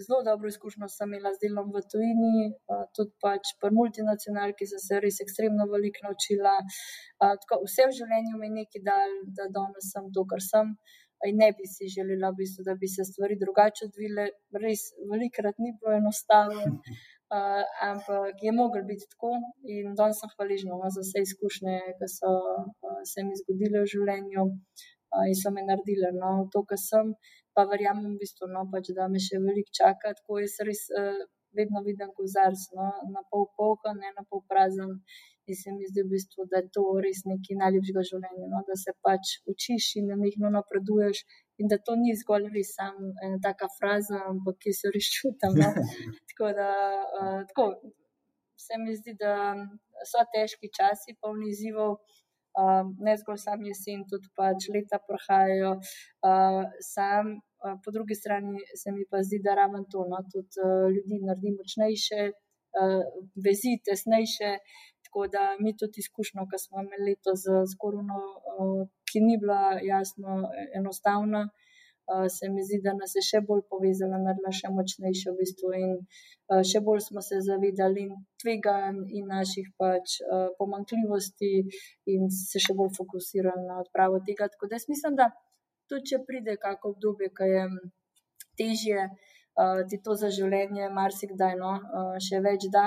zelo 0.05 0.23
dobro 0.27 0.49
izkušnjo 0.49 0.89
sem 0.89 1.13
imela 1.13 1.33
z 1.35 1.43
delom 1.45 1.71
v 1.75 1.83
tujini, 1.93 2.51
tudi 2.97 3.13
pač 3.23 3.55
pri 3.61 3.71
multinacionalki 3.79 4.67
sem 4.71 4.83
se 4.83 5.01
res 5.05 5.21
ekstremno 5.25 5.69
veliko 5.71 6.07
naučila. 6.09 6.57
tako, 7.21 7.63
vse 7.69 7.89
v 7.89 7.97
življenju 8.01 8.41
mi 8.41 8.51
je 8.51 8.57
nekaj 8.59 8.85
dalo, 8.91 9.25
da 9.39 9.49
danes 9.57 9.91
sem 9.95 10.11
to, 10.15 10.27
kar 10.31 10.43
sem. 10.43 10.77
In 11.25 11.39
ne 11.41 11.53
bi 11.57 11.65
si 11.71 11.87
želela 11.89 12.33
v 12.33 12.43
bistvu, 12.43 12.65
da 12.67 12.75
bi 12.77 12.89
se 12.91 13.05
stvari 13.07 13.39
drugače 13.41 13.87
odvile, 13.87 14.27
res 14.65 14.83
velikokrat 15.13 15.63
ni 15.63 15.71
bilo 15.79 15.95
enostavno, 15.97 16.65
ampak 17.91 18.43
je 18.47 18.53
moglo 18.53 18.83
biti 18.89 19.07
tako 19.13 19.33
in 19.75 19.95
danes 19.99 20.21
sem 20.21 20.31
hvaležna, 20.35 20.79
no, 20.81 20.91
za 20.97 21.05
vse 21.05 21.23
izkušnje, 21.27 21.77
ke 21.99 22.09
so 22.17 22.33
se 23.13 23.25
mi 23.27 23.39
zgodile 23.43 23.85
v 23.85 23.93
življenju, 23.95 24.45
in 25.29 25.37
so 25.41 25.53
me 25.55 25.65
naredile, 25.69 26.13
no, 26.21 26.35
to, 26.53 26.65
ke 26.69 26.79
sem. 26.81 27.15
Pa 27.55 27.63
verjamem 27.71 28.17
v 28.17 28.19
bistvu, 28.19 28.49
no, 28.51 28.65
pač 28.73 28.89
da 28.97 29.07
me 29.07 29.21
še 29.23 29.39
veliko 29.39 29.71
čaka, 29.79 30.11
tako 30.19 30.41
jaz 30.43 30.57
res 30.67 30.81
vedno 31.59 31.83
vidim 31.87 32.11
kozarec, 32.17 32.67
no, 32.77 32.89
na 33.15 33.23
pol 33.31 33.47
poln, 33.57 34.01
ne 34.03 34.13
na 34.17 34.27
pol 34.29 34.45
prazen. 34.51 35.01
In 35.47 35.57
se 35.61 35.73
mi 35.77 35.85
zdi 35.85 36.01
v 36.03 36.09
bistvu, 36.15 36.47
da 36.49 36.63
je 36.63 36.71
to 36.73 36.83
res 37.05 37.19
nekaj 37.29 37.59
najlepšega 37.61 38.01
v 38.01 38.09
življenju, 38.11 38.47
no, 38.53 38.63
da 38.69 38.77
se 38.81 38.95
pač 39.05 39.35
učiš 39.53 39.91
in 40.01 40.07
nenehno 40.09 40.49
napreduješ 40.55 41.21
in 41.61 41.69
da 41.69 41.77
to 41.77 41.97
ni 42.01 42.15
zgolj 42.17 42.49
res 42.55 42.71
samo 42.79 43.11
ena 43.27 43.37
taka 43.45 43.69
fraza, 43.77 44.23
ampak 44.31 44.65
jaz 44.71 44.81
jo 44.87 44.95
res 44.95 45.11
čutim, 45.17 45.61
no. 45.61 45.69
Tako 46.31 46.49
da 46.57 46.71
tako, 47.51 47.67
se 48.57 48.81
mi 48.81 48.97
zdi, 48.97 49.15
da 49.21 49.35
so 50.09 50.25
težki 50.33 50.73
časi, 50.79 51.19
polni 51.21 51.53
izzivov, 51.53 51.99
ne 53.07 53.17
zgolj 53.21 53.41
samo 53.45 53.69
jesen, 53.69 54.05
tudi 54.11 54.31
pač 54.39 54.69
leta 54.75 54.99
prihajajo. 55.09 55.73
samo 56.95 57.41
po 57.85 57.91
drugi 57.97 58.15
strani 58.15 58.59
se 58.81 58.93
mi 58.93 59.05
pa 59.11 59.23
zdi, 59.27 59.39
da 59.47 59.55
ravno 59.61 59.85
to, 59.93 60.07
no, 60.11 60.19
tudi 60.33 60.69
ljudi 60.95 61.21
naredi 61.27 61.51
močnejše, 61.59 62.21
vezi 63.47 63.73
tesnejše, 63.87 64.51
tako 65.05 65.27
da 65.35 65.43
mi 65.61 65.77
tudi 65.81 66.03
izkušnjo, 66.05 66.47
ke 66.51 66.59
smo 66.65 66.83
imeli 66.83 67.11
letos 67.11 67.43
s 67.71 67.73
korono, 67.83 68.19
ki 69.09 69.19
ni 69.27 69.37
bila 69.43 69.63
jasno 69.93 70.31
enostavna. 70.79 71.43
Se 72.37 72.49
mi 72.53 72.61
zdi, 72.67 72.79
da 72.85 72.93
nas 72.93 73.15
je 73.17 73.23
še 73.25 73.41
bolj 73.49 73.63
povezala, 73.73 74.19
naredila 74.21 74.51
še 74.53 74.69
močnejšo 74.77 75.33
v 75.33 75.39
bistvu 75.39 75.71
in 75.79 75.95
še 76.71 76.83
bolj 76.85 77.01
smo 77.07 77.23
se 77.25 77.39
zavedali 77.47 78.05
tveganj 78.43 78.99
in 79.17 79.31
naših 79.33 79.71
pač 79.81 80.19
pomankljivosti 80.59 81.53
in 82.13 82.29
se 82.29 82.61
še 82.61 82.77
bolj 82.77 82.93
fokusirali 82.99 83.65
na 83.71 83.79
odpravo 83.87 84.21
tega. 84.27 84.51
Tako 84.53 84.69
da 84.69 84.77
jaz 84.77 84.85
mislim, 84.93 85.17
da 85.17 85.31
tudi 85.89 86.11
če 86.13 86.23
pride 86.29 86.57
kako 86.61 86.95
obdobje, 86.95 87.31
ki 87.37 87.51
je 87.51 87.65
težje, 88.61 89.09
uh, 89.09 89.83
ti 89.91 90.01
to 90.05 90.17
za 90.21 90.31
življenje 90.39 90.89
marsikdaj 90.95 91.59
no, 91.61 91.75
uh, 91.81 92.17
še 92.29 92.43
več 92.45 92.71
da. 92.75 92.87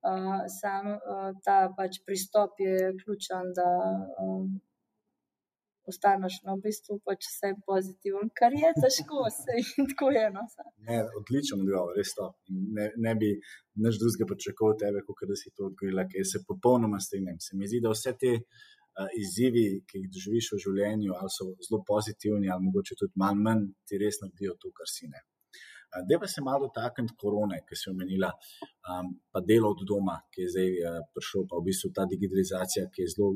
Uh, 0.00 0.46
sam 0.48 0.94
uh, 0.96 1.28
ta 1.44 1.68
pač 1.76 1.98
pristop 2.06 2.60
je 2.64 2.92
ključen, 3.02 3.50
da 3.56 3.68
uh, 4.24 4.46
ostaneš 5.90 6.38
na 6.44 6.52
no, 6.52 6.56
v 6.58 6.68
bistvu 6.68 6.96
pač 7.06 7.26
vse 7.28 7.50
pozitiven, 7.66 8.30
kar 8.40 8.54
je 8.56 8.70
težko, 8.78 9.24
vse 9.28 9.58
in 9.60 9.90
tako 9.92 10.10
je. 10.16 10.24
No, 10.34 10.46
ne, 10.88 10.98
odličen 11.20 11.64
odgovor, 11.64 11.92
res 11.98 12.14
to. 12.16 12.30
Ne, 12.78 12.90
ne 13.06 13.14
bi 13.20 13.32
nič 13.84 14.00
drugega 14.00 14.28
pričakoval 14.32 14.76
od 14.76 14.82
tebe, 14.84 15.04
kot 15.06 15.24
da 15.30 15.38
si 15.42 15.52
to 15.52 15.68
odgovorila, 15.70 16.06
ker 16.10 16.26
se 16.32 16.44
popolnoma 16.48 17.00
strinjam. 17.06 17.40
Se 17.44 17.58
mi 17.58 17.68
zdi, 17.70 17.82
da 17.84 17.92
vse 17.94 18.14
te 18.22 18.34
izzivi, 19.16 19.82
ki 19.88 20.02
jih 20.02 20.08
doživiš 20.14 20.52
v 20.54 20.60
življenju, 20.64 21.14
ali 21.16 21.32
so 21.32 21.50
zelo 21.66 21.82
pozitivni, 21.86 22.50
ali 22.50 22.66
mogoče 22.66 22.96
tudi 23.00 23.20
malo 23.22 23.38
manj, 23.46 23.68
ti 23.86 24.00
res 24.00 24.20
naredijo 24.22 24.56
to, 24.60 24.72
kar 24.76 24.90
si 24.90 25.08
ne. 25.08 25.22
Da 26.06 26.18
pa 26.22 26.28
se 26.30 26.42
malo 26.46 26.68
dotakniti 26.68 27.16
korone, 27.18 27.62
ki 27.66 27.76
si 27.78 27.88
omenila, 27.90 28.30
um, 28.92 29.08
pa 29.32 29.42
delo 29.42 29.72
od 29.74 29.80
doma, 29.86 30.20
ki 30.30 30.44
je 30.44 30.50
zdaj 30.54 30.68
uh, 30.90 30.98
prišel, 31.14 31.48
pa 31.50 31.58
v 31.58 31.66
bistvu 31.66 31.90
ta 31.96 32.04
digitalizacija, 32.10 32.90
ki 32.94 33.06
je 33.06 33.14
zelo 33.14 33.30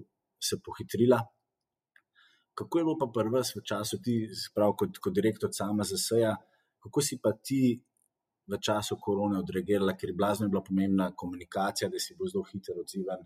se 0.44 0.60
pohitrila, 0.62 1.18
kako 2.54 2.78
je 2.78 2.84
bilo 2.84 2.96
pa 3.00 3.08
prvo 3.14 3.42
v 3.42 3.64
času, 3.70 3.98
ti, 4.04 4.14
prav 4.54 4.76
kot, 4.78 5.00
kot 5.02 5.14
direktor 5.14 5.50
sama 5.52 5.82
za 5.82 5.98
SEA, 5.98 6.34
kako 6.78 7.02
si 7.02 7.18
pa 7.18 7.32
ti 7.42 7.74
v 8.46 8.58
času 8.60 8.98
korone 9.00 9.40
odreagirala, 9.40 9.96
ker 9.96 10.12
je 10.12 10.18
blazno 10.20 10.48
bila 10.48 10.62
pomembna 10.62 11.10
komunikacija, 11.16 11.88
da 11.88 11.98
si 11.98 12.14
bo 12.18 12.28
zelo 12.28 12.44
hitro 12.52 12.76
odzivan? 12.84 13.24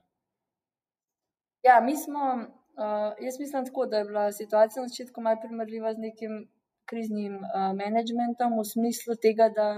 Ja, 1.63 1.81
mi 1.81 1.97
smo, 1.97 2.21
uh, 2.35 3.25
jaz 3.25 3.41
mislim 3.41 3.65
tako, 3.67 3.87
da 3.87 3.99
je 3.99 4.05
bila 4.05 4.33
situacija 4.33 4.83
na 4.83 4.89
začetku 4.89 5.21
malo 5.21 5.41
primerljiva 5.43 5.95
z 5.95 5.99
nekim 5.99 6.49
kriznim 6.85 7.35
uh, 7.35 7.73
managementom, 7.81 8.59
v 8.59 8.65
smislu 8.65 9.17
tega, 9.23 9.49
da 9.49 9.69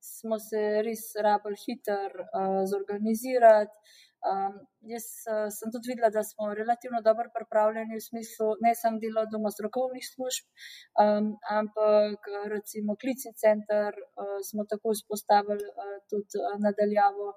smo 0.00 0.38
se 0.38 0.82
res 0.86 1.02
rabili 1.24 1.56
hitro 1.66 2.26
uh, 2.26 2.62
zorganizirati. 2.72 3.98
Um, 4.22 4.54
jaz 4.86 5.06
uh, 5.26 5.48
sem 5.50 5.70
tudi 5.74 5.90
videla, 5.90 6.10
da 6.14 6.22
smo 6.22 6.52
relativno 6.54 7.00
dobro 7.02 7.26
pripravljeni 7.36 7.98
v 7.98 8.04
smislu, 8.04 8.52
ne 8.64 8.70
samo 8.78 9.00
delo 9.02 9.24
doma 9.32 9.50
strokovnih 9.50 10.04
služb, 10.12 10.46
um, 11.02 11.32
ampak 11.58 12.30
recimo 12.54 12.94
klicni 13.02 13.32
center 13.44 13.90
uh, 13.98 14.38
smo 14.48 14.62
tako 14.70 14.94
vzpostavili 14.94 15.66
uh, 15.72 15.98
tudi 16.10 16.46
nadaljavo. 16.66 17.28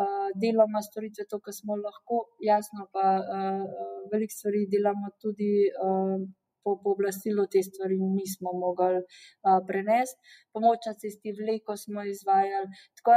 Uh, 0.00 0.28
deloma 0.42 0.80
storitve 0.80 1.26
to, 1.28 1.36
kar 1.44 1.52
smo 1.52 1.76
lahko, 1.76 2.22
jasno 2.40 2.86
pa 2.94 3.06
uh, 3.20 3.64
veliko 4.12 4.32
stvari 4.32 4.62
delamo 4.74 5.10
tudi 5.20 5.52
uh, 5.68 6.22
po 6.64 6.76
pooblastilu, 6.84 7.46
te 7.52 7.62
stvari 7.62 7.96
nismo 8.18 8.52
mogli 8.62 9.00
uh, 9.00 9.58
prenesti. 9.68 10.20
Pomoč 10.54 10.88
na 10.88 10.94
cesti 11.02 11.32
vleko 11.40 11.76
smo 11.76 12.04
izvajali. 12.14 12.68
Tako, 12.98 13.16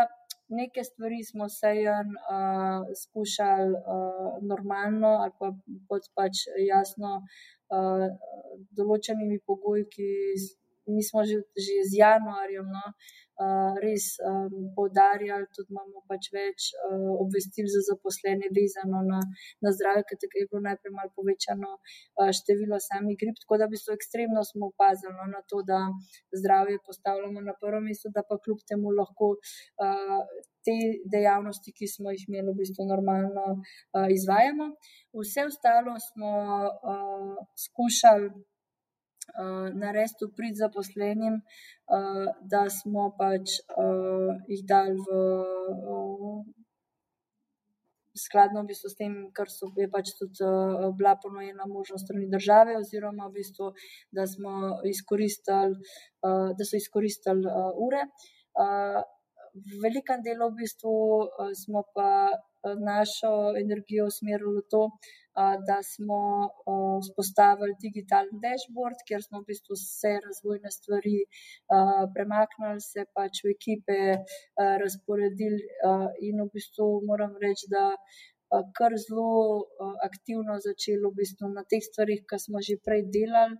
neke 0.50 0.84
stvari 0.84 1.24
smo 1.24 1.50
se 1.50 1.68
jim 1.68 2.10
uh, 2.18 2.84
skušali 3.04 3.74
uh, 3.74 4.48
normalno 4.52 5.08
ali 5.08 5.32
pa 5.39 5.52
pod 5.89 6.10
pač 6.16 6.44
jasno 6.68 7.16
uh, 7.20 8.08
določenimi 8.78 9.39
pogoji, 9.46 9.88
ki 9.96 10.10
mi 10.88 11.04
smo 11.04 11.24
že, 11.24 11.44
že 11.56 11.74
z 11.90 11.92
januarjem 12.04 12.68
no, 12.68 12.86
uh, 13.42 13.74
res 13.82 14.18
um, 14.20 14.74
poudarjali, 14.76 15.48
tudi 15.56 15.74
imamo 15.74 16.04
pač 16.10 16.30
več 16.36 16.70
uh, 16.78 17.14
obvestil 17.24 17.68
za 17.72 17.82
zaposlene, 17.90 18.52
vezano 18.54 19.02
na, 19.08 19.22
na 19.64 19.74
zdravje, 19.76 20.06
ker 20.10 20.42
je 20.42 20.48
bilo 20.52 20.64
najprej 20.68 20.94
malo 20.94 21.12
povečano 21.18 21.72
uh, 21.78 22.32
število 22.40 22.80
samih 22.84 23.18
grip. 23.20 23.40
Tako 23.42 23.62
da, 23.62 23.70
v 23.70 23.76
bistvu, 23.76 23.98
ekstremno 23.98 24.46
smo 24.48 24.72
opazili 24.74 25.14
no, 25.18 25.30
na 25.34 25.44
to, 25.50 25.64
da 25.66 25.86
zdravje 26.36 26.80
postavljamo 26.86 27.42
na 27.42 27.56
prvo 27.60 27.82
mesto, 27.84 28.12
da 28.14 28.26
pa 28.28 28.40
kljub 28.40 28.66
temu 28.70 28.94
lahko. 29.00 29.36
Uh, 29.82 30.52
Te 30.64 30.72
dejavnosti, 31.12 31.74
ki 31.76 31.90
smo 31.92 32.14
jih 32.14 32.22
imeli, 32.30 32.54
v 32.54 32.62
bistvu 32.62 32.86
normalno 32.88 33.42
uh, 33.52 34.06
izvajamo. 34.16 34.70
Vse 35.20 35.44
ostalo 35.50 35.98
smo 36.00 36.30
uh, 36.72 37.42
skušali 37.66 38.30
uh, 39.32 39.70
narediti 39.76 40.30
prid 40.38 40.58
zaposlenim, 40.60 41.40
uh, 41.40 42.26
da 42.42 42.66
smo 42.70 43.10
pač 43.20 43.60
uh, 43.78 44.34
jih 44.50 44.66
dali 44.68 45.00
v. 45.00 45.24
Uh, 45.94 46.44
Skladno 48.14 48.62
v 48.62 48.70
bistvu 48.70 48.92
s 48.92 48.98
tem, 49.00 49.14
kar 49.34 49.50
so 49.50 49.72
je 49.74 49.88
pač 49.90 50.12
tudi 50.14 50.46
uh, 50.46 50.84
ponujena 51.18 51.66
možnost 51.66 52.06
strani 52.06 52.28
države, 52.30 52.76
oziroma 52.78 53.26
v 53.26 53.40
bistvu, 53.40 53.72
da 54.14 54.28
uh, 55.74 56.52
da 56.54 56.68
so 56.68 56.78
izkoristili 56.78 57.50
uh, 57.50 57.72
ure. 57.88 58.06
Uh, 58.54 59.02
v 59.54 59.82
velikem 59.82 60.22
delu 60.22 60.52
v 60.52 60.62
bistvu 60.62 60.94
uh, 60.94 61.50
smo 61.58 61.82
pa 61.96 62.10
našo 62.89 63.32
energijo 63.64 64.07
usmerili 64.11 64.57
v 64.59 64.66
to, 64.74 64.84
da 65.68 65.80
smo 65.84 66.20
vzpostavili 67.03 67.80
digitalni 67.82 68.38
dashboard, 68.45 68.99
kjer 69.07 69.22
smo 69.24 69.41
v 69.41 69.49
bistvu 69.51 69.74
vse 69.80 70.14
razvojne 70.28 70.70
stvari 70.78 71.18
premaknili, 72.16 72.82
se 72.91 73.05
pač 73.16 73.43
v 73.45 73.55
ekipe 73.57 73.99
razporedili 74.84 75.64
in 76.28 76.43
v 76.45 76.49
bistvu 76.53 76.88
moram 77.09 77.34
reči, 77.45 77.68
da. 77.76 77.88
Kar 78.78 78.93
zelo 79.01 79.66
aktivno 80.05 80.59
začelo 80.61 81.09
v 81.09 81.18
bistvu 81.24 81.47
na 81.55 81.64
teh 81.66 81.82
stvarih, 81.82 82.22
ki 82.30 82.38
smo 82.38 82.61
že 82.61 82.76
prej 82.86 83.01
delali, 83.16 83.57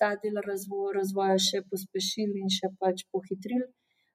ta 0.00 0.08
del 0.22 0.40
razvo 0.46 0.90
razvoja 0.96 1.36
še 1.38 1.60
pospešili 1.70 2.42
in 2.42 2.50
še 2.50 2.72
pač 2.80 3.04
pohitrili. 3.14 3.68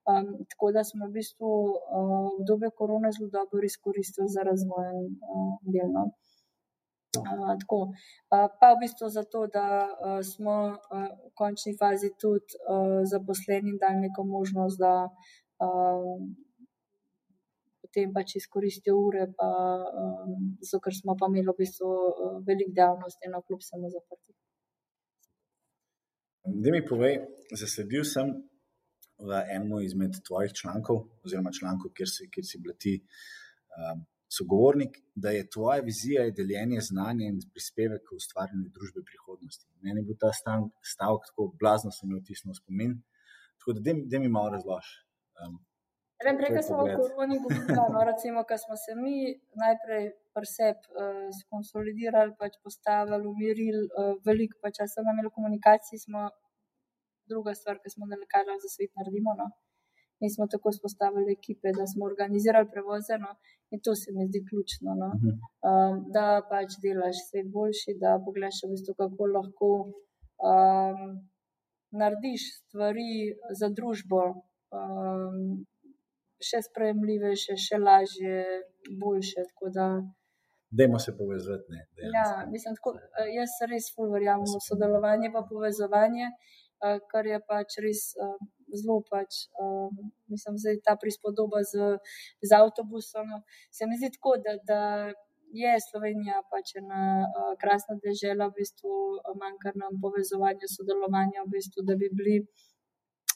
Um, 0.07 0.27
tako 0.49 0.71
da 0.71 0.83
smo 0.87 1.07
v 1.07 1.11
bistvu 1.19 1.47
uh, 1.47 2.29
v 2.39 2.45
dobe 2.47 2.69
korona 2.71 3.11
zelo 3.11 3.29
dobro 3.29 3.65
izkoristili 3.65 4.27
za 4.31 4.41
razvoj 4.47 4.87
uh, 5.03 5.57
delno. 5.73 6.03
Tako. 7.17 7.79
Pa 8.29 8.67
v 8.73 8.79
bistvu 8.81 9.09
zato, 9.09 9.47
da 9.47 9.89
smo 10.23 10.77
v 10.91 11.31
končni 11.33 11.73
fazi 11.79 12.11
tudi 12.21 12.59
zaposleni 13.03 13.69
in 13.73 13.77
dali 13.81 14.03
neko 14.05 14.23
možnost, 14.23 14.77
da 14.79 15.09
potem 17.81 18.13
pač 18.13 18.35
izkoristijo 18.35 18.97
ure, 18.99 19.25
pa, 19.37 19.49
zato 20.61 20.81
ker 20.83 20.93
smo 20.93 21.15
pa 21.19 21.29
imeli 21.31 21.47
v 21.47 21.57
bistvu 21.57 21.89
veliko 22.45 22.75
dejavnosti, 22.79 23.31
no 23.33 23.41
kljub 23.41 23.63
samo 23.65 23.89
zaprti. 23.89 24.35
Da 26.47 26.71
mi 26.71 26.85
povej, 26.85 27.17
zasledil 27.59 28.05
sem 28.05 28.35
v 29.19 29.41
enem 29.55 29.79
izmed 29.81 30.19
tvojih 30.27 30.53
člankov, 30.53 31.03
oziroma 31.25 31.51
člankov, 31.59 31.91
kjer 31.97 32.09
si, 32.11 32.29
kjer 32.29 32.45
si 32.45 32.61
bila 32.61 32.75
ti 32.79 32.99
sogovornik, 34.29 34.97
da 35.15 35.31
je 35.31 35.49
tvoja 35.49 35.81
vizija 35.81 36.23
je 36.23 36.35
deljenje 36.39 36.81
znanja 36.81 37.27
in 37.27 37.39
prispevek 37.53 38.03
k 38.07 38.15
ustvarjanju 38.15 38.69
družbe 38.75 39.01
prihodnosti. 39.09 39.65
Meni 39.81 40.01
je 40.01 40.07
bil 40.09 40.17
ta 40.19 40.31
stavek 40.93 41.29
tako 41.29 41.53
blazno, 41.59 41.91
se 41.91 42.07
mi 42.07 42.17
je 42.17 42.23
vtisnil 42.23 42.57
spomin. 42.61 42.97
Tako 43.59 43.77
da, 43.77 43.95
da 44.11 44.19
mi 44.19 44.29
malo 44.37 44.49
razloži. 44.57 44.95
Um, 45.41 45.57
Vem, 46.25 46.37
prej 46.39 46.63
smo 46.65 46.81
v 46.81 46.95
koroni 46.97 47.37
govorili, 47.43 47.75
no, 47.93 48.01
recimo, 48.09 48.41
ko 48.49 48.55
smo 48.57 48.75
se 48.83 48.95
mi 49.03 49.17
najprej 49.63 50.05
preseb 50.35 50.77
uh, 50.89 51.27
skonsolidirali, 51.41 52.33
pač 52.39 52.57
postavili, 52.65 53.29
umirili, 53.33 53.83
uh, 53.85 54.15
veliko 54.25 54.57
pač 54.63 54.79
časa 54.81 55.05
namenili 55.05 55.35
komunikaciji, 55.37 56.01
smo 56.07 56.23
druga 57.31 57.53
stvar, 57.59 57.79
ki 57.81 57.89
smo 57.93 58.09
narekali 58.11 58.57
za 58.63 58.69
svet 58.75 58.91
naredimo. 58.99 59.31
No. 59.41 59.47
Mi 60.21 60.27
smo 60.33 60.47
tako 60.53 60.69
spostavili 60.79 61.35
ekipe, 61.39 61.67
da 61.79 61.85
smo 61.91 62.05
organizirali 62.11 62.71
prevoze. 62.73 63.13
No, 63.25 63.31
in 63.73 63.79
to 63.85 63.91
se 64.01 64.09
mi 64.15 64.27
zdi 64.29 64.41
ključno. 64.49 64.89
No, 65.01 65.09
um, 65.69 65.95
da 66.15 66.25
pač 66.51 66.69
delaš 66.83 67.17
svet 67.29 67.47
boljši, 67.55 67.97
da 68.03 68.17
pogledaš, 68.25 68.63
v 68.65 68.71
bistvu, 68.73 68.93
kako 69.01 69.23
lahko 69.37 69.71
um, 70.49 71.01
narediš 72.01 72.43
stvari 72.59 73.09
za 73.59 73.69
družbo. 73.79 74.21
Um, 74.77 75.65
Še 76.47 76.59
sprejemljivejše, 76.61 77.55
še 77.57 77.77
lažje, 77.81 78.41
boljše. 79.01 79.41
Dajmo 80.69 80.99
se 80.99 81.17
povezati. 81.17 81.79
Ja, 82.13 82.25
mislim, 82.51 82.75
tako, 82.77 82.93
jaz 83.39 83.55
res 83.71 83.87
verjamem 83.97 84.45
v 84.45 84.61
sodelovanje, 84.67 85.31
pa 85.33 85.41
povezovanje, 85.49 86.27
kar 87.11 87.25
je 87.25 87.39
pač 87.47 87.79
res 87.83 88.13
zelo 88.75 89.01
pač, 89.09 89.47
uh, 89.61 89.89
mislim, 90.27 90.57
da 90.63 90.69
je 90.69 90.81
ta 90.83 90.95
prispodoba 91.01 91.63
z, 91.63 91.97
z 92.41 92.51
avtobusom. 92.61 93.31
Se 93.71 93.87
mi 93.87 93.97
zdi 93.99 94.11
tako, 94.15 94.35
da, 94.43 94.57
da 94.69 94.81
je 95.61 95.73
Slovenija 95.89 96.41
pač 96.51 96.75
ena 96.81 97.03
uh, 97.23 97.53
krasna 97.61 97.95
država, 98.03 98.49
v 98.51 98.59
bistvu 98.59 98.91
manjka 99.41 99.73
nam 99.79 100.01
povezovanja, 100.03 100.67
sodelovanja, 100.75 101.45
v 101.45 101.55
bistvu, 101.55 101.85
da 101.87 101.95
bi 101.99 102.11
bili 102.11 102.37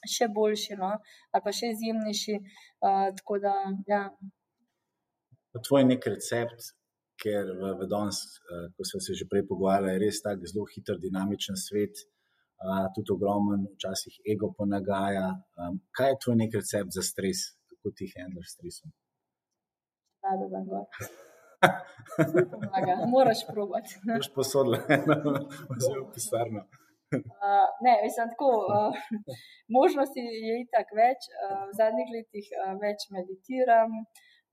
še 0.10 0.32
boljši 0.34 0.80
no? 0.82 0.96
ali 1.32 1.44
pa 1.46 1.56
še 1.56 1.74
izjemnejši. 1.76 2.38
Uh, 2.84 3.10
tako 3.22 3.40
da, 3.44 3.56
ja. 3.88 4.06
Tvoj 5.68 5.88
nek 5.88 6.08
recept, 6.08 6.72
ker 7.22 7.52
v, 7.60 7.76
v 7.80 7.88
danes, 7.92 8.24
uh, 8.50 8.68
ko 8.76 8.88
smo 8.88 9.04
se 9.04 9.16
že 9.16 9.30
prej 9.32 9.46
pogovarjali, 9.48 9.96
je 9.96 10.04
res 10.08 10.24
tako 10.26 10.52
zelo 10.52 10.68
hiter, 10.74 11.00
dinamičen 11.00 11.60
svet. 11.60 12.04
Uh, 12.04 12.21
tudi 12.96 13.10
ogromen, 13.16 13.66
včasih 13.76 14.14
ego 14.34 14.52
ponagaja. 14.58 15.28
Um, 15.58 15.80
kaj 15.98 16.10
je 16.12 16.20
tvoj 16.24 16.36
nek 16.42 16.52
recept 16.60 16.92
za 16.98 17.04
stres, 17.12 17.40
kako 17.70 17.94
ti 17.98 18.12
handlaš 18.16 18.54
stresom? 18.56 18.90
Da, 20.22 20.32
da, 20.40 20.60
da. 20.70 20.82
Pomaga, 22.54 22.94
moraš 23.16 23.40
probati. 23.54 23.92
Moraš 24.08 24.30
posoditi, 24.36 24.94
zelo 25.86 26.06
pisarno. 26.14 26.62
Uh, 27.46 27.68
ne, 27.86 27.94
mislim, 28.04 28.28
tako, 28.34 28.52
uh, 28.78 28.94
možnosti 29.78 30.22
je 30.48 30.54
itak 30.66 30.94
več. 31.02 31.20
Uh, 31.28 31.64
v 31.70 31.72
zadnjih 31.80 32.10
letih 32.16 32.46
uh, 32.52 32.76
več 32.86 33.00
meditiram, 33.16 33.92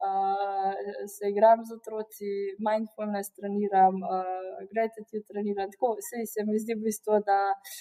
uh, 0.08 0.72
se 1.14 1.30
igram 1.32 1.62
z 1.68 1.76
otroci, 1.78 2.32
mindfulness 2.68 3.36
treniram, 3.36 4.02
uh, 4.02 4.64
gratitude 4.72 5.24
treniram. 5.30 5.70
Tako 5.76 5.94
se, 6.08 6.24
se 6.32 6.48
mi 6.48 6.58
zdi 6.64 6.76
v 6.76 6.88
bistvu, 6.88 7.22
da 7.30 7.40
uh, 7.52 7.78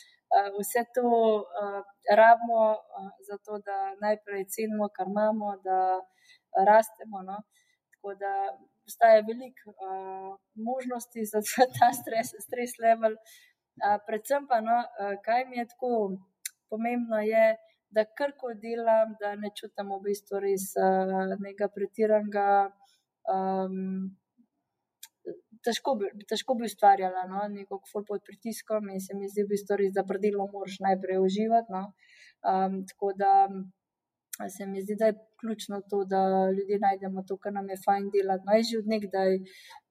vse 0.59 0.84
to 0.95 1.07
uh, 1.41 1.84
rabimo, 2.19 2.63
uh, 2.71 3.11
zato 3.30 3.59
da 3.67 3.78
najprej 4.01 4.45
cenimo, 4.55 4.89
kar 4.95 5.07
imamo, 5.07 5.57
da 5.67 5.80
rastemo. 6.69 7.21
No? 7.30 7.38
Tako 7.91 8.15
da 8.21 8.34
obstaja 8.84 9.21
veliko 9.30 9.69
uh, 9.69 10.39
možnosti 10.69 11.25
za 11.32 11.39
ta 11.80 11.89
stres, 12.01 12.28
stres 12.47 12.71
level. 12.80 13.13
Uh, 13.13 13.97
predvsem 14.07 14.47
pa, 14.49 14.61
no, 14.61 14.78
uh, 14.84 15.15
kaj 15.25 15.45
mi 15.45 15.57
je 15.57 15.67
tako 15.73 15.91
pomembno, 16.69 17.19
je, 17.19 17.55
da 17.89 18.03
kar 18.17 18.32
ko 18.39 18.53
delam, 18.53 19.15
da 19.19 19.36
ne 19.36 19.49
čutim 19.55 19.91
v 19.95 19.99
bistvu 20.07 20.39
res 20.43 20.71
uh, 20.75 21.36
nekega 21.39 21.67
pretiranega. 21.75 22.47
Um, 23.28 24.17
Težko 25.68 25.95
bi, 25.99 26.11
težko 26.30 26.55
bi 26.59 26.68
ustvarjala 26.70 27.26
no? 27.32 27.43
neko 27.51 27.82
ful 27.91 28.05
pod 28.07 28.24
pritiskom, 28.28 28.91
in 28.93 29.01
se 29.03 29.18
mi 29.18 29.28
zdi, 29.32 29.43
v 29.43 29.51
bistvu 29.55 29.89
da 29.95 30.05
pri 30.07 30.22
delu 30.28 30.47
moraš 30.53 30.80
najprej 30.86 31.20
uživati. 31.24 31.74
No? 31.76 31.84
Um, 32.47 32.80
tako 32.88 33.11
da 33.24 33.34
se 34.49 34.65
mi 34.65 34.82
zdi, 34.82 34.95
da 34.99 35.05
je 35.05 35.15
ključno 35.41 35.82
to, 35.89 36.03
da 36.05 36.22
ljudje 36.57 36.80
najdemo 36.80 37.24
to, 37.28 37.38
kar 37.38 37.53
nam 37.53 37.70
je 37.70 37.78
fajn 37.86 38.09
delati. 38.15 38.43
No, 38.47 38.57
že 38.70 38.80
od 38.82 38.88
nekdaj 38.93 39.32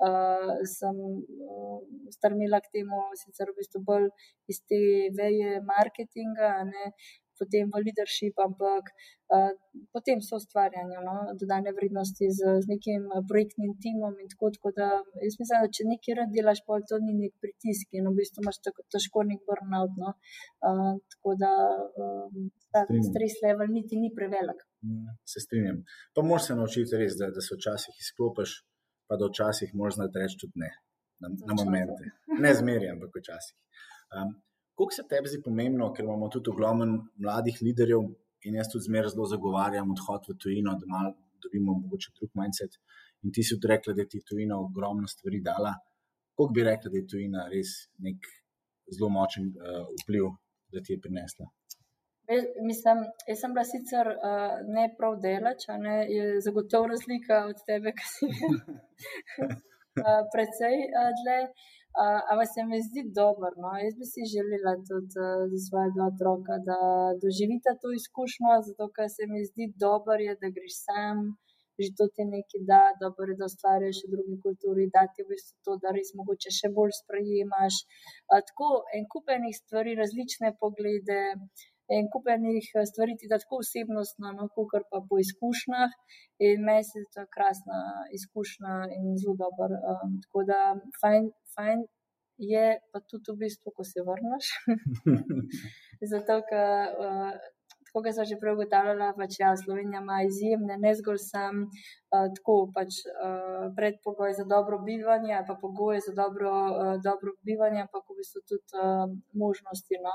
uh, 0.06 0.52
sem 0.78 0.96
uh, 1.02 1.80
strmila 2.16 2.60
k 2.60 2.72
temu, 2.78 3.00
sicer 3.22 3.50
v 3.50 3.56
bistvu 3.58 3.82
bolj 3.90 4.08
iz 4.52 4.62
te 4.68 4.80
veje 5.18 5.60
marketinga, 5.72 6.50
ne, 6.72 6.92
potem 7.40 7.70
v 7.72 7.82
leadership, 7.86 8.38
ampak 8.42 8.90
uh, 9.34 9.52
potem 9.94 10.22
so 10.24 10.38
ustvarjanje 10.40 11.00
no, 11.06 11.14
dodane 11.40 11.72
vrednosti 11.76 12.30
z, 12.38 12.56
z 12.62 12.70
nekim 12.72 13.08
projektnim 13.30 13.74
timom 13.82 14.14
in 14.22 14.30
tako. 14.32 14.50
tako 14.56 14.72
da, 14.78 14.88
jaz 15.24 15.38
mislim, 15.40 15.64
da 15.64 15.72
če 15.78 15.88
nekaj 15.90 16.18
rad 16.20 16.32
delaš, 16.36 16.62
pa 16.66 16.78
to 16.88 17.00
ni 17.02 17.16
nek 17.18 17.34
pritisk 17.42 17.98
in 17.98 18.08
v 18.10 18.14
bistvu 18.20 18.44
imaš 18.44 18.60
tako 18.66 18.86
težko 18.94 19.26
nek 19.30 19.42
burnout. 19.48 19.98
No. 20.02 20.14
Uh, 20.68 20.94
tako 21.14 21.36
da 21.42 21.52
um, 22.04 22.48
ta 22.72 22.84
stres 23.10 23.38
level 23.44 23.72
niti 23.72 24.00
ni 24.00 24.12
prevelik. 24.16 24.64
Mm, 24.86 25.18
se 25.32 25.42
strinjam. 25.44 25.82
Pa 26.14 26.22
moraš 26.22 26.50
se 26.50 26.58
naučiti 26.58 27.00
res, 27.02 27.18
da, 27.20 27.30
da 27.34 27.44
se 27.44 27.58
včasih 27.58 28.02
izklopiš, 28.04 28.56
pa 29.08 29.18
da 29.20 29.30
včasih 29.30 29.74
moraš 29.74 30.00
znati 30.00 30.22
reči 30.22 30.40
tudi 30.42 30.64
ne. 30.64 30.72
Na, 31.22 31.30
na 31.48 31.54
momente. 31.56 32.10
Ne 32.44 32.50
zmeraj, 32.54 32.90
ampak 32.92 33.14
včasih. 33.16 33.56
Um, 34.12 34.34
Kako 34.76 34.92
se 34.92 35.02
tebi 35.08 35.30
zdi 35.32 35.40
pomembno, 35.44 35.88
ker 35.96 36.04
imamo 36.04 36.28
tudi 36.32 36.50
ogromno 36.52 36.86
mladih 37.24 37.58
liderjev 37.64 38.02
in 38.46 38.58
jaz 38.58 38.68
tudi 38.72 38.84
zmeraj 38.88 39.14
zelo 39.14 39.26
zagovarjam 39.30 39.92
odhod 39.94 40.28
v 40.28 40.36
tujino, 40.42 40.74
da 40.80 40.88
malo 40.94 41.14
dobimo 41.42 41.78
mogoče 41.80 42.12
drug 42.18 42.32
mindset. 42.40 42.76
In 43.24 43.32
ti 43.32 43.42
si 43.42 43.56
tudi 43.56 43.70
rekla, 43.72 43.94
da 43.96 44.04
ti 44.04 44.20
je 44.20 44.26
tujina 44.30 44.58
ogromno 44.60 45.08
stvari 45.08 45.40
dala. 45.48 45.72
Kako 46.36 46.50
bi 46.54 46.64
rekla, 46.68 46.92
da 46.92 46.98
je 47.00 47.06
tujina 47.12 47.46
res 47.52 47.72
nek 48.04 48.28
zelo 48.96 49.08
močen 49.16 49.48
uh, 49.54 49.86
vpliv, 50.02 50.28
da 50.72 50.82
ti 50.84 50.92
je 50.92 51.00
prinesla? 51.06 51.48
Mislim, 52.68 53.00
jaz 53.30 53.40
sem 53.40 53.54
bila 53.54 53.64
sicer 53.64 54.10
uh, 54.12 54.58
ne 54.76 54.90
prav 54.98 55.16
delač, 55.22 55.68
ne, 55.80 55.96
je 56.10 56.40
zagotovo 56.44 56.90
razlika 56.92 57.44
od 57.48 57.64
tebe, 57.70 57.94
ki 57.96 58.06
si 58.12 58.28
uh, 58.28 60.20
precej 60.34 60.76
uh, 60.90 61.10
dlje. 61.22 61.40
Uh, 61.46 61.74
ampak 62.30 62.48
se 62.54 62.60
mi 62.68 62.78
zdi 62.88 63.02
dobro. 63.20 63.50
No? 63.62 63.68
Jaz 63.84 63.94
bi 64.00 64.06
si 64.12 64.22
želela 64.34 64.74
tudi 64.88 65.16
uh, 65.26 65.42
za 65.52 65.58
svoje 65.66 65.88
dva 65.94 66.06
otroka, 66.12 66.54
da 66.68 66.78
doživita 67.24 67.70
to 67.82 67.88
izkušnjo, 68.00 68.52
zato 68.68 68.84
ker 68.96 69.08
se 69.16 69.24
mi 69.32 69.40
zdi 69.50 69.64
dobro, 69.84 70.18
je, 70.26 70.34
da 70.42 70.48
greš 70.56 70.74
sam, 70.86 71.16
že 71.82 71.90
to 71.98 72.04
ti 72.14 72.22
nekaj 72.34 72.60
da, 72.70 72.82
dobro 73.04 73.28
je, 73.30 73.38
da 73.40 73.48
ustvariš 73.52 73.98
v 74.04 74.10
drugi 74.14 74.36
kulturi, 74.44 74.92
da 74.96 75.02
ti 75.12 75.20
v 75.24 75.28
bistvu 75.32 75.56
to, 75.64 75.72
da 75.82 75.88
res 75.96 76.10
mogoče 76.18 76.50
še 76.58 76.68
bolj 76.76 76.92
sprejemaš. 77.02 77.74
Uh, 78.28 78.40
tako 78.48 78.68
en 78.96 79.04
kupenih 79.12 79.56
stvari, 79.62 79.98
različne 80.02 80.48
poglede. 80.62 81.22
En 81.94 82.08
kupenih 82.12 82.66
stvari 82.90 83.14
ti 83.18 83.28
da 83.30 83.38
tako 83.38 83.60
osebnostno, 83.64 84.32
no, 84.36 84.48
kot 84.54 84.86
pa 84.90 84.98
po 85.08 85.18
izkušnjah. 85.24 85.90
In 86.46 86.64
meni 86.66 86.84
se 86.88 87.02
je 87.02 87.10
to 87.14 87.26
krasna 87.34 87.80
izkušnja 88.18 88.74
in 88.96 89.12
zelo 89.22 89.36
dobro. 89.44 89.78
Um, 89.90 90.16
tako 90.24 90.46
da, 90.50 90.60
fajn, 91.00 91.30
fajn 91.54 91.84
je 92.52 92.66
pa 92.92 93.00
tudi 93.08 93.32
v 93.32 93.36
bistvu, 93.44 93.72
ko 93.76 93.84
se 93.92 94.02
vrneš. 94.08 94.46
Zato, 96.12 96.40
ker, 96.48 96.96
uh, 97.06 97.32
tako 97.96 98.04
kot 98.04 98.14
sem 98.14 98.26
že 98.28 98.36
prej 98.36 98.52
ugotavljala, 98.52 99.14
pač 99.16 99.38
ja, 99.40 99.50
Slovenija 99.56 100.02
ima 100.04 100.18
izjemne, 100.28 100.74
ne 100.76 100.92
zgolj 100.98 101.16
sam, 101.22 101.62
uh, 102.12 102.26
tako 102.36 102.56
pač 102.76 102.98
uh, 103.08 103.72
predpogoj 103.76 104.34
za 104.36 104.44
dobro 104.44 104.78
bivanje, 104.84 105.38
pa 105.48 105.56
pogoje 105.56 106.02
za 106.04 106.12
dobro, 106.12 106.52
uh, 106.52 106.90
dobro 107.00 107.32
bivanje, 107.48 107.86
pa 107.92 108.02
v 108.04 108.18
bistvu 108.18 108.42
tudi 108.44 108.76
uh, 108.76 109.08
možnosti, 109.32 109.96
no? 110.04 110.12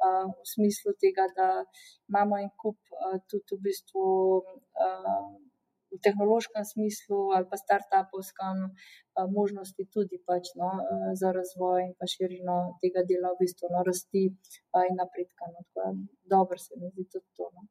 uh, 0.00 0.24
v 0.32 0.48
smislu 0.54 0.96
tega, 0.96 1.28
da 1.36 1.50
imamo 2.08 2.40
en 2.40 2.48
kup 2.56 2.80
uh, 2.96 3.20
tudi 3.28 3.60
v 3.60 3.60
bistvu. 3.68 4.08
Uh, 4.72 5.47
v 5.92 5.98
tehnološkem 6.04 6.64
smislu 6.64 7.18
ali 7.36 7.46
pa 7.50 7.56
start-upovskem 7.56 8.56
možnosti 9.38 9.82
tudi 9.94 10.18
pač, 10.26 10.52
no, 10.60 10.70
eh, 10.78 11.14
za 11.20 11.32
razvoj 11.32 11.82
in 11.86 11.92
pa 11.98 12.06
širino 12.06 12.58
tega 12.82 13.02
dela, 13.08 13.32
v 13.34 13.42
bistvu 13.42 13.72
no, 13.72 13.82
rasti 13.86 14.24
in 14.28 14.94
napredka. 15.00 15.50
No, 15.54 15.60
dobro 16.34 16.58
se 16.58 16.74
mi 16.76 16.90
zdi 16.92 17.04
tudi 17.12 17.28
to. 17.36 17.50
No. 17.54 17.66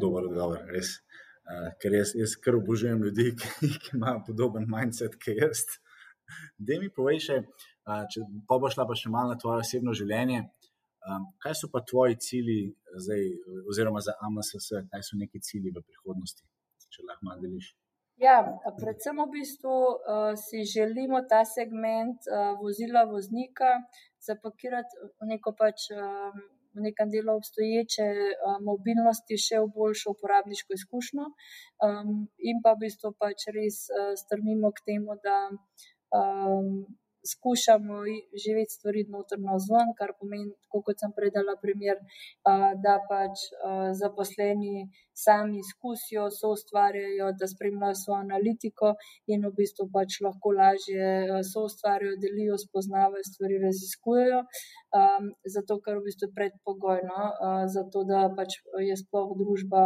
Dobro, 0.00 0.28
dobro, 0.28 0.60
res. 0.72 1.00
Uh, 1.42 1.72
ker 1.82 1.92
jaz, 1.92 2.12
jaz 2.14 2.36
kar 2.38 2.54
obožujem 2.56 3.02
ljudi, 3.02 3.32
ki, 3.38 3.72
ki 3.82 3.96
imajo 3.96 4.22
podoben 4.28 4.68
mindset 4.70 5.18
kot 5.18 5.40
jaz. 5.42 5.64
Da 6.56 6.78
mi 6.80 6.88
povej, 6.88 7.18
še, 7.26 7.38
uh, 7.42 8.04
če 8.08 8.22
pa 8.48 8.60
bo 8.62 8.70
šla 8.70 8.86
pa 8.88 8.94
še 8.96 9.10
malo 9.10 9.34
na 9.34 9.40
tvoje 9.40 9.66
osebno 9.66 9.94
življenje. 9.98 10.44
Um, 11.02 11.24
kaj 11.42 11.54
so 11.58 11.68
pa 11.72 11.80
tvoji 11.82 12.16
cilji, 12.22 12.60
zdaj, 13.04 13.22
oziroma 13.70 14.00
za 14.06 14.14
AMSS, 14.22 14.68
kaj 14.90 15.02
so 15.02 15.18
neki 15.18 15.40
cilji 15.42 15.72
v 15.74 15.82
prihodnosti, 15.82 16.44
če 16.94 17.06
lahko 17.08 17.26
malo 17.26 17.42
deliš? 17.42 17.72
Ja, 18.22 18.36
predvsem 18.78 19.18
v 19.18 19.26
bistvu 19.32 19.74
uh, 19.74 20.32
si 20.38 20.62
želimo 20.68 21.24
ta 21.26 21.42
segment 21.48 22.22
uh, 22.30 22.52
vozila 22.60 23.02
voznika 23.10 23.80
zapakirati 24.22 25.00
v 25.18 25.30
neko 25.34 25.54
pač. 25.58 25.90
Um, 25.90 26.42
V 26.72 26.80
nekem 26.80 27.10
delu 27.12 27.34
obstoječe 27.36 28.04
uh, 28.08 28.54
mobilnosti, 28.64 29.36
še 29.36 29.58
v 29.60 29.66
boljšo 29.74 30.14
uporabniško 30.14 30.72
izkušnjo, 30.72 31.26
um, 31.84 32.14
in 32.40 32.62
pa 32.64 32.72
v 32.72 32.86
bistvu 32.86 33.10
pač 33.20 33.44
res 33.52 33.82
uh, 33.92 34.14
strmimo 34.16 34.70
k 34.72 34.86
temu, 34.86 35.18
da 35.20 35.36
um, 36.16 36.70
skušamo 37.30 38.02
živeti 38.44 38.74
stvari 38.74 39.04
notrno 39.08 39.58
zven, 39.62 39.94
kar 39.98 40.12
pomeni, 40.18 40.52
kot 40.72 40.98
sem 40.98 41.12
predala 41.16 41.54
primer, 41.62 42.00
da 42.84 42.98
pač 43.08 43.46
zaposleni 44.00 44.88
sami 45.14 45.58
izkusijo, 45.60 46.30
so 46.32 46.52
ustvarjajo, 46.56 47.32
da 47.38 47.46
spremljajo 47.48 47.94
svojo 47.94 48.20
analitiko 48.20 48.94
in 49.32 49.44
v 49.46 49.52
bistvu 49.58 49.88
pač 49.92 50.20
lahko 50.24 50.54
lažje 50.56 51.42
so 51.50 51.66
ustvarjajo, 51.68 52.16
delijo, 52.22 52.58
spoznavajo 52.58 53.24
stvari, 53.30 53.60
raziskujejo. 53.66 54.40
Zato, 55.56 55.78
ker 55.84 56.00
v 56.00 56.06
bistvu 56.08 56.28
je 56.28 56.36
predpogojno, 56.38 57.20
zato 57.74 58.04
da 58.08 58.24
pač 58.36 58.58
je 58.88 58.96
sploh 59.02 59.34
družba 59.38 59.82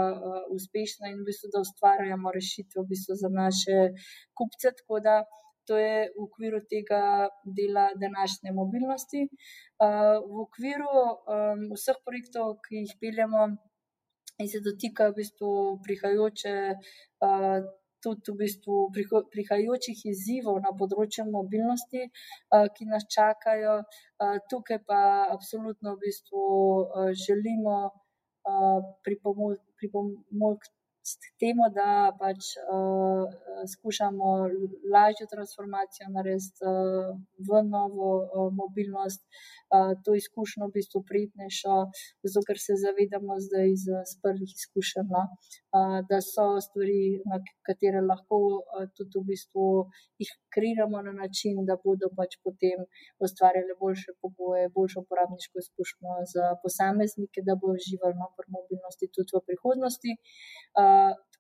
uspešna 0.57 1.11
in 1.13 1.21
v 1.23 1.31
bistvu 1.31 1.51
da 1.55 1.65
ustvarjamo 1.67 2.33
rešitve 2.39 2.83
v 2.83 2.89
bistvu 2.95 3.19
za 3.23 3.31
naše 3.33 3.91
kupce. 4.39 4.73
Tako 4.79 5.01
da 5.03 5.25
to 5.67 5.79
je 5.79 6.09
v 6.15 6.25
okviru 6.27 6.61
tega 6.71 7.29
dela 7.45 7.87
današnje 8.03 8.53
mobilnosti. 8.53 9.23
V 10.31 10.43
okviru 10.47 10.93
vseh 11.75 11.99
projektov, 12.05 12.59
ki 12.67 12.85
jih 12.85 12.95
peljemo 13.01 13.49
in 14.39 14.49
se 14.53 14.61
dotikajo 14.61 15.13
v 15.13 15.23
bistvu 15.23 15.53
prihajajoče 15.85 16.55
tudi 18.07 18.33
v 18.33 18.39
bistvu 18.45 18.75
prihajajočih 19.33 20.03
izzivov 20.13 20.61
na 20.63 20.73
področju 20.79 21.27
mobilnosti, 21.31 22.03
ki 22.77 22.89
nas 22.93 23.09
čakajo. 23.17 23.81
Tukaj 24.51 24.81
pa 24.87 25.01
absolutno 25.35 25.97
v 25.97 26.03
bistvu 26.07 26.45
želimo 27.25 27.77
pripomogti 29.07 30.76
k 31.15 31.33
temu, 31.43 31.69
da 31.79 31.89
pač 32.21 32.57
uh, 32.59 33.25
skušamo 33.73 34.31
lažjo 34.95 35.27
transformacijo 35.35 36.09
narediti 36.17 36.65
uh, 36.67 37.13
v 37.49 37.63
novo 37.75 38.11
uh, 38.23 38.49
mobilnost, 38.61 39.23
uh, 39.27 39.93
to 40.05 40.17
izkušnjo 40.21 40.67
v 40.67 40.75
bistvu 40.79 41.03
prijetnejšo, 41.11 41.77
zato 42.27 42.45
ker 42.49 42.59
se 42.67 42.79
zavedamo 42.85 43.39
zdaj 43.47 43.71
iz, 43.77 43.85
iz 44.07 44.15
prvih 44.25 44.51
izkušenj, 44.59 45.09
no? 45.17 45.23
uh, 45.77 45.99
da 46.11 46.19
so 46.33 46.47
stvari, 46.67 47.23
na 47.31 47.39
katere 47.69 48.03
lahko 48.11 48.41
uh, 48.57 48.89
tudi 48.97 49.23
v 49.23 49.25
bistvu 49.31 49.67
jih 50.23 50.33
kreiramo 50.55 51.03
na 51.09 51.13
način, 51.23 51.63
da 51.69 51.79
bodo 51.85 52.11
pač 52.19 52.39
potem 52.47 52.83
ustvarjale 53.25 53.79
boljše 53.83 54.17
pogoje, 54.23 54.73
boljšo 54.77 55.05
uporabniško 55.05 55.63
izkušnjo 55.65 56.19
za 56.35 56.45
posameznike, 56.63 57.47
da 57.49 57.59
bodo 57.61 57.79
živeli 57.89 58.17
no, 58.21 58.31
pri 58.37 58.49
mobilnosti 58.59 59.13
tudi 59.15 59.37
v 59.37 59.45
prihodnosti. 59.49 60.13
Uh, 60.81 60.96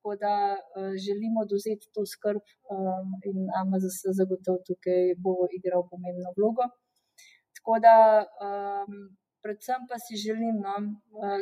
tako 0.06 0.10
da 0.24 0.34
uh, 0.54 0.92
želimo 1.06 1.40
dozeti 1.52 1.86
to 1.94 2.02
skrb 2.12 2.44
um, 2.74 3.08
in 3.28 3.38
AMZS 3.60 3.98
zagotovo 4.18 4.58
tukaj 4.68 5.02
bo 5.24 5.32
igral 5.58 5.82
pomembno 5.90 6.30
vlogo. 6.36 6.64
Tako 7.56 7.74
da, 7.86 7.96
um, 8.46 8.92
predvsem 9.42 9.80
pa 9.90 9.96
si 10.04 10.14
želim 10.26 10.56
no, 10.66 10.74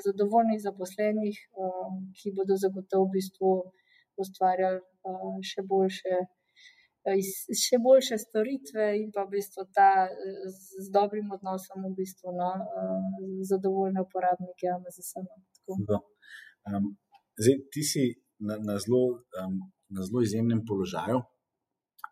zadovoljnih 0.06 0.60
zaposlenih, 0.68 1.36
um, 1.64 1.92
ki 2.16 2.32
bodo 2.38 2.54
zagotovo 2.64 3.04
v 3.06 3.14
bistvu 3.16 3.50
ustvarjali 4.22 4.80
uh, 5.08 5.36
še 5.50 5.60
boljše. 5.72 6.16
Še 7.64 7.76
boljše 7.84 8.16
storitve, 8.16 8.84
in 9.02 9.10
pa 9.12 9.26
v 9.26 9.34
bistvu 9.36 9.66
ta 9.76 9.90
z, 10.56 10.86
dobrim 10.94 11.28
odnosom, 11.36 11.84
v 11.84 11.92
bistvu, 12.00 12.32
no, 12.32 12.48
zadovoljne 13.50 14.00
uporabnike, 14.06 14.70
ali 14.72 14.94
za 14.96 15.04
samo. 15.10 15.34
Um, 16.64 16.94
Zdaj, 17.37 17.57
ti 17.72 17.82
si 17.82 18.05
na, 18.39 18.57
na, 18.62 18.78
zelo, 18.78 19.03
um, 19.43 19.59
na 19.89 20.05
zelo 20.07 20.22
izjemnem 20.22 20.62
položaju 20.68 21.22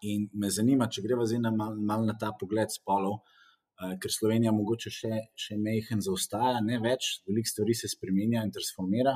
in 0.02 0.26
me 0.34 0.50
zanima, 0.50 0.88
če 0.90 1.04
greva 1.04 1.26
zdaj 1.28 1.42
na 1.44 1.52
mal, 1.54 1.76
mal 1.78 2.06
na 2.08 2.16
ta 2.18 2.32
pogled 2.38 2.72
spolov, 2.74 3.20
uh, 3.20 3.92
ker 4.02 4.10
Slovenija 4.10 4.54
mogoče 4.54 4.90
še, 4.90 5.20
še 5.38 5.58
mehen 5.62 6.02
zaostaja, 6.02 6.58
ne 6.66 6.80
več, 6.82 7.20
veliko 7.28 7.52
stvari 7.52 7.76
se 7.78 7.90
spremenja 7.92 8.42
in 8.42 8.50
transformira. 8.54 9.14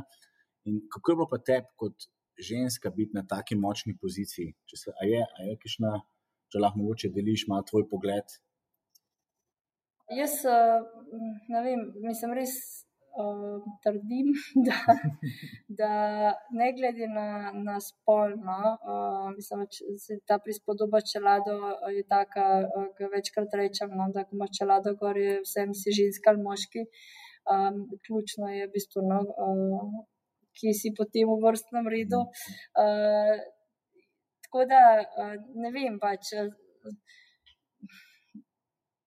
In 0.70 0.84
kako 0.92 1.12
je 1.12 1.18
bilo 1.18 1.28
pa 1.32 1.40
tebi 1.42 1.74
kot 1.82 2.08
ženska 2.38 2.92
biti 2.94 3.16
na 3.18 3.24
taki 3.26 3.58
močni 3.58 3.96
poziciji? 3.98 4.54
Če 4.70 4.78
se, 4.78 4.94
a 4.94 5.10
je, 5.10 5.22
a 5.26 5.50
je 5.50 5.58
kišna, 5.62 5.94
če 6.52 6.62
lahko 6.62 6.84
mogoče 6.84 7.10
deliš 7.14 7.48
malo 7.50 7.66
tvoj 7.66 7.88
pogled? 7.90 8.38
Jaz, 10.14 10.38
ne 11.50 11.62
vem, 11.66 11.88
mislim 12.06 12.34
res 12.38 12.54
uh, 13.22 13.62
trdim, 13.84 14.28
da, 14.68 14.78
da 15.80 15.90
ne 16.50 16.68
glede 16.76 17.08
na, 17.08 17.52
na 17.68 17.76
spolno, 17.80 18.58
uh, 18.92 19.28
mislim, 19.36 19.60
da 19.64 20.18
ta 20.26 20.38
prispodoba 20.44 21.00
čelado 21.12 21.56
je 21.96 22.02
taka, 22.08 22.46
uh, 22.64 22.88
ki 22.96 23.10
večkrat 23.14 23.54
rečem, 23.60 23.94
no, 23.98 24.10
da 24.14 24.24
imaš 24.32 24.58
čelado 24.58 24.94
gor, 25.00 25.16
je 25.16 25.40
vsem 25.46 25.74
si 25.74 25.96
ženska 26.00 26.30
ali 26.30 26.42
moški. 26.42 26.86
Um, 27.46 27.76
ključno 28.06 28.48
je 28.50 28.66
v 28.66 28.72
bistvu, 28.74 29.02
no, 29.06 29.20
uh, 29.44 29.90
ki 30.58 30.72
si 30.74 30.90
potem 30.98 31.28
v 31.30 31.38
vrstnem 31.44 31.86
redu. 31.94 32.24
Uh, 32.74 33.36
tako 34.46 34.64
da 34.72 34.80
uh, 35.02 35.36
ne 35.62 35.70
vem 35.76 36.00
pač. 36.02 36.34
Uh, 36.34 36.50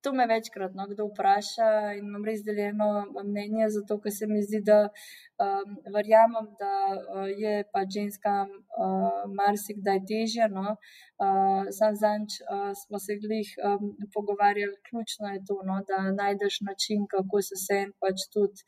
To 0.02 0.14
me 0.14 0.26
večkrat 0.28 0.76
no, 0.80 0.86
kdo 0.88 1.06
vpraša 1.10 1.70
in 1.98 2.06
imam 2.08 2.24
res 2.28 2.44
deljeno 2.48 2.86
mnenje, 3.18 3.66
zato 3.76 3.98
ker 4.04 4.14
se 4.16 4.28
mi 4.32 4.40
zdi, 4.48 4.62
da 4.70 4.78
um, 4.88 5.74
verjamem, 5.96 6.48
da 6.62 6.76
uh, 6.94 7.26
je 7.44 7.66
pa 7.74 7.84
ženska 7.96 8.36
uh, 8.48 9.26
marsikdaj 9.40 10.00
težja. 10.12 10.48
No. 10.54 10.78
Uh, 11.20 11.68
Sam 11.80 12.00
zanč 12.04 12.40
uh, 12.46 12.72
smo 12.84 13.02
se 13.06 13.20
glih 13.26 13.52
um, 13.60 13.92
pogovarjali, 14.16 14.80
ključno 14.88 15.34
je 15.34 15.44
to, 15.52 15.60
no, 15.68 15.82
da 15.92 16.00
najdeš 16.22 16.62
način, 16.70 17.04
kako 17.16 17.44
se 17.50 17.60
sen 17.68 17.92
pač 18.00 18.28
tudi. 18.34 18.68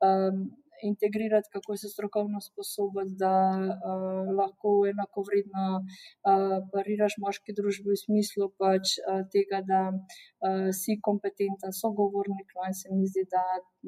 Um, 0.00 0.48
integrirati, 0.82 1.48
kako 1.52 1.76
se 1.76 1.88
strokovno 1.88 2.40
sposobiti, 2.40 3.16
da 3.24 3.34
uh, 3.52 4.30
lahko 4.38 4.72
enako 4.92 5.24
vredno 5.28 5.64
uh, 5.80 6.56
pariraš 6.72 7.16
moški 7.24 7.54
družbi 7.58 7.94
v 7.94 8.00
smislu 8.04 8.50
pač, 8.62 8.96
uh, 9.00 9.22
tega, 9.34 9.62
da 9.72 9.82
uh, 9.92 10.68
si 10.80 10.98
kompetenten 11.08 11.74
sogovornik. 11.82 12.48
No, 12.56 12.68
in 12.70 12.76
se 12.80 12.92
mi 12.94 13.08
zdi, 13.10 13.26
da 13.34 13.44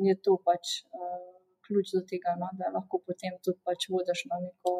je 0.06 0.16
to 0.24 0.38
pač 0.46 0.78
uh, 0.92 1.28
ključ 1.66 1.94
do 1.96 2.04
tega, 2.12 2.36
no, 2.42 2.50
da 2.60 2.72
lahko 2.76 3.02
potem 3.06 3.36
tudi 3.44 3.60
pač 3.68 3.90
vodiš 3.92 4.26
na 4.32 4.42
neko. 4.46 4.78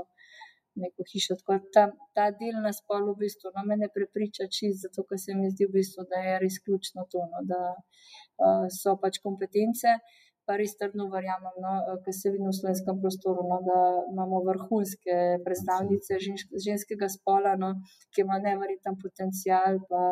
Neko 0.83 1.05
hišo. 1.05 1.35
Ta, 1.77 1.83
ta 2.17 2.31
del 2.33 2.55
na 2.65 2.71
spolu 2.73 3.13
v 3.13 3.27
bistvu 3.27 3.51
no, 3.53 3.61
me 3.69 3.77
ne 3.77 3.91
prepriča 3.93 4.47
čist, 4.49 4.87
zato 4.87 5.03
ker 5.05 5.19
se 5.21 5.35
mi 5.37 5.51
zdi, 5.53 5.67
v 5.69 5.75
bistvu, 5.75 6.07
da 6.09 6.23
je 6.25 6.39
res 6.41 6.57
ključno 6.65 7.05
to, 7.13 7.27
no, 7.29 7.43
da 7.51 7.59
uh, 7.77 8.65
so 8.73 8.95
pač 9.03 9.21
kompetence 9.21 9.93
pa 10.47 10.57
res 10.59 10.75
trdno 10.79 11.07
verjamem, 11.13 11.57
no, 11.63 11.73
ker 12.05 12.15
se 12.17 12.33
vidi 12.33 12.45
v 12.45 12.55
slovenskem 12.57 12.99
prostoru, 13.03 13.45
no, 13.47 13.59
da 13.67 13.79
imamo 14.11 14.43
vrhunske 14.49 15.19
predstavnice 15.45 16.19
žensk, 16.25 16.55
ženskega 16.67 17.09
spola, 17.13 17.55
no, 17.61 17.73
ki 18.15 18.25
ima 18.25 18.41
nevreten 18.43 18.99
potencial, 19.03 19.79
pa 19.91 20.03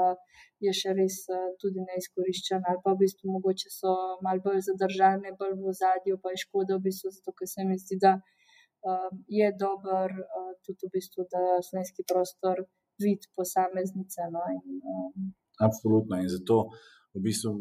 je 0.62 0.74
še 0.76 0.94
res 0.96 1.22
tudi 1.62 1.82
neizkoriščen, 1.82 2.66
ali 2.70 2.82
pa 2.84 2.94
v 2.94 3.02
bistvu 3.04 3.34
mogoče 3.36 3.72
so 3.74 3.94
malo 4.24 4.44
bolj 4.44 4.62
zadržane, 4.68 5.34
bolj 5.40 5.56
v 5.64 5.74
zadju, 5.80 6.20
pa 6.22 6.34
je 6.34 6.44
škoda 6.44 6.78
v 6.78 6.86
bistvu, 6.88 7.14
zato 7.16 7.34
ker 7.36 7.50
se 7.50 7.66
mi 7.66 7.78
zdi, 7.80 7.98
da 8.04 8.16
uh, 8.20 9.08
je 9.28 9.50
dober 9.58 10.14
uh, 10.14 10.52
tudi 10.66 10.86
v 10.86 10.94
bistvu, 10.98 11.26
da 11.32 11.58
slovenski 11.66 12.06
prostor 12.06 12.64
vidi 13.02 13.32
posameznice. 13.36 14.28
No, 14.30 14.44
in, 14.54 14.82
um, 14.94 15.32
Absolutno 15.60 16.20
in 16.22 16.28
zato 16.30 16.68
v 17.14 17.24
bistvu 17.24 17.56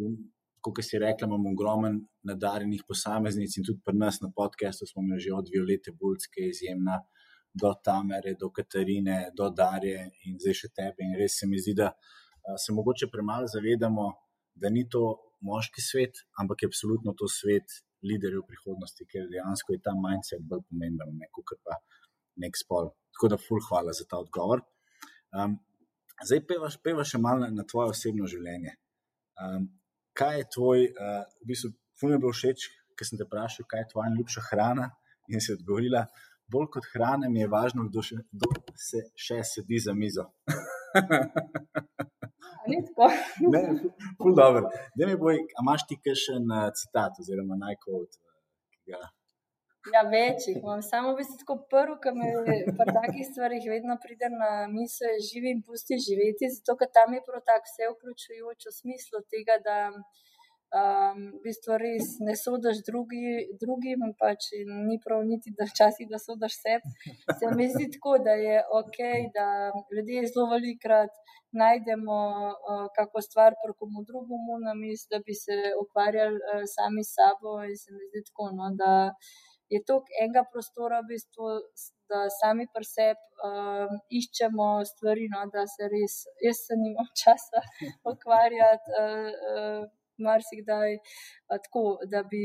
kot 0.61 0.81
si 0.83 0.99
rekla, 0.99 1.27
imamo 1.27 1.53
ogromen 1.53 1.99
nadarjenih 2.29 2.83
posameznic 2.87 3.57
in 3.57 3.65
tudi 3.67 3.81
pri 3.85 3.97
nas 3.97 4.19
na 4.21 4.31
podkastu 4.35 4.87
smo 4.89 5.03
imeli 5.03 5.23
že 5.25 5.33
od 5.33 5.49
Violete 5.53 5.91
Bulske, 5.91 6.49
izjemna, 6.51 6.99
do 7.53 7.73
Tamere, 7.83 8.35
do 8.39 8.49
Katarine, 8.51 9.31
do 9.37 9.49
Darje 9.49 10.09
in 10.25 10.37
zdaj 10.39 10.57
še 10.61 10.69
tebe. 10.75 11.05
In 11.05 11.17
res 11.19 11.39
se 11.39 11.47
mi 11.47 11.59
zdi, 11.59 11.73
da 11.81 11.91
se 12.57 12.73
mogoče 12.73 13.09
premalo 13.11 13.47
zavedamo, 13.49 14.05
da 14.55 14.69
ni 14.69 14.85
to 14.89 15.03
moški 15.45 15.81
svet, 15.81 16.25
ampak 16.41 16.63
je 16.63 16.69
absolutno 16.69 17.15
to 17.17 17.27
svet 17.31 17.79
liderjev 18.03 18.43
prihodnosti, 18.47 19.07
ker 19.11 19.27
dejansko 19.31 19.75
je 19.75 19.81
ta 19.83 19.95
mindset 19.95 20.43
bolj 20.47 20.63
pomemben, 20.69 21.19
kot 21.35 21.59
pa 21.63 21.79
nek 22.39 22.55
spol. 22.59 22.91
Tako 23.15 23.31
da, 23.33 23.39
ful, 23.41 23.59
hvala 23.67 23.95
za 23.95 24.05
ta 24.07 24.19
odgovor. 24.21 24.63
Um, 25.35 25.57
zdaj 26.23 26.45
pevaš, 26.47 26.77
pevaš 26.83 27.15
še 27.15 27.21
malo 27.23 27.43
na, 27.43 27.49
na 27.61 27.65
tvoje 27.67 27.95
osebno 27.95 28.29
življenje. 28.31 28.77
Um, 29.39 29.67
kaj 30.19 30.37
je 30.37 30.49
tvoj, 30.55 30.87
uh, 30.91 31.21
v 31.43 31.51
bistvu, 31.51 31.71
fum 31.99 32.13
je 32.13 32.21
bilo 32.21 32.33
všeč, 32.35 32.67
ker 32.99 33.07
sem 33.07 33.19
te 33.19 33.27
vprašal, 33.27 33.67
kaj 33.69 33.85
je 33.85 33.91
tvoja 33.93 34.09
najljubša 34.11 34.45
hrana. 34.49 34.89
In 35.29 35.43
si 35.43 35.53
odgovorila, 35.53 36.03
bolj 36.51 36.71
kot 36.73 36.87
hrana 36.93 37.29
mi 37.29 37.43
je 37.43 37.51
važno, 37.51 37.85
kdo, 37.89 38.03
še, 38.03 38.17
kdo 38.33 38.49
se 38.75 39.05
še 39.15 39.43
sedi 39.53 39.81
za 39.85 39.95
mizo. 39.95 40.29
Ne, 42.69 43.59
ful 44.17 44.35
dobro. 44.37 44.69
Da 44.97 45.07
mi 45.07 45.15
boj, 45.17 45.39
a 45.57 45.63
imaš 45.63 45.85
ti 45.89 45.95
kakšen 45.97 46.49
uh, 46.53 46.67
citat 46.77 47.17
oziroma 47.21 47.57
najkot, 47.57 48.17
ki 48.73 48.93
ga. 48.93 48.99
Ja, 49.87 50.01
večjih. 50.15 50.57
Imam 50.63 50.81
samo 50.91 51.13
v 51.13 51.17
bistvu 51.21 51.55
prvo, 51.71 51.95
ki 52.03 52.11
mi 52.19 52.29
pri 52.79 52.93
takih 52.99 53.25
stvarih 53.31 53.63
vedno 53.73 53.95
pride 54.03 54.27
na 54.41 54.49
misel, 54.75 55.13
živi 55.27 55.53
in 55.55 55.61
pusti 55.67 55.95
živeti, 56.07 56.51
zato 56.55 56.75
ker 56.79 56.89
tam 56.97 57.15
je 57.15 57.21
prav 57.27 57.41
tako 57.47 57.69
vse 57.69 57.87
vključujoč 57.93 58.67
v 58.67 58.73
smislu 58.79 59.21
tega, 59.31 59.55
da 59.67 59.77
um, 59.89 61.21
v 61.37 61.41
bistvu 61.45 61.79
res 61.85 62.11
ne 62.27 62.35
sodaš 62.43 62.83
drugi, 62.89 63.23
drugim, 63.63 64.03
pač 64.19 64.51
ni 64.89 64.99
prav 65.05 65.23
niti, 65.31 65.55
da 65.57 65.69
včasih 65.71 66.11
da 66.11 66.19
sodaš 66.27 66.59
sebi. 66.59 67.15
Se 67.39 67.55
mi 67.55 67.71
zdi 67.71 67.87
tako, 67.95 68.17
da 68.27 68.35
je 68.35 68.57
ok, 68.81 68.99
da 69.37 69.47
ljudje 69.95 70.27
zelo 70.33 70.49
velikrat 70.55 71.15
najdemo 71.61 72.19
uh, 72.51 72.87
kako 72.97 73.23
stvar 73.29 73.55
pri 73.63 73.73
komu 73.79 74.03
drugemu 74.09 74.59
na 74.67 74.75
misli, 74.81 75.07
da 75.15 75.23
bi 75.23 75.33
se 75.45 75.55
ukvarjali 75.83 76.35
uh, 76.43 76.67
sami 76.75 77.07
s 77.07 77.15
sabo 77.15 77.61
in 77.69 77.79
se 77.83 77.95
mi 77.95 78.03
zdi 78.11 78.27
tako, 78.27 78.51
no, 78.59 78.75
da 78.81 78.91
je 79.69 79.79
to 79.87 79.99
enega 80.21 80.43
prostora, 80.51 81.01
v 81.03 81.13
bistvu, 81.13 81.51
da 82.09 82.25
sami 82.39 82.65
pri 82.73 82.87
sebi 82.89 83.21
um, 83.45 83.99
iščemo 84.19 84.69
stvari, 84.91 85.29
no, 85.33 85.45
da 85.53 85.65
se 85.69 85.89
res, 85.93 86.23
jaz 86.45 86.63
se 86.65 86.77
nimam 86.79 87.09
časa 87.21 87.63
ukvarjati. 88.13 88.99
Uh, 88.99 89.31
uh, 89.53 89.87
Marsikdaj 90.19 90.97
uh, 90.99 91.59
tako, 91.63 91.83
da 92.11 92.25
bi, 92.27 92.41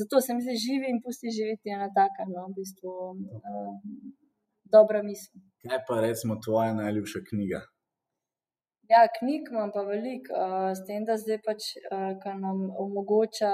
zato 0.00 0.18
se 0.24 0.34
mi 0.34 0.42
zdi, 0.42 0.56
živi 0.58 0.88
in 0.90 0.98
pusti 1.04 1.30
živeti 1.30 1.70
ena 1.70 1.86
taka, 1.94 2.26
no, 2.26 2.48
v 2.50 2.56
bistvu, 2.56 2.94
uh, 3.14 3.76
dobra 4.74 5.04
misel. 5.06 5.38
Kaj 5.62 5.84
pa 5.86 6.00
recimo 6.02 6.40
tvoja 6.42 6.72
najljubša 6.74 7.22
knjiga? 7.28 7.60
Ja, 8.92 9.02
knjig 9.18 9.46
imam 9.50 9.70
pa 9.72 9.82
veliko, 9.88 10.34
uh, 10.36 10.70
s 10.76 10.82
tem, 10.84 11.04
da 11.08 11.14
zdaj 11.20 11.38
pač, 11.46 11.68
uh, 11.80 12.10
kar 12.22 12.34
nam 12.36 12.58
omogoča 12.82 13.52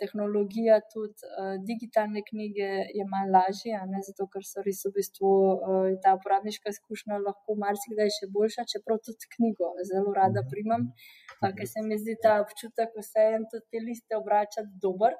tehnologija, 0.00 0.78
tudi 0.94 1.28
uh, 1.28 1.52
digitalne 1.68 2.22
knjige, 2.26 2.70
je 2.98 3.04
malo 3.12 3.30
lažje, 3.36 3.76
ne, 3.92 4.00
zato 4.06 4.26
ker 4.32 4.46
so 4.48 4.64
res 4.66 4.80
v 4.88 4.92
bistvu 4.96 5.30
uh, 5.52 5.92
ta 6.02 6.16
uporabniška 6.18 6.72
izkušnja 6.74 7.20
lahko 7.26 7.54
marsikdaj 7.62 8.10
še 8.16 8.30
boljša, 8.34 8.66
čeprav 8.72 8.98
tudi 9.06 9.30
knjigo 9.36 9.70
zelo 9.92 10.16
rada 10.16 10.42
primam, 10.50 10.88
uh, 11.36 11.52
ker 11.60 11.70
se 11.70 11.86
mi 11.86 12.00
zdi 12.02 12.18
ta 12.26 12.40
občutek 12.42 12.98
vseeno 12.98 13.46
tudi 13.52 13.68
te 13.70 13.84
liste 13.86 14.18
obračati 14.18 14.74
dober. 14.82 15.14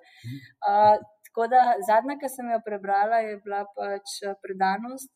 Uh, 0.67 0.97
tako 1.31 1.47
da 1.55 1.63
zadnja, 1.87 2.19
ki 2.19 2.35
sem 2.35 2.51
jo 2.51 2.59
prebrala, 2.67 3.23
je 3.29 3.39
bila 3.47 3.63
pač 3.79 4.19
predanost. 4.43 5.15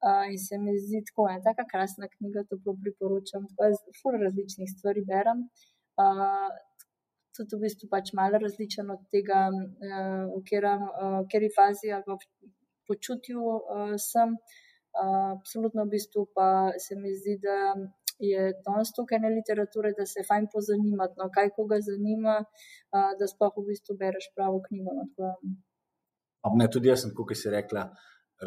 Uh, 0.00 0.24
in 0.32 0.38
se 0.38 0.56
mi 0.58 0.72
zdi 0.80 1.02
tako, 1.08 1.28
je 1.28 1.42
tako 1.44 1.64
krasna 1.72 2.06
knjiga, 2.08 2.44
to 2.48 2.56
priporočam. 2.82 3.42
Tako 3.48 3.68
da 3.68 3.76
zelo 3.76 4.24
različnih 4.24 4.68
stvari 4.76 5.02
berem. 5.10 5.38
Uh, 6.00 6.48
tudi 7.36 7.56
v 7.56 7.60
bistvu 7.66 7.88
pač 7.92 8.12
malo 8.20 8.40
različen 8.40 8.88
od 8.96 9.02
tega, 9.12 9.40
uh, 9.52 10.24
v 10.36 10.40
kateri 10.48 11.50
uh, 11.52 11.56
fazi 11.58 11.92
ali 11.96 12.16
počutju 12.88 13.40
uh, 13.44 13.94
sem. 14.10 14.36
Uh, 14.90 15.36
absolutno 15.36 15.84
v 15.84 15.92
bistvu 15.94 16.26
pa 16.34 16.48
se 16.84 16.96
mi 16.98 17.12
zdi, 17.14 17.36
da 17.44 17.56
je 18.20 18.52
to 18.64 18.84
stokaj 18.84 19.20
ne 19.20 19.30
literature, 19.36 19.92
da 19.98 20.06
se 20.06 20.24
fajn 20.28 20.48
pozanimati, 20.54 21.14
no, 21.20 21.28
kaj 21.36 21.52
koga 21.56 21.78
zanima, 21.84 22.40
uh, 22.40 23.12
da 23.20 23.28
sploh 23.28 23.52
v 23.60 23.66
bistvu 23.68 23.96
bereš 24.00 24.32
pravo 24.36 24.62
knjigo. 24.64 24.96
No, 24.96 26.56
ne, 26.56 26.66
tudi 26.72 26.88
jaz 26.88 27.04
sem, 27.04 27.12
kot 27.16 27.36
si 27.36 27.52
rekla 27.52 27.90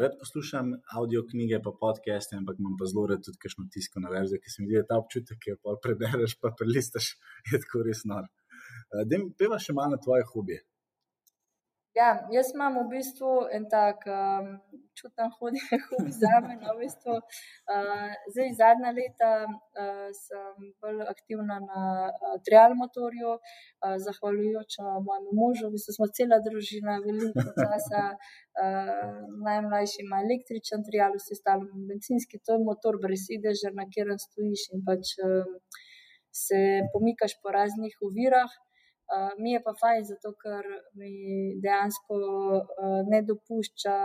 rad 0.00 0.16
poslušam 0.20 0.72
avdio 0.98 1.22
knjige, 1.30 1.60
pa 1.62 1.72
podcaste, 1.80 2.36
ampak 2.36 2.58
imam 2.58 2.76
pa 2.80 2.88
zelo 2.90 3.06
rad 3.10 3.22
tudi 3.26 3.40
kakšno 3.42 3.66
tiskovno 3.72 4.12
verzijo, 4.14 4.42
ki 4.42 4.52
se 4.52 4.62
mi 4.62 4.68
zdi, 4.68 4.80
da 4.82 4.88
ta 4.90 5.00
občutek, 5.02 5.40
ki 5.42 5.54
jo 5.54 5.58
pa 5.62 5.76
prebereš, 5.86 6.36
pa 6.42 6.52
prelistaš, 6.58 7.14
je 7.52 7.62
tako 7.64 7.84
res 7.88 8.04
nor. 8.10 8.26
Uh, 8.26 9.02
Dej, 9.10 9.28
peva 9.38 9.60
še 9.62 9.76
malo 9.76 9.94
na 9.94 10.02
tvoje 10.02 10.26
hobije. 10.32 10.64
Ja, 11.94 12.06
jaz 12.34 12.48
imam 12.50 12.74
v 12.80 12.88
bistvu 12.90 13.28
en 13.54 13.68
tak 13.70 14.00
um, 14.10 14.46
čuten 14.98 15.28
hudi 15.36 15.60
za 16.20 16.40
me. 16.42 16.56
No, 16.58 16.72
v 16.74 16.80
bistvu, 16.82 17.14
uh, 17.22 18.08
zdaj, 18.34 18.50
zadnja 18.60 18.90
leta 18.96 19.28
uh, 19.46 20.08
sem 20.18 20.72
bolj 20.82 21.04
aktivna 21.12 21.60
na 21.62 21.84
uh, 22.08 22.34
trial 22.48 22.74
motorju, 22.80 23.36
uh, 23.36 23.94
zahvaljujoč 24.06 24.80
mojemu 25.06 25.36
možu. 25.38 25.68
V 25.68 25.76
bistvu 25.76 25.94
smo 25.98 26.10
cela 26.18 26.40
družina, 26.42 26.98
veliko 27.06 27.46
časa. 27.62 28.02
Uh, 28.58 29.14
najmlajši 29.46 30.02
ima 30.02 30.24
električen 30.26 30.82
trial, 30.90 31.14
vsi 31.14 31.38
ostali 31.38 31.86
benzinski, 31.92 32.42
to 32.42 32.58
je 32.58 32.66
motor 32.66 32.98
brez 33.06 33.22
sedeža, 33.30 33.70
na 33.78 33.86
katerem 33.86 34.18
stojiš 34.18 34.66
in 34.74 34.82
pač 34.82 35.14
um, 35.22 35.58
se 36.34 36.58
pomikaš 36.92 37.38
po 37.42 37.54
raznih 37.54 37.94
ovirah. 38.02 38.50
Uh, 39.04 39.32
mi 39.42 39.52
je 39.52 39.60
pa 39.66 39.74
fajn, 39.80 40.04
zato 40.08 40.32
ker 40.42 40.64
mi 40.98 41.12
dejansko 41.64 42.16
uh, 42.16 43.00
ne 43.12 43.20
dopušča 43.28 43.96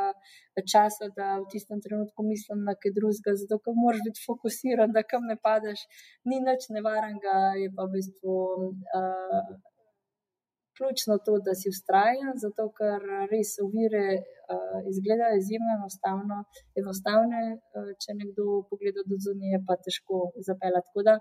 časa, 0.71 1.07
da 1.15 1.27
v 1.39 1.47
tistem 1.53 1.79
trenutku 1.85 2.25
mislim 2.27 2.65
na 2.67 2.75
kaj 2.75 2.95
drugega, 2.97 3.37
zato 3.41 3.61
ker 3.63 3.77
moraš 3.79 4.03
biti 4.07 4.25
fokusiran, 4.27 4.91
da 4.95 5.05
kam 5.07 5.23
ne 5.31 5.37
padeš. 5.47 5.85
Ni 6.27 6.41
nič 6.43 6.67
nevarnega, 6.75 7.37
je 7.63 7.71
pa 7.75 7.87
v 7.87 7.95
bistvu 7.95 8.35
uh, 8.99 9.55
ključno 10.79 11.13
to, 11.25 11.33
da 11.45 11.53
si 11.59 11.67
ustrajen, 11.75 12.31
zato 12.43 12.63
ker 12.77 12.99
res 13.33 13.51
ovire 13.65 14.05
uh, 14.17 14.79
izgledajo 14.91 15.35
izjemno 15.41 15.71
enostavno, 15.79 16.37
enostavne, 16.81 17.41
uh, 17.55 17.89
če 18.01 18.15
nekdo 18.21 18.45
pogleda 18.69 19.03
do 19.11 19.17
zunije, 19.25 19.61
pa 19.67 19.77
težko 19.85 20.21
zapeljati. 20.47 20.87
Tako 20.89 21.05
da 21.09 21.15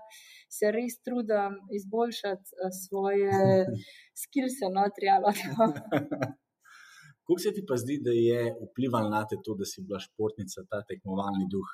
se 0.57 0.71
res 0.77 0.93
trudim 1.05 1.59
izboljšati 1.79 2.47
uh, 2.55 2.71
svoje 2.83 3.33
skilse, 4.23 4.71
no, 4.75 4.87
trialo. 4.97 5.33
Kako 7.29 7.39
se 7.43 7.51
ti 7.53 7.61
pa 7.69 7.75
zdi, 7.77 7.99
da 8.05 8.13
je 8.15 8.39
vplivalo 8.71 9.09
na 9.13 9.21
te 9.29 9.37
to, 9.45 9.53
da 9.59 9.65
si 9.71 9.83
bila 9.85 9.99
športnica, 10.01 10.65
ta 10.71 10.79
tekmovalni 10.89 11.45
duh, 11.53 11.69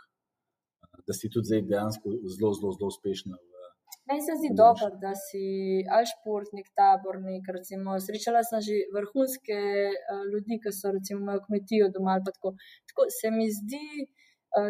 da 1.08 1.14
si 1.16 1.32
tudi 1.34 1.48
zdaj 1.52 1.62
dejansko 1.70 2.18
zelo, 2.36 2.52
zelo, 2.58 2.72
zelo 2.76 2.90
uspešna 2.92 3.38
v 3.40 3.55
Meni 4.08 4.22
se 4.22 4.34
zdi 4.40 4.50
dobro, 4.54 4.88
da 5.04 5.12
si 5.18 5.44
ali 5.96 6.06
športnik, 6.12 6.68
tabornik. 6.80 7.48
Recimo, 7.58 7.98
srečala 8.08 8.44
sem 8.50 8.62
že 8.68 8.76
vrhunske 8.96 9.58
uh, 9.58 10.24
ljudi, 10.32 10.60
ki 10.64 10.74
so 10.80 10.94
recimo 10.98 11.24
imajo 11.24 11.46
kmetijo 11.48 11.90
doma. 11.96 12.20
Tako. 12.28 12.54
tako 12.90 13.10
se 13.18 13.32
mi 13.38 13.48
zdi, 13.60 13.88
uh, 14.04 14.26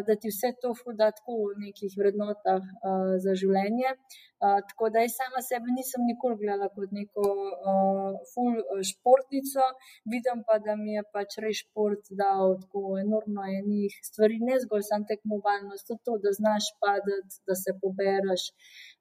da 0.06 0.16
ti 0.20 0.32
vse 0.32 0.52
to 0.62 0.72
fuda 0.74 1.10
tako 1.18 1.36
v 1.42 1.66
nekih 1.66 1.92
vrednotah 1.98 2.62
uh, 2.62 3.12
za 3.24 3.34
življenje. 3.40 3.92
Uh, 4.36 4.58
tako 4.68 4.90
da 4.92 5.00
jaz 5.00 5.14
sama 5.16 5.40
sebe 5.40 5.72
nisem 5.72 6.02
nikoli 6.04 6.36
gledala 6.42 6.68
kot 6.74 6.90
neko 6.92 7.24
uh, 7.24 8.18
full 8.32 8.58
športnico, 8.90 9.64
vidim 10.12 10.42
pa, 10.48 10.58
da 10.66 10.74
mi 10.76 10.96
je 10.96 11.04
pač 11.14 11.38
res 11.44 11.62
šport 11.62 12.10
dal 12.20 12.58
tako 12.64 12.98
enormno 13.00 13.46
enih 13.60 13.96
stvari, 14.10 14.36
ne 14.48 14.58
zgolj 14.64 14.84
sam 14.90 15.06
tekmovalnost, 15.08 15.86
tudi 15.88 16.04
to, 16.04 16.18
da 16.24 16.34
znaš 16.40 16.68
padati, 16.82 17.40
da 17.48 17.56
se 17.62 17.76
pobereš. 17.80 18.50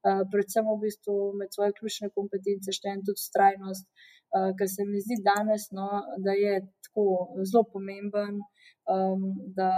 Eh, 0.06 0.24
predvsem 0.32 0.68
v 0.70 0.76
bistvu 0.86 1.16
med 1.40 1.50
svoje 1.56 1.74
ključne 1.78 2.12
kompetence 2.18 2.74
štejem 2.78 3.00
tudi 3.08 3.22
strajnost, 3.26 3.88
uh, 3.90 4.52
ker 4.58 4.70
se 4.70 4.86
mi 4.86 5.00
zdi 5.02 5.18
danes, 5.26 5.72
no, 5.78 5.88
da 6.26 6.36
je 6.38 6.60
tako 6.86 7.06
zelo 7.50 7.64
pomemben, 7.74 8.38
um, 8.96 9.24
da, 9.58 9.72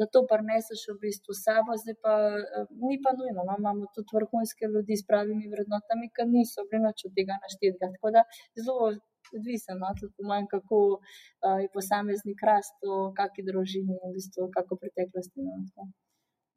da 0.00 0.08
to 0.14 0.24
preneseš 0.32 0.80
v 0.92 0.96
bistvu 1.04 1.36
sabo, 1.44 1.76
zdaj 1.82 1.96
pa 2.04 2.14
uh, 2.32 2.66
ni 2.88 2.96
pa 3.04 3.12
nujno. 3.20 3.46
No, 3.48 3.54
imamo 3.60 3.92
tudi 3.94 4.16
vrhunske 4.18 4.72
ljudi 4.74 4.98
s 5.00 5.06
pravimi 5.10 5.52
vrednotami, 5.54 6.12
ki 6.16 6.28
niso 6.34 6.66
bili 6.70 6.82
noč 6.88 7.06
od 7.08 7.16
tega 7.18 7.38
naštetega. 7.44 7.92
Tako 7.94 8.16
da 8.16 8.26
zelo. 8.64 8.90
Odvisno, 9.38 9.76
no, 9.78 9.88
tudi 9.98 10.10
po 10.16 10.24
mojem, 10.26 10.46
kako 10.50 10.76
uh, 10.96 11.58
je 11.62 11.68
posameznik 11.76 12.40
rastel, 12.48 13.12
kakšni 13.18 13.44
družini, 13.46 13.98
v 14.02 14.10
bistvu, 14.16 14.48
kako 14.56 14.78
preteklosti. 14.80 15.44
No, 15.44 15.84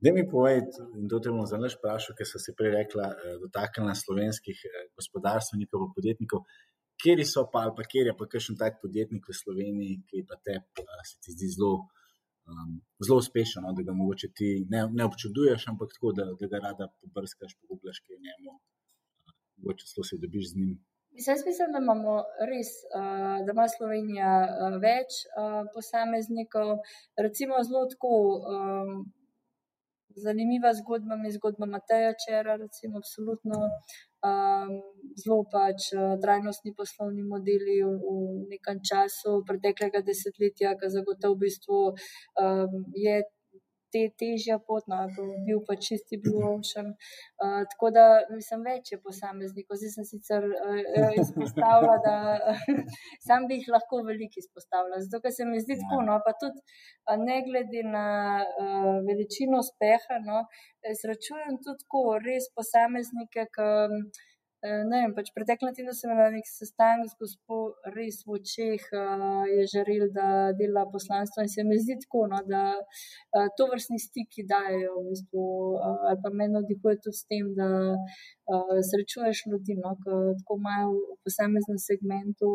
Da 0.03 0.11
mi 0.11 0.23
povej, 0.29 0.57
in 0.99 1.07
to 1.07 1.19
te 1.23 1.31
bom 1.31 1.45
zelo 1.47 1.69
vprašal, 1.71 2.15
ker 2.17 2.27
so 2.27 2.39
si 2.41 2.51
prej 2.59 2.73
rekla, 2.75 3.05
eh, 3.11 3.35
dotaknila 3.39 3.93
slovenskih 3.95 4.63
eh, 4.67 4.87
gospodarstvenikov, 4.99 5.85
podjetnikov, 5.95 6.41
kje 6.99 7.23
so 7.27 7.45
pa, 7.51 7.61
ali 7.65 7.73
pa 7.77 7.85
kje 7.91 8.03
je 8.09 8.15
pa 8.19 8.27
kakšen 8.33 8.57
tak 8.59 8.81
podjetnik 8.83 9.29
v 9.29 9.35
Sloveniji, 9.37 10.01
ki 10.09 10.25
pa 10.27 10.35
te 10.43 10.57
eh, 10.59 11.03
se 11.07 11.15
ti 11.23 11.35
zdi 11.35 11.47
zelo, 11.55 11.87
um, 12.51 12.71
zelo 13.05 13.17
uspešen, 13.23 13.63
no, 13.65 13.73
da 13.77 13.85
ga 13.87 13.93
mogoče 14.01 14.27
ti 14.37 14.49
ne, 14.73 14.81
ne 14.97 15.05
občuduješ, 15.09 15.67
ampak 15.71 15.93
tako, 15.95 16.13
da, 16.17 16.25
da 16.39 16.49
ga 16.51 16.61
rada 16.67 16.89
pobrskaš, 17.01 17.55
pogublaš, 17.61 17.99
ki 18.03 18.13
je 18.13 18.23
njemu, 18.25 18.57
mogoče 19.57 19.89
celo 19.91 20.03
se 20.09 20.21
dobiš 20.25 20.51
z 20.51 20.59
njim. 20.61 20.77
Jaz 21.27 21.41
mislim, 21.47 21.73
da 21.73 21.79
imamo 21.85 22.13
res, 22.51 22.69
uh, 22.99 23.35
da 23.45 23.51
ima 23.55 23.67
Slovenija 23.77 24.31
uh, 24.45 24.79
več 24.87 25.19
uh, 25.25 25.59
posameznikov, 25.75 26.77
recimo 27.25 27.61
zelo 27.67 27.83
tako. 27.91 28.15
Um, 28.53 28.95
zanimiva 30.15 30.73
zgodba 30.73 31.15
mi 31.15 31.27
je 31.27 31.37
zgodba 31.37 31.65
Mateja 31.65 32.13
Čera, 32.23 32.55
recimo, 32.55 32.97
absolutno. 32.97 33.55
Um, 34.23 34.79
zelo 35.19 35.43
pač 35.51 35.91
uh, 35.91 36.15
trajnostni 36.23 36.71
poslovni 36.77 37.25
modeli 37.27 37.81
v, 37.83 37.91
v 37.91 38.47
nekem 38.53 38.79
času 38.79 39.41
preteklega 39.47 39.99
desetletja, 39.99 40.77
ki 40.79 40.91
zagotovo 40.93 41.35
v 41.35 41.43
bistvu 41.43 41.79
um, 41.91 42.77
je 42.95 43.17
te 43.93 44.03
težja 44.19 44.57
pot, 44.67 44.87
no, 44.91 44.99
bil 45.47 45.61
pa 45.67 45.75
čisti 45.87 46.19
bil 46.23 46.39
ocean. 46.49 46.91
Uh, 47.43 47.61
tako 47.73 47.91
da 47.95 48.05
mislim, 48.31 48.65
več 48.67 48.93
je 48.93 48.99
posameznikov. 49.03 49.79
Zdaj 49.81 49.93
sem 49.95 50.07
sicer 50.09 50.47
uh, 50.49 51.11
izpostavila, 51.21 51.99
da 52.07 52.15
sam 53.27 53.47
bi 53.49 53.61
jih 53.61 53.71
lahko 53.75 54.01
veliko 54.09 54.41
izpostavila. 54.41 55.01
Zato, 55.05 55.21
ker 55.23 55.35
se 55.37 55.47
mi 55.49 55.61
zdi 55.63 55.79
tako, 55.83 56.01
no, 56.09 56.19
pa 56.25 56.35
tudi 56.41 56.61
uh, 56.63 57.17
ne 57.21 57.39
glede 57.47 57.85
na 57.87 58.05
uh, 58.43 58.93
veličino 59.07 59.61
uspeha, 59.63 60.21
no, 60.27 60.45
srečujem 61.03 61.61
tudi 61.63 61.85
tako 61.85 62.05
res 62.27 62.51
posameznike, 62.57 63.49
ki. 63.55 63.71
Eh, 64.63 64.83
ne 64.87 64.99
vem, 65.01 65.11
pač 65.11 65.27
pretekle 65.35 65.73
tedne 65.75 65.91
sem 65.91 66.07
imela 66.13 66.29
nek 66.31 66.45
sestanek 66.47 67.09
z 67.11 67.17
gospod, 67.19 67.73
res 67.97 68.21
v 68.23 68.37
očeh 68.37 68.85
uh, 68.95 69.41
je 69.49 69.65
žaril, 69.73 70.05
da 70.15 70.27
dela 70.55 70.85
poslanstvo 70.93 71.43
in 71.43 71.51
se 71.51 71.65
mi 71.67 71.75
zdi 71.81 71.97
tako, 72.05 72.21
no, 72.31 72.39
da 72.47 72.61
uh, 72.79 73.49
to 73.57 73.67
vrstni 73.73 73.99
stiki 73.99 74.45
dajo 74.47 74.93
v 75.01 75.03
bistvu, 75.09 75.43
uh, 75.73 76.05
ali 76.07 76.21
pa 76.23 76.31
meni 76.31 76.61
odihuje 76.61 77.01
tudi 77.03 77.19
s 77.19 77.27
tem, 77.27 77.49
da 77.59 77.67
uh, 77.91 78.71
srečuješ 78.91 79.43
ljudi, 79.51 79.75
no, 79.83 79.97
ki 79.99 80.21
tako 80.39 80.59
imajo 80.61 80.95
v 80.95 81.19
posameznem 81.27 81.83
segmentu 81.89 82.53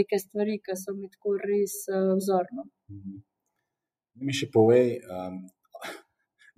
neke 0.00 0.18
stvari, 0.18 0.58
ki 0.66 0.80
so 0.82 0.98
mi 0.98 1.12
tako 1.14 1.38
res 1.46 1.78
uh, 1.94 2.10
vzorno. 2.18 2.66
Mhm. 2.90 3.22
Mi 4.26 4.34
še 4.34 4.50
povej, 4.50 4.96
um, 5.06 5.44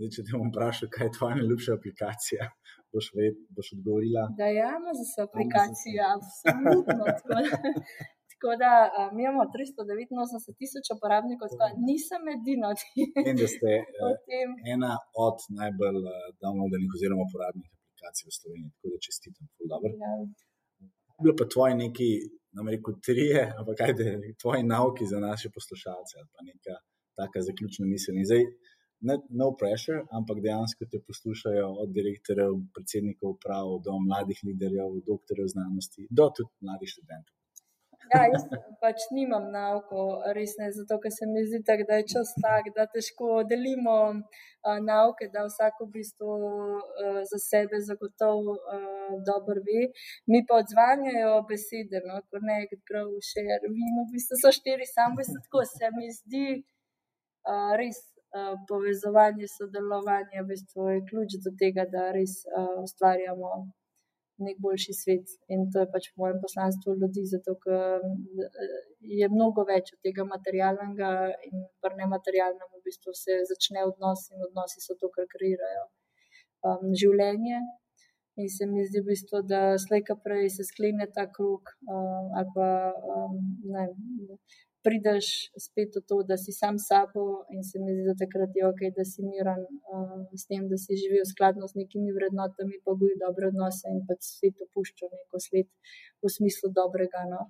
zdaj, 0.03 0.12
če 0.16 0.26
te 0.26 0.34
bom 0.34 0.50
vprašal, 0.50 0.90
kaj 0.94 1.07
je 1.09 1.14
tvoja 1.16 1.38
najljubša 1.38 1.78
aplikacija 1.78 2.50
boš, 2.92 3.07
ved, 3.16 3.34
boš 3.57 3.68
odgovorila. 3.76 4.22
Da, 4.40 4.46
ja, 4.61 4.72
za 4.98 5.05
vse 5.09 5.20
aplikacije, 5.28 6.00
absolutno. 6.16 7.03
tako, 7.09 7.38
Tako 8.32 8.50
da 8.62 8.72
mi 9.14 9.20
imamo 9.22 9.42
389 9.55 10.59
tisoč 10.61 10.86
uporabnikov, 10.96 11.46
tako 11.50 11.61
da 11.62 11.68
nisem 11.90 12.22
edina 12.36 12.66
od 12.74 12.78
teh. 12.82 13.28
In 13.30 13.36
da 13.42 13.46
ste 13.55 13.70
uh, 14.03 14.14
ena 14.74 14.92
od 15.26 15.38
najbolj 15.59 15.98
uh, 16.03 16.16
downloadenih 16.42 16.90
oziroma 16.96 17.22
uporabnih 17.28 17.68
aplikacij 17.72 18.24
v 18.30 18.34
Sloveniji, 18.38 18.72
tako 18.74 18.86
da 18.92 18.98
čestitam. 19.09 19.44
Ja. 20.05 20.12
Bilo 21.22 21.34
pa 21.40 21.44
tvoji 21.55 21.74
neki, 21.84 22.09
nam 22.57 22.66
reko, 22.74 22.90
trije, 23.07 23.42
ampak 23.59 23.74
kaj 23.82 23.92
te, 23.98 24.07
tvoji 24.42 24.62
nauki 24.74 25.05
za 25.12 25.18
naše 25.28 25.48
poslušalce 25.57 26.12
ali 26.20 26.28
pa 26.34 26.40
neka 26.50 26.74
taka 27.20 27.38
zaključna 27.48 27.84
misel. 27.92 28.14
In 28.20 28.26
zdaj, 28.30 28.42
ne, 29.09 29.18
no 29.42 29.50
pressure, 29.61 30.05
ampak 30.18 30.40
dejansko 30.46 30.88
te 30.90 31.03
poslušajo 31.07 31.68
od 31.84 31.94
direktorjev, 31.98 32.59
predsednikov 32.74 33.36
uprav, 33.36 33.76
do 33.86 33.98
mladih 34.09 34.42
liderjev, 34.48 34.98
doktorjev 35.07 35.53
znanosti, 35.55 36.09
do 36.11 36.30
tudi 36.36 36.53
mladih 36.66 36.94
študentov. 36.96 37.36
Ja, 38.12 38.26
jaz 38.28 38.42
pač 38.82 39.05
nimam 39.14 39.46
nauko, 39.55 40.03
res 40.36 40.53
ne, 40.59 40.68
zato 40.74 40.98
ker 41.00 41.12
se 41.14 41.28
mi 41.30 41.44
zdi, 41.46 41.62
tak, 41.68 41.84
da 41.88 42.00
je 42.00 42.09
čas 42.12 42.32
tak, 42.44 42.68
da 42.76 42.84
težko 42.90 43.38
delimo 43.48 43.94
uh, 44.11 44.78
nauke, 44.84 45.30
da 45.32 45.46
vsak 45.46 45.80
v 45.84 45.88
bistvu 45.94 46.34
uh, 46.34 47.22
za 47.30 47.40
sebe 47.46 47.80
zagotovo 47.86 48.57
uh, 48.59 49.14
dobro 49.28 49.64
ve. 49.68 49.86
Mi 50.28 50.42
pa 50.48 50.61
odzvanjajo 50.61 51.38
besede, 51.48 52.03
no, 52.09 52.20
ko 52.28 52.42
ne, 52.44 52.59
kot 52.72 52.84
prav 52.90 53.14
še, 53.30 53.46
vino, 53.64 54.05
v 54.05 54.11
bistvu 54.18 54.40
so 54.42 54.53
štiri, 54.61 54.88
samo 54.92 55.16
v 55.16 55.22
bistvu 55.22 55.44
tako 55.46 55.64
se 55.72 55.92
mi 55.96 56.12
zdi 56.20 56.46
uh, 56.59 57.72
res. 57.80 58.03
Povezovanje, 58.68 59.47
sodelovanje 59.59 60.41
v 60.41 60.49
bistvu 60.49 60.89
je 60.89 61.01
ključ 61.09 61.35
do 61.45 61.51
tega, 61.61 61.85
da 61.95 62.09
res 62.16 62.39
uh, 62.49 62.78
ustvarjamo 62.80 63.51
nek 64.47 64.57
boljši 64.64 64.95
svet. 64.97 65.35
In 65.53 65.66
to 65.72 65.83
je 65.83 65.91
pač 65.95 66.09
v 66.11 66.22
mojem 66.22 66.39
poslanstvu 66.45 66.97
ljudi, 67.03 67.24
zato 67.35 67.55
ker 67.64 68.01
je 69.20 69.28
mnogo 69.35 69.66
več 69.68 69.93
od 69.95 70.01
tega 70.07 70.26
materialnega 70.28 71.11
in 71.49 71.66
pa 71.85 71.93
nematerialnega, 71.99 72.80
v 72.80 72.83
bistvu 72.89 73.14
se 73.18 73.39
začne 73.53 73.85
odnos 73.91 74.26
in 74.33 74.49
odnosi 74.49 74.83
so 74.85 74.97
to, 75.01 75.12
kar 75.14 75.28
kreirajo 75.37 75.85
um, 76.66 76.91
življenje. 77.05 77.62
In 78.41 78.49
se 78.49 78.64
mi 78.64 78.80
zdi, 78.89 79.03
v 79.03 79.11
bistvu, 79.12 79.43
da 79.45 79.76
slejka 79.76 80.16
prej 80.24 80.49
se 80.55 80.64
sklene 80.64 81.05
ta 81.12 81.26
krug 81.37 81.68
um, 81.85 82.30
ali 82.41 82.53
pa 82.57 82.68
um, 82.97 83.35
ne 83.74 83.91
prideš 84.85 85.26
spet 85.66 85.97
v 85.97 86.03
to, 86.09 86.16
da 86.28 86.37
si 86.45 86.53
sam 86.53 86.76
sabo 86.89 87.24
in 87.55 87.62
se 87.68 87.78
mi 87.83 87.95
zdi, 87.95 88.03
da 88.11 88.14
takrat 88.22 88.51
je 88.59 88.64
ok, 88.66 88.80
da 88.99 89.05
si 89.12 89.22
miren 89.26 89.62
uh, 89.95 90.22
s 90.41 90.45
tem, 90.51 90.66
da 90.72 90.76
si 90.83 90.99
živel 91.03 91.24
skladno 91.33 91.68
z 91.70 91.78
nekimi 91.83 92.11
vrednotami, 92.16 92.83
pa 92.85 92.95
goji 93.01 93.16
dobre 93.22 93.51
odnose 93.53 93.87
in 93.95 94.03
pa 94.09 94.18
svet 94.18 94.59
opušča 94.66 95.07
neko 95.14 95.41
svet 95.47 95.70
v 96.22 96.30
smislu 96.37 96.70
dobrega. 96.80 97.22
No. 97.33 97.41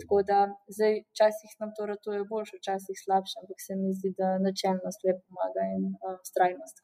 Tako 0.00 0.20
da 0.28 0.38
zdaj 0.76 0.94
včasih 1.12 1.52
nam 1.60 1.72
to 1.76 1.88
ratuje 1.92 2.22
boljše, 2.30 2.60
včasih 2.60 2.96
slabše, 3.04 3.34
ampak 3.42 3.58
se 3.66 3.72
mi 3.80 3.90
zdi, 3.96 4.14
da 4.20 4.36
načelnost 4.46 5.00
le 5.06 5.16
pomaga 5.24 5.64
in 5.76 5.90
uh, 5.92 6.20
strajnost. 6.30 6.76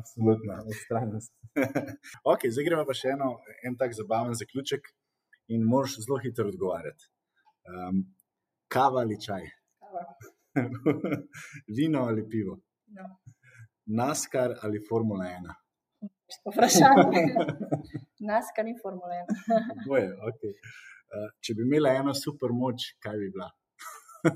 Absolutno, 0.00 0.60
strajnost. 0.84 1.32
ok, 2.32 2.50
zdaj 2.54 2.68
gremo 2.68 2.86
pa 2.88 2.94
še 2.98 3.14
eno, 3.16 3.36
en 3.66 3.78
tak 3.80 3.94
zabaven 3.98 4.34
zaključek 4.42 4.90
in 5.54 5.62
moraš 5.62 6.00
zelo 6.02 6.18
hitro 6.22 6.50
odgovarjati. 6.50 7.10
Um, 7.66 8.04
Kava 8.68 9.00
ali 9.00 9.20
čaj? 9.20 9.44
Kava. 9.80 10.02
Vino 11.76 12.02
ali 12.02 12.28
pivo? 12.28 12.58
No. 12.86 13.06
Naskar 13.86 14.54
ali 14.62 14.80
Formula 14.88 15.24
1? 15.24 15.54
Vprašanje. 16.52 17.22
Naskar 18.30 18.66
in 18.66 18.78
Formula 18.82 19.14
1. 19.14 19.86
Boje, 19.88 20.08
okay. 20.30 20.52
uh, 21.14 21.28
če 21.40 21.54
bi 21.54 21.66
imela 21.66 21.92
eno 22.00 22.14
super 22.14 22.50
moč, 22.52 22.88
kaj 23.02 23.18
bi 23.20 23.30
bila? 23.34 23.48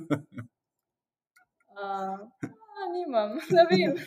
uh, 1.81 2.19
nimam, 2.95 3.39
ne 3.57 3.67
vem. 3.71 3.99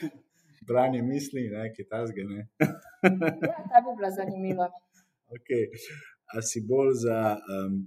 Branje 0.68 1.02
misli, 1.04 1.50
ne, 1.52 1.68
ki 1.76 1.84
ta 1.90 2.06
zgane. 2.08 2.48
ja, 2.64 3.58
ta 3.68 3.84
bi 3.84 3.98
bila 4.00 4.12
zanimiva. 4.16 4.70
Okay. 5.36 5.68
A 6.34 6.42
si 6.42 6.64
bolj 6.64 6.94
za 7.04 7.18
um, 7.36 7.82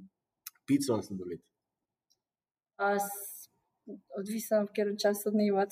pico 0.69 0.93
ali 0.93 1.07
sladoled? 1.09 1.41
Odvisno, 4.19 4.67
ker 4.77 4.93
včasih 4.95 5.35
dneva. 5.35 5.67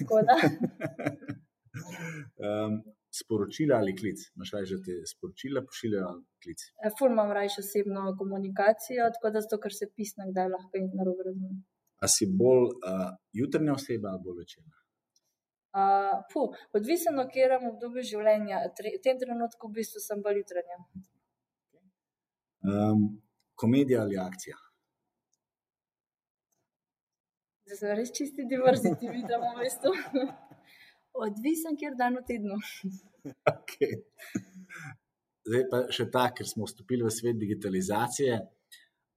um, 2.41 2.83
sporočila 3.21 3.79
ali 3.79 3.95
klic? 3.97 4.19
Máš 4.39 4.51
raje 4.57 4.79
te 4.87 4.95
sporočila, 5.13 5.63
pošiljajo 5.69 6.07
ali 6.13 6.25
klic? 6.43 6.61
E, 6.87 6.91
ful 6.99 7.13
imam 7.13 7.33
raje 7.33 7.61
osebno 7.63 8.03
komunikacijo, 8.19 9.11
tako 9.17 9.31
da 9.35 9.45
zato, 9.45 9.61
ker 9.63 9.73
se 9.81 9.91
pisno, 9.97 10.27
da 10.37 10.49
lahko 10.55 10.81
in 10.81 10.91
narobe 10.99 11.29
razumem. 11.29 11.61
A 12.03 12.09
si 12.11 12.27
bolj 12.41 12.65
uh, 12.75 13.13
jutranja 13.33 13.77
oseba 13.79 14.09
ali 14.13 14.25
bolj 14.25 14.41
večerna? 14.43 14.77
Uh, 15.75 16.21
puh, 16.33 16.51
odvisno, 16.79 17.25
kje 17.33 17.47
imam 17.49 17.73
obdobje 17.73 18.05
življenja. 18.13 18.61
V 18.79 19.01
tem 19.03 19.19
trenutku 19.19 19.71
v 19.71 19.81
bistvu 19.81 20.03
sem 20.03 20.21
bolj 20.23 20.43
jutranja. 20.43 20.77
Um, 22.65 23.09
komedija 23.59 24.05
ali 24.07 24.19
akcija? 24.19 24.59
Da 27.69 27.77
so 27.79 27.95
res 27.97 28.13
čisti 28.17 28.47
diverziti, 28.51 29.09
vidimo 29.09 29.53
v 29.55 29.65
bistvu. 29.65 29.93
Odvisen, 31.25 31.79
kjer 31.81 31.97
dan 31.99 32.21
v 32.21 32.27
tednu. 32.29 32.61
Okay. 33.49 33.95
Zdaj 35.49 35.63
pa 35.71 35.79
še 35.97 36.05
ta, 36.13 36.27
ker 36.37 36.45
smo 36.45 36.67
vstopili 36.69 37.07
v 37.07 37.13
svet 37.13 37.39
digitalizacije, 37.41 38.35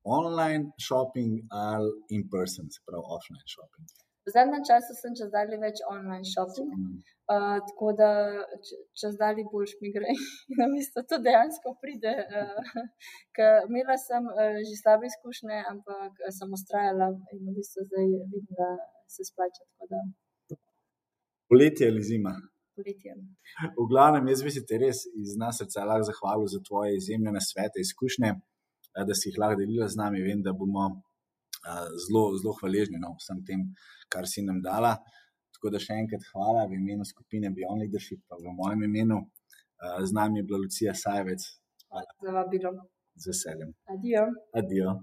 online 0.08 0.72
shopping 0.80 1.42
ali 1.52 1.92
in 2.16 2.24
person, 2.32 2.70
se 2.72 2.80
pravi 2.88 3.04
offline 3.04 3.44
shopping. 3.52 4.07
V 4.28 4.32
zadnjem 4.36 4.64
času 4.70 4.92
sem 5.00 5.14
čez 5.16 5.30
dalje 5.32 5.56
več 5.62 5.80
online 5.88 6.26
shopping, 6.28 6.72
uh, 7.32 7.60
tako 7.68 7.94
da 7.96 8.10
čez 9.00 9.16
dalje 9.22 9.46
boljš 9.54 9.78
mi 9.80 9.92
gre. 9.96 10.12
Na 10.60 10.68
mesto 10.68 11.04
to 11.08 11.22
dejansko 11.28 11.78
pride. 11.80 12.12
Uh, 12.28 12.82
imela 13.70 13.96
sem 14.04 14.28
uh, 14.28 14.60
že 14.68 14.76
slabe 14.82 15.08
izkušnje, 15.08 15.62
ampak 15.72 16.20
sem 16.40 16.52
ustrajala 16.60 17.08
in 17.38 17.42
v 17.48 17.56
bistvu 17.56 17.88
zdaj 17.88 18.12
vidim, 18.34 18.46
da 18.60 18.70
se 19.16 19.24
splača. 19.32 19.64
Poletje 21.48 21.88
ali 21.88 22.04
zima? 22.04 22.36
Poletje. 22.76 23.16
V 23.80 23.88
glavnem, 23.94 24.28
jaz 24.28 24.44
bi 24.44 24.52
se 24.52 24.68
ti 24.68 24.84
res 24.84 25.06
iz 25.24 25.40
nas 25.40 25.64
srca 25.64 25.88
lahko 25.88 26.12
zahvalil 26.12 26.52
za 26.52 26.60
tvoje 26.68 27.00
izjemne 27.00 27.32
nasvete, 27.32 27.80
izkušnje, 27.80 28.36
da 29.08 29.16
si 29.16 29.32
jih 29.32 29.40
lahko 29.40 29.64
delila 29.64 29.88
z 29.88 30.04
nami. 30.04 30.26
Vem, 30.28 30.44
da 30.44 30.52
bomo 30.52 30.90
zelo, 32.06 32.38
zelo 32.38 32.54
hvaležni 32.62 33.00
no, 33.02 33.16
vsem 33.20 33.44
tem, 33.48 33.64
kar 34.10 34.28
si 34.28 34.44
nam 34.46 34.62
dala. 34.62 34.96
Tako 35.58 35.72
da 35.74 35.82
še 35.82 35.96
enkrat 35.98 36.24
hvala 36.32 36.68
v 36.70 36.78
imenu 36.78 37.06
skupine 37.06 37.50
Beyond 37.50 37.82
Leadership, 37.82 38.22
pa 38.30 38.38
v 38.38 38.54
mojem 38.54 38.84
imenu. 38.86 39.24
Z 40.06 40.14
nami 40.14 40.40
je 40.40 40.48
bila 40.50 40.62
Lucija 40.64 40.94
Sajvec. 40.94 41.44
Hvala 41.90 42.06
za 42.24 42.34
vabilo. 42.36 42.72
Z 43.18 43.32
veseljem. 43.32 43.74
Adijo. 43.90 44.28
Adijo. 44.54 44.94